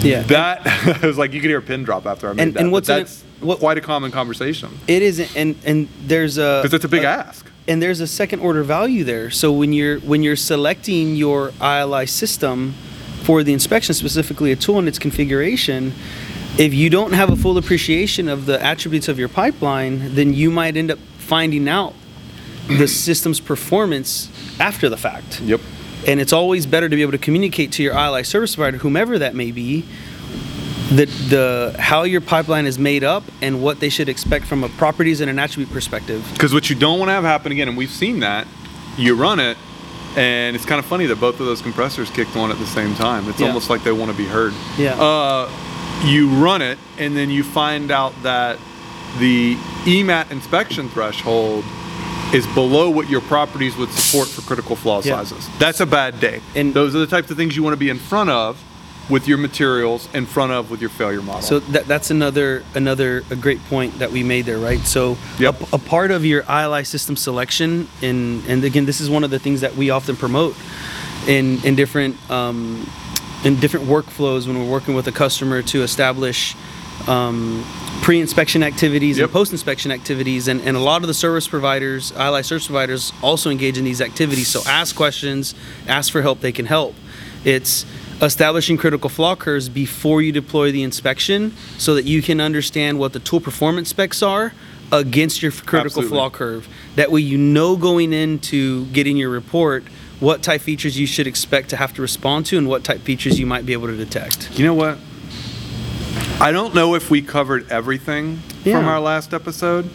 Yeah. 0.00 0.22
That, 0.22 0.62
I 1.02 1.06
was 1.06 1.18
like, 1.18 1.32
you 1.32 1.40
could 1.40 1.50
hear 1.50 1.58
a 1.58 1.62
pin 1.62 1.82
drop 1.84 2.06
after 2.06 2.28
I 2.28 2.32
made 2.32 2.42
And- 2.42 2.54
that. 2.54 2.60
and 2.60 2.72
what's 2.72 2.88
it- 2.88 2.92
that's 2.92 3.24
what- 3.40 3.58
quite 3.58 3.78
a 3.78 3.80
common 3.80 4.10
conversation. 4.10 4.70
It 4.86 5.02
is, 5.02 5.20
and 5.36 5.56
and 5.64 5.88
there's 6.06 6.38
a 6.38 6.60
Because 6.62 6.74
it's 6.74 6.84
a 6.84 6.88
big 6.88 7.04
ask. 7.04 7.44
and 7.68 7.82
there's 7.82 8.00
a 8.00 8.06
second 8.06 8.40
order 8.40 8.62
value 8.62 9.04
there. 9.04 9.30
So 9.30 9.52
when 9.52 9.72
you're 9.72 9.98
when 10.00 10.22
you're 10.22 10.36
selecting 10.36 11.16
your 11.16 11.52
ILI 11.60 12.06
system 12.06 12.74
for 13.24 13.42
the 13.42 13.52
inspection, 13.52 13.94
specifically 13.94 14.52
a 14.52 14.56
tool 14.56 14.78
and 14.78 14.88
its 14.88 14.98
configuration, 14.98 15.92
if 16.58 16.72
you 16.74 16.88
don't 16.90 17.12
have 17.12 17.30
a 17.30 17.36
full 17.36 17.58
appreciation 17.58 18.28
of 18.28 18.46
the 18.46 18.62
attributes 18.64 19.08
of 19.08 19.18
your 19.18 19.28
pipeline, 19.28 20.14
then 20.14 20.32
you 20.34 20.50
might 20.50 20.76
end 20.76 20.90
up 20.90 20.98
finding 21.18 21.68
out 21.68 21.94
the 22.68 22.86
system's 22.88 23.40
performance 23.40 24.28
after 24.60 24.88
the 24.88 24.96
fact. 24.96 25.40
Yep. 25.40 25.60
And 26.06 26.20
it's 26.20 26.32
always 26.32 26.66
better 26.66 26.88
to 26.88 26.96
be 26.96 27.02
able 27.02 27.12
to 27.12 27.18
communicate 27.18 27.72
to 27.72 27.82
your 27.82 27.94
ILI 27.94 28.24
service 28.24 28.54
provider, 28.56 28.78
whomever 28.78 29.18
that 29.18 29.34
may 29.34 29.52
be, 29.52 29.84
the 30.90 31.06
the 31.28 31.76
how 31.78 32.02
your 32.02 32.20
pipeline 32.20 32.66
is 32.66 32.78
made 32.78 33.04
up 33.04 33.22
and 33.40 33.62
what 33.62 33.80
they 33.80 33.88
should 33.88 34.08
expect 34.08 34.46
from 34.46 34.64
a 34.64 34.68
properties 34.70 35.20
and 35.20 35.30
an 35.30 35.38
attribute 35.38 35.70
perspective. 35.72 36.28
Because 36.32 36.52
what 36.52 36.68
you 36.68 36.76
don't 36.76 36.98
want 36.98 37.08
to 37.08 37.12
have 37.12 37.24
happen 37.24 37.52
again, 37.52 37.68
and 37.68 37.76
we've 37.76 37.90
seen 37.90 38.20
that, 38.20 38.46
you 38.98 39.14
run 39.14 39.38
it, 39.40 39.56
and 40.16 40.54
it's 40.56 40.64
kind 40.66 40.78
of 40.78 40.84
funny 40.84 41.06
that 41.06 41.20
both 41.20 41.40
of 41.40 41.46
those 41.46 41.62
compressors 41.62 42.10
kicked 42.10 42.36
on 42.36 42.50
at 42.50 42.58
the 42.58 42.66
same 42.66 42.94
time. 42.96 43.28
It's 43.28 43.40
Yeah. 43.40 43.46
almost 43.48 43.70
like 43.70 43.84
they 43.84 43.92
want 43.92 44.10
to 44.10 44.16
be 44.16 44.26
heard. 44.26 44.52
Yeah. 44.76 44.94
Uh, 45.00 45.48
you 46.04 46.28
run 46.28 46.62
it, 46.62 46.78
and 46.98 47.16
then 47.16 47.30
you 47.30 47.42
find 47.44 47.90
out 47.90 48.12
that 48.22 48.58
the 49.18 49.56
EMAT 49.86 50.30
inspection 50.32 50.88
threshold 50.90 51.64
is 52.32 52.46
below 52.48 52.88
what 52.90 53.08
your 53.10 53.20
properties 53.20 53.76
would 53.76 53.90
support 53.90 54.28
for 54.28 54.40
critical 54.42 54.74
flaw 54.76 55.02
Yeah. 55.04 55.16
sizes. 55.22 55.48
That's 55.58 55.80
a 55.80 55.86
bad 55.86 56.18
day. 56.20 56.40
And- 56.54 56.72
those 56.74 56.94
are 56.94 56.98
the 56.98 57.06
types 57.06 57.30
of 57.30 57.36
things 57.36 57.56
you 57.56 57.62
want 57.62 57.74
to 57.74 57.78
be 57.78 57.90
in 57.90 57.98
front 57.98 58.30
of 58.30 58.56
with 59.08 59.26
your 59.28 59.36
materials, 59.36 60.08
in 60.14 60.24
front 60.24 60.52
of 60.52 60.70
with 60.70 60.80
your 60.80 60.88
failure 60.88 61.20
model. 61.20 61.42
So 61.42 61.58
that, 61.58 61.86
that's 61.88 62.10
another 62.10 62.62
another 62.74 63.24
a 63.30 63.36
great 63.36 63.62
point 63.68 63.98
that 63.98 64.12
we 64.12 64.22
made 64.22 64.46
there, 64.46 64.58
right? 64.58 64.80
So 64.86 65.18
Yep. 65.38 65.60
a, 65.72 65.74
a 65.74 65.78
part 65.78 66.10
of 66.12 66.24
your 66.24 66.44
ILI 66.48 66.84
system 66.84 67.16
selection, 67.16 67.88
and 68.00 68.42
and 68.48 68.64
again, 68.64 68.86
this 68.86 69.00
is 69.00 69.10
one 69.10 69.24
of 69.24 69.30
the 69.30 69.38
things 69.40 69.60
that 69.60 69.76
we 69.76 69.90
often 69.90 70.16
promote 70.16 70.54
in 71.26 71.60
in 71.64 71.74
different 71.74 72.16
um, 72.30 72.86
in 73.44 73.56
different 73.56 73.86
workflows 73.88 74.46
when 74.46 74.56
we're 74.58 74.70
working 74.70 74.94
with 74.94 75.06
a 75.08 75.12
customer 75.12 75.62
to 75.62 75.82
establish 75.82 76.54
um, 77.08 77.64
pre-inspection 78.02 78.62
activities 78.62 79.18
Yep. 79.18 79.26
and 79.26 79.32
post-inspection 79.32 79.90
activities, 79.92 80.48
and, 80.48 80.60
and 80.62 80.76
a 80.76 80.80
lot 80.80 81.02
of 81.02 81.08
the 81.08 81.14
service 81.14 81.48
providers, 81.48 82.12
ILI 82.12 82.42
service 82.42 82.66
providers, 82.66 83.12
also 83.22 83.50
engage 83.50 83.78
in 83.78 83.84
these 83.84 84.00
activities. 84.00 84.48
So 84.48 84.62
ask 84.66 84.94
questions, 84.96 85.54
ask 85.86 86.12
for 86.12 86.22
help; 86.22 86.40
they 86.40 86.52
can 86.52 86.66
help. 86.66 86.94
It's 87.44 87.84
establishing 88.20 88.76
critical 88.76 89.10
flaw 89.10 89.34
curves 89.34 89.68
before 89.68 90.22
you 90.22 90.30
deploy 90.32 90.70
the 90.70 90.82
inspection, 90.82 91.54
so 91.78 91.94
that 91.94 92.04
you 92.04 92.22
can 92.22 92.40
understand 92.40 92.98
what 92.98 93.12
the 93.12 93.18
tool 93.20 93.40
performance 93.40 93.88
specs 93.88 94.22
are 94.22 94.52
against 94.92 95.42
your 95.42 95.50
critical 95.50 96.02
Absolutely. 96.02 96.08
flaw 96.10 96.30
curve. 96.30 96.68
That 96.96 97.10
way, 97.10 97.20
you 97.20 97.38
know 97.38 97.76
going 97.76 98.12
into 98.12 98.86
getting 98.86 99.16
your 99.16 99.30
report 99.30 99.84
what 100.20 100.40
type 100.40 100.60
features 100.60 100.96
you 100.96 101.06
should 101.06 101.26
expect 101.26 101.70
to 101.70 101.76
have 101.76 101.92
to 101.94 102.00
respond 102.02 102.46
to, 102.46 102.56
and 102.58 102.68
what 102.68 102.84
type 102.84 103.00
features 103.00 103.40
you 103.40 103.46
might 103.46 103.66
be 103.66 103.72
able 103.72 103.88
to 103.88 103.96
detect. 103.96 104.56
You 104.56 104.64
know 104.64 104.74
what? 104.74 104.98
I 106.42 106.50
don't 106.50 106.74
know 106.74 106.96
if 106.96 107.08
we 107.08 107.22
covered 107.22 107.70
everything 107.70 108.38
from 108.64 108.86
our 108.86 108.98
last 108.98 109.32
episode. 109.32 109.88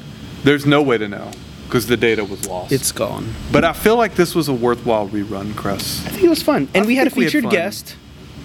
There's 0.46 0.66
no 0.66 0.82
way 0.82 0.98
to 0.98 1.06
know 1.10 1.30
because 1.66 1.88
the 1.88 1.98
data 1.98 2.24
was 2.24 2.48
lost. 2.48 2.72
It's 2.72 2.94
gone. 2.94 3.34
but 3.52 3.66
I 3.66 3.74
feel 3.74 3.98
like 3.98 4.16
this 4.16 4.34
was 4.34 4.48
a 4.48 4.54
worthwhile 4.54 5.10
rerun, 5.10 5.58
Chris. 5.58 6.06
I 6.06 6.10
think 6.10 6.24
it 6.24 6.30
was 6.30 6.42
fun, 6.42 6.70
and 6.74 6.86
I 6.86 6.88
we 6.88 6.96
had 6.96 7.12
a 7.12 7.16
we 7.16 7.26
had 7.26 7.34
featured 7.34 7.52
guest, 7.52 7.98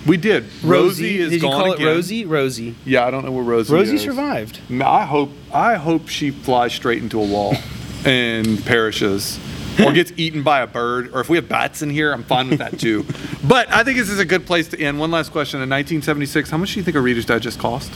We 0.05 0.17
did. 0.17 0.47
Rosie, 0.65 1.21
is 1.21 1.31
Did 1.31 1.43
you 1.43 1.49
call 1.49 1.75
again. 1.75 1.87
it 1.87 1.91
Rosie? 1.91 2.25
Rosie. 2.25 2.75
Yeah, 2.85 3.07
I 3.07 3.13
don't 3.13 3.25
know 3.25 3.31
where 3.31 3.45
Rosie 3.45 3.69
is. 3.69 3.71
Rosie 3.73 3.95
is. 3.95 4.03
survived. 4.03 4.59
I 4.83 5.05
hope 5.05 5.31
I 5.55 5.77
hope 5.77 6.09
she 6.09 6.33
flies 6.33 6.73
straight 6.73 7.05
into 7.05 7.21
a 7.21 7.25
wall 7.25 7.55
and 8.05 8.65
perishes. 8.67 9.39
Or 9.81 9.93
gets 9.93 10.13
eaten 10.17 10.43
by 10.43 10.61
a 10.61 10.67
bird, 10.67 11.11
or 11.15 11.21
if 11.21 11.29
we 11.29 11.37
have 11.39 11.49
bats 11.49 11.81
in 11.83 11.89
here, 11.91 12.13
I'm 12.13 12.25
fine 12.25 12.49
with 12.51 12.59
that 12.59 12.79
too. 12.79 13.07
But 13.45 13.73
I 13.73 13.83
think 13.83 13.99
this 13.99 14.09
is 14.09 14.21
a 14.21 14.25
good 14.25 14.47
place 14.47 14.69
to 14.69 14.81
end. 14.81 15.01
One 15.01 15.11
last 15.11 15.33
question. 15.33 15.59
In 15.61 15.69
1976, 15.69 16.49
how 16.51 16.59
much 16.59 16.75
do 16.75 16.79
you 16.81 16.85
think 16.85 16.97
a 16.97 17.01
Reader's 17.01 17.25
Digest 17.27 17.59
cost? 17.59 17.91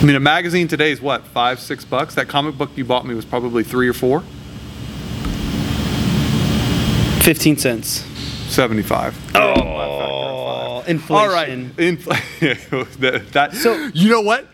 I 0.00 0.04
mean, 0.04 0.14
a 0.16 0.20
magazine 0.20 0.68
today 0.68 0.92
is 0.92 1.00
what, 1.00 1.24
five, 1.26 1.58
six 1.60 1.84
bucks? 1.86 2.14
That 2.16 2.28
comic 2.28 2.58
book 2.58 2.70
you 2.76 2.84
bought 2.84 3.06
me 3.06 3.14
was 3.14 3.24
probably 3.24 3.64
three 3.64 3.88
or 3.88 3.92
four? 3.94 4.22
Fifteen 7.22 7.56
cents. 7.56 8.04
75. 8.50 9.16
Oh, 9.36 10.82
inflation. 10.86 11.16
All 11.16 11.28
right. 11.32 11.48
Infl- 11.76 12.98
that, 13.00 13.32
that- 13.32 13.54
So- 13.54 13.90
you 13.94 14.10
know 14.10 14.20
what? 14.22 14.46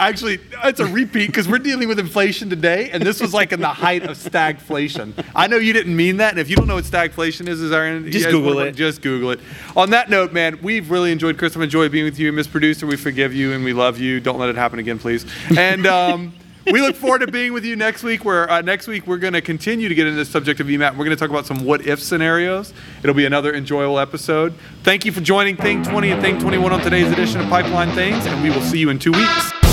Actually, 0.00 0.40
it's 0.64 0.80
a 0.80 0.86
repeat 0.86 1.28
because 1.28 1.46
we're 1.46 1.58
dealing 1.58 1.86
with 1.86 2.00
inflation 2.00 2.50
today, 2.50 2.90
and 2.90 3.02
this 3.02 3.20
was 3.20 3.32
like 3.32 3.52
in 3.52 3.60
the 3.60 3.68
height 3.68 4.02
of 4.02 4.16
stagflation. 4.16 5.12
I 5.36 5.46
know 5.46 5.56
you 5.56 5.72
didn't 5.72 5.94
mean 5.94 6.16
that, 6.16 6.32
and 6.32 6.40
if 6.40 6.50
you 6.50 6.56
don't 6.56 6.66
know 6.66 6.74
what 6.74 6.84
stagflation 6.84 7.46
is, 7.46 7.60
is 7.60 7.70
our 7.70 8.00
Just 8.00 8.28
Google 8.28 8.58
it. 8.58 8.74
Just 8.74 9.02
Google 9.02 9.30
it. 9.30 9.40
On 9.76 9.90
that 9.90 10.10
note, 10.10 10.32
man, 10.32 10.58
we've 10.62 10.90
really 10.90 11.12
enjoyed. 11.12 11.38
Chris, 11.38 11.56
I've 11.56 11.62
enjoyed 11.62 11.92
being 11.92 12.04
with 12.04 12.18
you, 12.18 12.32
Miss 12.32 12.48
Producer. 12.48 12.86
We 12.86 12.96
forgive 12.96 13.32
you 13.34 13.52
and 13.52 13.64
we 13.64 13.72
love 13.72 13.98
you. 13.98 14.18
Don't 14.18 14.38
let 14.38 14.48
it 14.48 14.56
happen 14.56 14.78
again, 14.78 14.98
please. 14.98 15.26
And. 15.56 15.86
Um, 15.86 16.32
we 16.66 16.80
look 16.80 16.96
forward 16.96 17.18
to 17.18 17.26
being 17.26 17.52
with 17.52 17.64
you 17.64 17.76
next 17.76 18.02
week. 18.02 18.24
Where 18.24 18.50
uh, 18.50 18.62
next 18.62 18.86
week 18.86 19.06
we're 19.06 19.18
going 19.18 19.34
to 19.34 19.42
continue 19.42 19.88
to 19.88 19.94
get 19.94 20.06
into 20.06 20.16
the 20.16 20.24
subject 20.24 20.60
of 20.60 20.66
EMAT. 20.66 20.92
We're 20.92 21.04
going 21.04 21.10
to 21.10 21.16
talk 21.16 21.28
about 21.28 21.46
some 21.46 21.64
what 21.64 21.86
if 21.86 22.00
scenarios. 22.00 22.72
It'll 23.02 23.14
be 23.14 23.26
another 23.26 23.54
enjoyable 23.54 23.98
episode. 23.98 24.54
Thank 24.82 25.04
you 25.04 25.12
for 25.12 25.20
joining 25.20 25.56
Thing 25.56 25.82
20 25.82 26.10
and 26.10 26.22
Thing 26.22 26.38
21 26.38 26.72
on 26.72 26.80
today's 26.80 27.12
edition 27.12 27.40
of 27.40 27.48
Pipeline 27.48 27.90
Things, 27.92 28.24
and 28.26 28.42
we 28.42 28.50
will 28.50 28.62
see 28.62 28.78
you 28.78 28.88
in 28.88 28.98
two 28.98 29.12
weeks. 29.12 29.63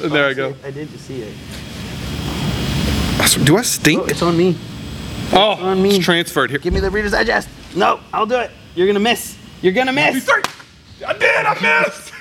There 0.00 0.26
I 0.26 0.34
go. 0.34 0.54
I 0.64 0.70
did 0.70 0.90
just 0.90 1.06
see 1.06 1.22
it. 1.22 1.34
Do 3.44 3.56
I 3.56 3.62
stink? 3.62 4.02
Oh, 4.02 4.06
it's 4.06 4.22
on 4.22 4.36
me. 4.36 4.56
Oh, 5.32 5.52
on 5.60 5.82
me. 5.82 5.96
it's 5.96 6.04
transferred 6.04 6.50
here. 6.50 6.58
Give 6.58 6.72
me 6.72 6.80
the 6.80 6.90
Reader's 6.90 7.12
Digest. 7.12 7.48
No, 7.74 8.00
I'll 8.12 8.26
do 8.26 8.36
it. 8.36 8.50
You're 8.74 8.86
gonna 8.86 9.00
miss. 9.00 9.36
You're 9.62 9.72
gonna 9.72 9.92
miss. 9.92 10.28
I 11.06 11.12
did. 11.12 11.46
I 11.46 11.84
missed. 11.84 12.12